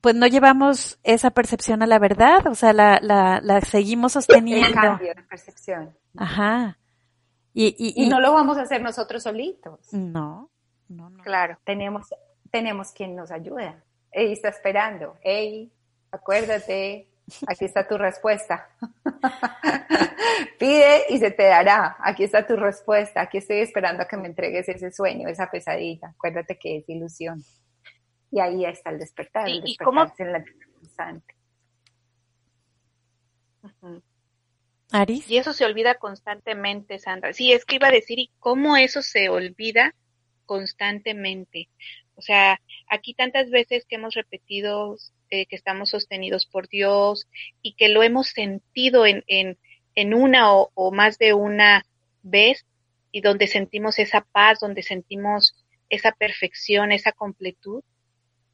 pues 0.00 0.14
no 0.14 0.26
llevamos 0.26 0.98
esa 1.02 1.30
percepción 1.30 1.82
a 1.82 1.86
la 1.86 1.98
verdad, 1.98 2.46
o 2.46 2.54
sea, 2.54 2.72
la, 2.72 2.98
la, 3.02 3.40
la 3.42 3.60
seguimos 3.60 4.12
sosteniendo. 4.12 4.66
El 4.66 4.74
cambio 4.74 5.14
de 5.14 5.22
percepción. 5.22 5.94
Ajá. 6.16 6.78
Y, 7.52 7.74
y, 7.78 8.04
y, 8.04 8.08
no 8.08 8.20
lo 8.20 8.32
vamos 8.32 8.56
a 8.58 8.62
hacer 8.62 8.80
nosotros 8.80 9.22
solitos. 9.22 9.92
No, 9.92 10.50
no, 10.88 11.10
no. 11.10 11.22
Claro, 11.22 11.58
tenemos, 11.64 12.06
tenemos 12.50 12.92
quien 12.92 13.16
nos 13.16 13.30
ayuda. 13.30 13.82
Ey, 14.12 14.32
está 14.32 14.48
esperando. 14.48 15.16
Ey, 15.22 15.72
acuérdate, 16.10 17.08
aquí 17.46 17.64
está 17.64 17.86
tu 17.86 17.98
respuesta. 17.98 18.68
Pide 20.58 21.04
y 21.08 21.18
se 21.18 21.30
te 21.30 21.44
dará. 21.44 21.96
Aquí 22.00 22.24
está 22.24 22.46
tu 22.46 22.56
respuesta. 22.56 23.20
Aquí 23.20 23.38
estoy 23.38 23.58
esperando 23.58 24.02
a 24.02 24.06
que 24.06 24.16
me 24.16 24.28
entregues 24.28 24.68
ese 24.68 24.90
sueño, 24.92 25.28
esa 25.28 25.50
pesadilla. 25.50 26.08
Acuérdate 26.08 26.58
que 26.58 26.78
es 26.78 26.88
ilusión. 26.88 27.42
Y 28.30 28.40
ahí 28.40 28.64
está 28.64 28.90
el 28.90 28.98
despertar, 28.98 29.48
el 29.48 29.62
¿Y 29.64 29.76
cómo? 29.76 30.12
en 30.18 30.32
la 30.32 30.44
constante. 30.74 31.34
Aris. 34.92 35.28
Y 35.28 35.38
eso 35.38 35.52
se 35.52 35.64
olvida 35.64 35.94
constantemente, 35.94 36.98
Sandra. 36.98 37.32
Sí, 37.32 37.52
es 37.52 37.64
que 37.64 37.76
iba 37.76 37.88
a 37.88 37.92
decir, 37.92 38.18
¿y 38.18 38.30
cómo 38.38 38.76
eso 38.76 39.02
se 39.02 39.28
olvida 39.28 39.94
constantemente? 40.46 41.68
O 42.16 42.22
sea, 42.22 42.60
aquí 42.88 43.14
tantas 43.14 43.50
veces 43.50 43.86
que 43.86 43.96
hemos 43.96 44.14
repetido 44.14 44.96
eh, 45.30 45.46
que 45.46 45.56
estamos 45.56 45.90
sostenidos 45.90 46.44
por 46.44 46.68
Dios 46.68 47.28
y 47.62 47.74
que 47.74 47.88
lo 47.88 48.02
hemos 48.02 48.28
sentido 48.28 49.06
en, 49.06 49.24
en, 49.26 49.58
en 49.94 50.12
una 50.12 50.52
o, 50.52 50.70
o, 50.74 50.92
más 50.92 51.18
de 51.18 51.34
una 51.34 51.84
vez 52.22 52.66
y 53.12 53.20
donde 53.20 53.46
sentimos 53.46 53.98
esa 53.98 54.22
paz, 54.22 54.58
donde 54.60 54.82
sentimos 54.82 55.54
esa 55.88 56.12
perfección, 56.12 56.92
esa 56.92 57.12
completud. 57.12 57.82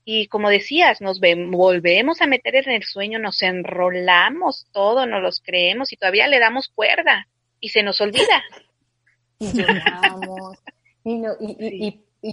Y 0.08 0.28
como 0.28 0.50
decías, 0.50 1.00
nos 1.00 1.18
volvemos 1.20 2.22
a 2.22 2.28
meter 2.28 2.54
en 2.54 2.70
el 2.70 2.84
sueño, 2.84 3.18
nos 3.18 3.42
enrolamos 3.42 4.68
todo, 4.70 5.04
nos 5.04 5.20
los 5.20 5.40
creemos 5.40 5.92
y 5.92 5.96
todavía 5.96 6.28
le 6.28 6.38
damos 6.38 6.68
cuerda 6.68 7.26
y 7.60 7.70
se 7.70 7.82
nos 7.82 8.00
olvida. 8.00 8.42
Y 9.38 9.52
lloramos. 9.52 10.56
y, 11.04 11.16
no, 11.16 11.32
y, 11.38 11.56
y, 11.60 12.04
y 12.22 12.32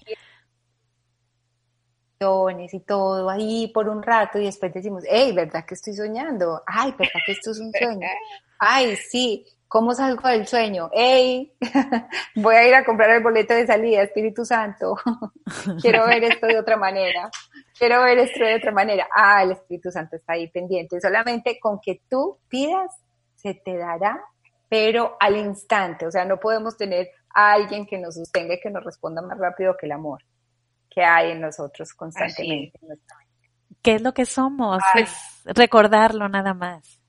y 2.71 2.79
todo 2.79 3.29
ahí 3.29 3.69
por 3.73 3.89
un 3.89 4.01
rato 4.01 4.39
y 4.39 4.45
después 4.45 4.73
decimos, 4.73 5.03
hey, 5.09 5.33
¿verdad 5.33 5.65
que 5.65 5.73
estoy 5.73 5.93
soñando? 5.93 6.61
Ay, 6.65 6.93
¿verdad 6.97 7.19
que 7.25 7.33
esto 7.33 7.51
es 7.51 7.59
un 7.59 7.71
sueño? 7.71 8.07
Ay, 8.59 8.95
sí, 8.95 9.45
¿cómo 9.73 9.95
salgo 9.95 10.29
del 10.29 10.45
sueño? 10.45 10.91
Hey, 10.93 11.51
voy 12.35 12.53
a 12.53 12.67
ir 12.67 12.75
a 12.75 12.85
comprar 12.85 13.09
el 13.09 13.23
boleto 13.23 13.55
de 13.55 13.65
salida, 13.65 14.03
Espíritu 14.03 14.45
Santo. 14.45 14.95
Quiero 15.81 16.05
ver 16.05 16.23
esto 16.25 16.45
de 16.45 16.59
otra 16.59 16.77
manera. 16.77 17.31
Quiero 17.75 18.03
ver 18.03 18.19
esto 18.19 18.45
de 18.45 18.57
otra 18.57 18.71
manera. 18.71 19.07
Ah, 19.11 19.41
el 19.41 19.53
Espíritu 19.53 19.89
Santo 19.89 20.15
está 20.15 20.33
ahí 20.33 20.47
pendiente. 20.51 21.01
Solamente 21.01 21.59
con 21.59 21.79
que 21.81 22.03
tú 22.07 22.37
pidas, 22.47 22.91
se 23.33 23.55
te 23.55 23.75
dará, 23.75 24.23
pero 24.69 25.17
al 25.19 25.37
instante. 25.37 26.05
O 26.05 26.11
sea, 26.11 26.23
no 26.23 26.39
podemos 26.39 26.77
tener 26.77 27.09
a 27.33 27.53
alguien 27.53 27.87
que 27.87 27.97
nos 27.97 28.13
sostenga 28.13 28.53
y 28.53 28.59
que 28.59 28.69
nos 28.69 28.83
responda 28.83 29.23
más 29.23 29.39
rápido 29.39 29.75
que 29.75 29.87
el 29.87 29.93
amor 29.93 30.21
que 30.87 31.03
hay 31.03 31.31
en 31.31 31.41
nosotros 31.41 31.95
constantemente. 31.95 32.79
¿Qué 33.81 33.95
es 33.95 34.03
lo 34.03 34.13
que 34.13 34.27
somos? 34.27 34.83
Pues 34.93 35.41
recordarlo 35.45 36.29
nada 36.29 36.53
más. 36.53 37.02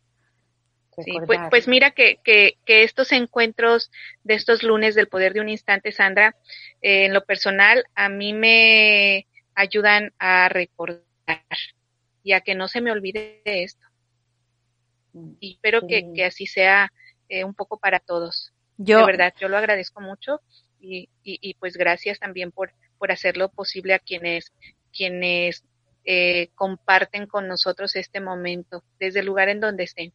Sí, 1.03 1.13
pues, 1.27 1.41
pues, 1.51 1.69
mira 1.69 1.91
que, 1.91 2.19
que, 2.23 2.57
que, 2.65 2.85
estos 2.85 3.13
encuentros 3.13 3.91
de 4.23 4.35
estos 4.35 4.63
lunes 4.63 4.95
del 4.95 5.09
poder 5.09 5.33
de 5.33 5.41
un 5.41 5.49
instante, 5.49 5.93
Sandra, 5.93 6.37
eh, 6.83 7.07
en 7.07 7.15
lo 7.15 7.25
personal, 7.25 7.85
a 7.95 8.09
mí 8.09 8.33
me 8.33 9.27
ayudan 9.55 10.13
a 10.19 10.49
recordar 10.49 11.05
y 12.23 12.33
a 12.33 12.41
que 12.41 12.55
no 12.55 12.69
se 12.69 12.81
me 12.81 12.93
olvide 12.93 13.43
de 13.45 13.65
esto. 13.65 13.87
Mm, 15.13 15.33
y 15.41 15.53
espero 15.55 15.87
que, 15.87 16.13
que, 16.15 16.25
así 16.25 16.47
sea 16.47 16.93
eh, 17.29 17.45
un 17.45 17.55
poco 17.55 17.79
para 17.79 17.99
todos. 17.99 18.53
Yo, 18.77 18.99
de 18.99 19.07
verdad, 19.07 19.35
yo 19.41 19.49
lo 19.49 19.57
agradezco 19.57 20.01
mucho 20.01 20.41
y, 20.81 21.09
y, 21.23 21.39
y 21.41 21.55
pues 21.55 21.77
gracias 21.77 22.19
también 22.19 22.51
por, 22.53 22.73
por 22.99 23.13
hacerlo 23.13 23.49
posible 23.51 23.95
a 23.95 23.99
quienes, 23.99 24.53
quienes 24.93 25.65
eh, 26.05 26.51
comparten 26.55 27.27
con 27.27 27.49
nosotros 27.49 27.97
este 27.97 28.21
momento, 28.21 28.85
desde 28.99 29.21
el 29.21 29.27
lugar 29.27 29.49
en 29.49 29.61
donde 29.61 29.85
estén. 29.85 30.13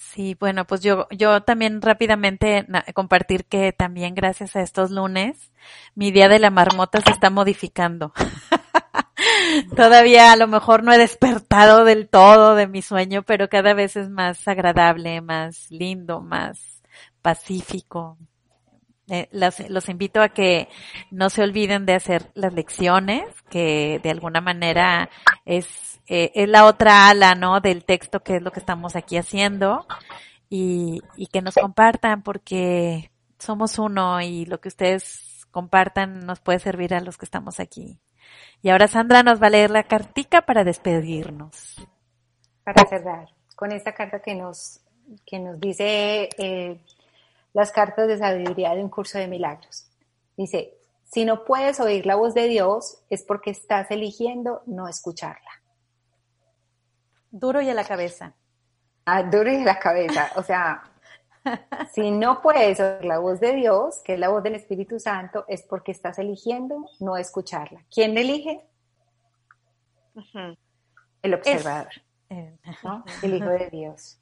Sí, 0.00 0.36
bueno, 0.38 0.64
pues 0.64 0.80
yo, 0.80 1.08
yo 1.10 1.42
también 1.42 1.82
rápidamente 1.82 2.64
compartir 2.94 3.44
que 3.46 3.72
también 3.72 4.14
gracias 4.14 4.54
a 4.54 4.62
estos 4.62 4.92
lunes, 4.92 5.52
mi 5.96 6.12
día 6.12 6.28
de 6.28 6.38
la 6.38 6.50
marmota 6.50 7.00
se 7.00 7.10
está 7.10 7.30
modificando. 7.30 8.12
Todavía 9.76 10.30
a 10.30 10.36
lo 10.36 10.46
mejor 10.46 10.84
no 10.84 10.92
he 10.92 10.98
despertado 10.98 11.84
del 11.84 12.08
todo 12.08 12.54
de 12.54 12.68
mi 12.68 12.80
sueño, 12.80 13.24
pero 13.24 13.48
cada 13.48 13.74
vez 13.74 13.96
es 13.96 14.08
más 14.08 14.46
agradable, 14.46 15.20
más 15.20 15.68
lindo, 15.68 16.20
más 16.20 16.80
pacífico, 17.20 18.18
eh, 19.10 19.26
los, 19.32 19.88
invito 19.88 20.20
a 20.20 20.28
que 20.28 20.68
no 21.10 21.30
se 21.30 21.42
olviden 21.42 21.86
de 21.86 21.94
hacer 21.94 22.30
las 22.34 22.52
lecciones, 22.52 23.24
que 23.48 24.00
de 24.02 24.10
alguna 24.10 24.42
manera 24.42 25.08
es, 25.46 25.87
eh, 26.08 26.32
es 26.34 26.48
la 26.48 26.66
otra 26.66 27.08
ala, 27.08 27.34
¿no? 27.34 27.60
Del 27.60 27.84
texto 27.84 28.20
que 28.20 28.36
es 28.36 28.42
lo 28.42 28.50
que 28.50 28.60
estamos 28.60 28.96
aquí 28.96 29.16
haciendo 29.16 29.86
y, 30.48 31.00
y 31.16 31.26
que 31.26 31.42
nos 31.42 31.54
compartan 31.54 32.22
porque 32.22 33.10
somos 33.38 33.78
uno 33.78 34.20
y 34.20 34.46
lo 34.46 34.60
que 34.60 34.68
ustedes 34.68 35.46
compartan 35.50 36.20
nos 36.20 36.40
puede 36.40 36.58
servir 36.58 36.94
a 36.94 37.00
los 37.00 37.16
que 37.16 37.24
estamos 37.24 37.60
aquí. 37.60 38.00
Y 38.62 38.70
ahora 38.70 38.88
Sandra 38.88 39.22
nos 39.22 39.40
va 39.40 39.46
a 39.46 39.50
leer 39.50 39.70
la 39.70 39.84
cartica 39.84 40.42
para 40.42 40.64
despedirnos. 40.64 41.76
Para 42.64 42.86
cerrar, 42.86 43.28
con 43.54 43.72
esta 43.72 43.94
carta 43.94 44.20
que 44.20 44.34
nos, 44.34 44.80
que 45.24 45.38
nos 45.38 45.58
dice 45.60 46.28
eh, 46.38 46.80
las 47.52 47.72
cartas 47.72 48.08
de 48.08 48.18
sabiduría 48.18 48.74
de 48.74 48.82
un 48.82 48.90
curso 48.90 49.18
de 49.18 49.28
milagros. 49.28 49.86
Dice, 50.36 50.74
si 51.04 51.24
no 51.24 51.44
puedes 51.44 51.80
oír 51.80 52.04
la 52.04 52.16
voz 52.16 52.34
de 52.34 52.48
Dios 52.48 52.98
es 53.08 53.22
porque 53.22 53.50
estás 53.50 53.90
eligiendo 53.90 54.62
no 54.66 54.88
escucharla. 54.88 55.57
Duro 57.30 57.60
y 57.60 57.68
a 57.68 57.74
la 57.74 57.84
cabeza. 57.84 58.34
Ah, 59.04 59.22
duro 59.22 59.50
y 59.50 59.56
a 59.56 59.64
la 59.64 59.78
cabeza. 59.78 60.30
O 60.36 60.42
sea, 60.42 60.82
si 61.94 62.10
no 62.10 62.40
puedes 62.42 62.80
oír 62.80 63.04
la 63.04 63.18
voz 63.18 63.40
de 63.40 63.54
Dios, 63.54 64.00
que 64.04 64.14
es 64.14 64.18
la 64.18 64.28
voz 64.28 64.42
del 64.42 64.54
Espíritu 64.54 64.98
Santo, 64.98 65.44
es 65.48 65.62
porque 65.62 65.92
estás 65.92 66.18
eligiendo 66.18 66.86
no 67.00 67.16
escucharla. 67.16 67.84
¿Quién 67.90 68.16
elige? 68.18 68.60
El 71.22 71.34
observador. 71.34 71.88
El 73.22 73.34
Hijo 73.34 73.48
de 73.48 73.70
Dios. 73.70 74.18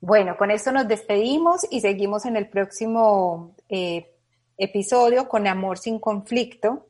Bueno, 0.00 0.36
con 0.38 0.50
esto 0.50 0.72
nos 0.72 0.88
despedimos 0.88 1.66
y 1.70 1.80
seguimos 1.80 2.24
en 2.24 2.36
el 2.36 2.48
próximo 2.48 3.54
eh, 3.68 4.10
episodio 4.56 5.28
con 5.28 5.46
Amor 5.46 5.76
sin 5.76 5.98
conflicto. 5.98 6.86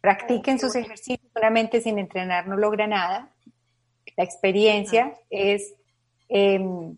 Practiquen 0.00 0.60
sus 0.60 0.76
ejercicios, 0.76 1.30
solamente 1.34 1.80
sin 1.80 1.98
entrenar 1.98 2.46
no 2.46 2.56
logra 2.56 2.86
nada. 2.86 3.32
La 4.16 4.24
experiencia 4.24 5.14
es, 5.30 5.74
em, 6.28 6.96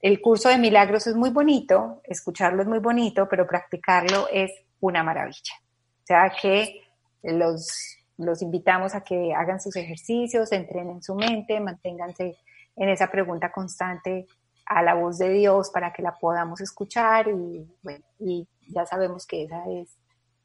el 0.00 0.20
curso 0.20 0.48
de 0.48 0.58
milagros 0.58 1.06
es 1.06 1.14
muy 1.14 1.30
bonito, 1.30 2.00
escucharlo 2.04 2.62
es 2.62 2.68
muy 2.68 2.78
bonito, 2.78 3.28
pero 3.28 3.46
practicarlo 3.46 4.28
es 4.32 4.50
una 4.80 5.02
maravilla. 5.02 5.54
O 6.02 6.06
sea 6.06 6.32
que 6.40 6.82
los, 7.22 7.98
los 8.16 8.42
invitamos 8.42 8.94
a 8.94 9.02
que 9.02 9.34
hagan 9.34 9.60
sus 9.60 9.76
ejercicios, 9.76 10.52
entrenen 10.52 11.02
su 11.02 11.14
mente, 11.14 11.60
manténganse 11.60 12.36
en 12.76 12.88
esa 12.88 13.10
pregunta 13.10 13.50
constante 13.50 14.26
a 14.66 14.82
la 14.82 14.94
voz 14.94 15.18
de 15.18 15.30
Dios 15.30 15.70
para 15.70 15.92
que 15.92 16.02
la 16.02 16.16
podamos 16.16 16.60
escuchar 16.60 17.28
y, 17.28 17.66
bueno, 17.82 18.04
y 18.18 18.46
ya 18.68 18.84
sabemos 18.86 19.26
que 19.26 19.44
ese 19.44 19.80
es 19.80 19.96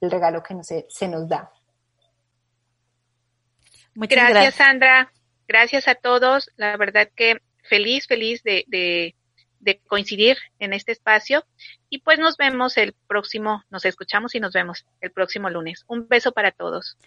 el 0.02 0.10
regalo 0.10 0.42
que 0.42 0.54
nos, 0.54 0.68
se 0.68 1.08
nos 1.08 1.28
da. 1.28 1.52
Muchas 3.96 4.18
gracias, 4.18 4.34
gracias, 4.34 4.56
Sandra. 4.56 5.12
Gracias 5.48 5.88
a 5.88 5.96
todos. 5.96 6.50
La 6.56 6.78
verdad 6.78 7.10
que 7.16 7.38
feliz, 7.64 8.08
feliz 8.08 8.44
de, 8.44 8.66
de, 8.68 9.16
de 9.60 9.80
coincidir 9.88 10.38
en 10.60 10.74
este 10.74 10.92
espacio 10.92 11.46
y 11.90 12.00
pues 12.00 12.20
nos 12.20 12.38
vemos 12.38 12.78
el 12.78 12.94
próximo, 13.08 13.64
nos 13.70 13.86
escuchamos 13.86 14.36
y 14.36 14.40
nos 14.40 14.54
vemos 14.54 14.86
el 15.02 15.12
próximo 15.12 15.50
lunes. 15.50 15.86
Un 15.88 16.08
beso 16.08 16.32
para 16.32 16.52
todos. 16.52 16.98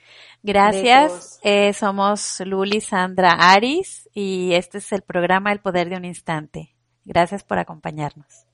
Gracias. 0.43 1.41
Eh, 1.43 1.73
somos 1.73 2.41
Luli 2.45 2.81
Sandra 2.81 3.33
Aris 3.33 4.09
y 4.15 4.55
este 4.55 4.79
es 4.79 4.93
el 4.93 5.03
programa 5.03 5.53
El 5.53 5.61
Poder 5.61 5.89
de 5.89 5.97
un 5.97 6.05
Instante. 6.05 6.75
Gracias 7.05 7.45
por 7.45 7.59
acompañarnos. 7.59 8.47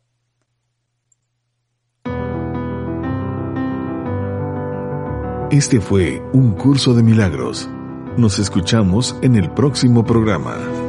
Este 5.51 5.81
fue 5.81 6.21
un 6.33 6.55
curso 6.55 6.95
de 6.95 7.03
milagros. 7.03 7.69
Nos 8.17 8.39
escuchamos 8.39 9.17
en 9.23 9.37
el 9.37 9.51
próximo 9.51 10.05
programa. 10.05 10.82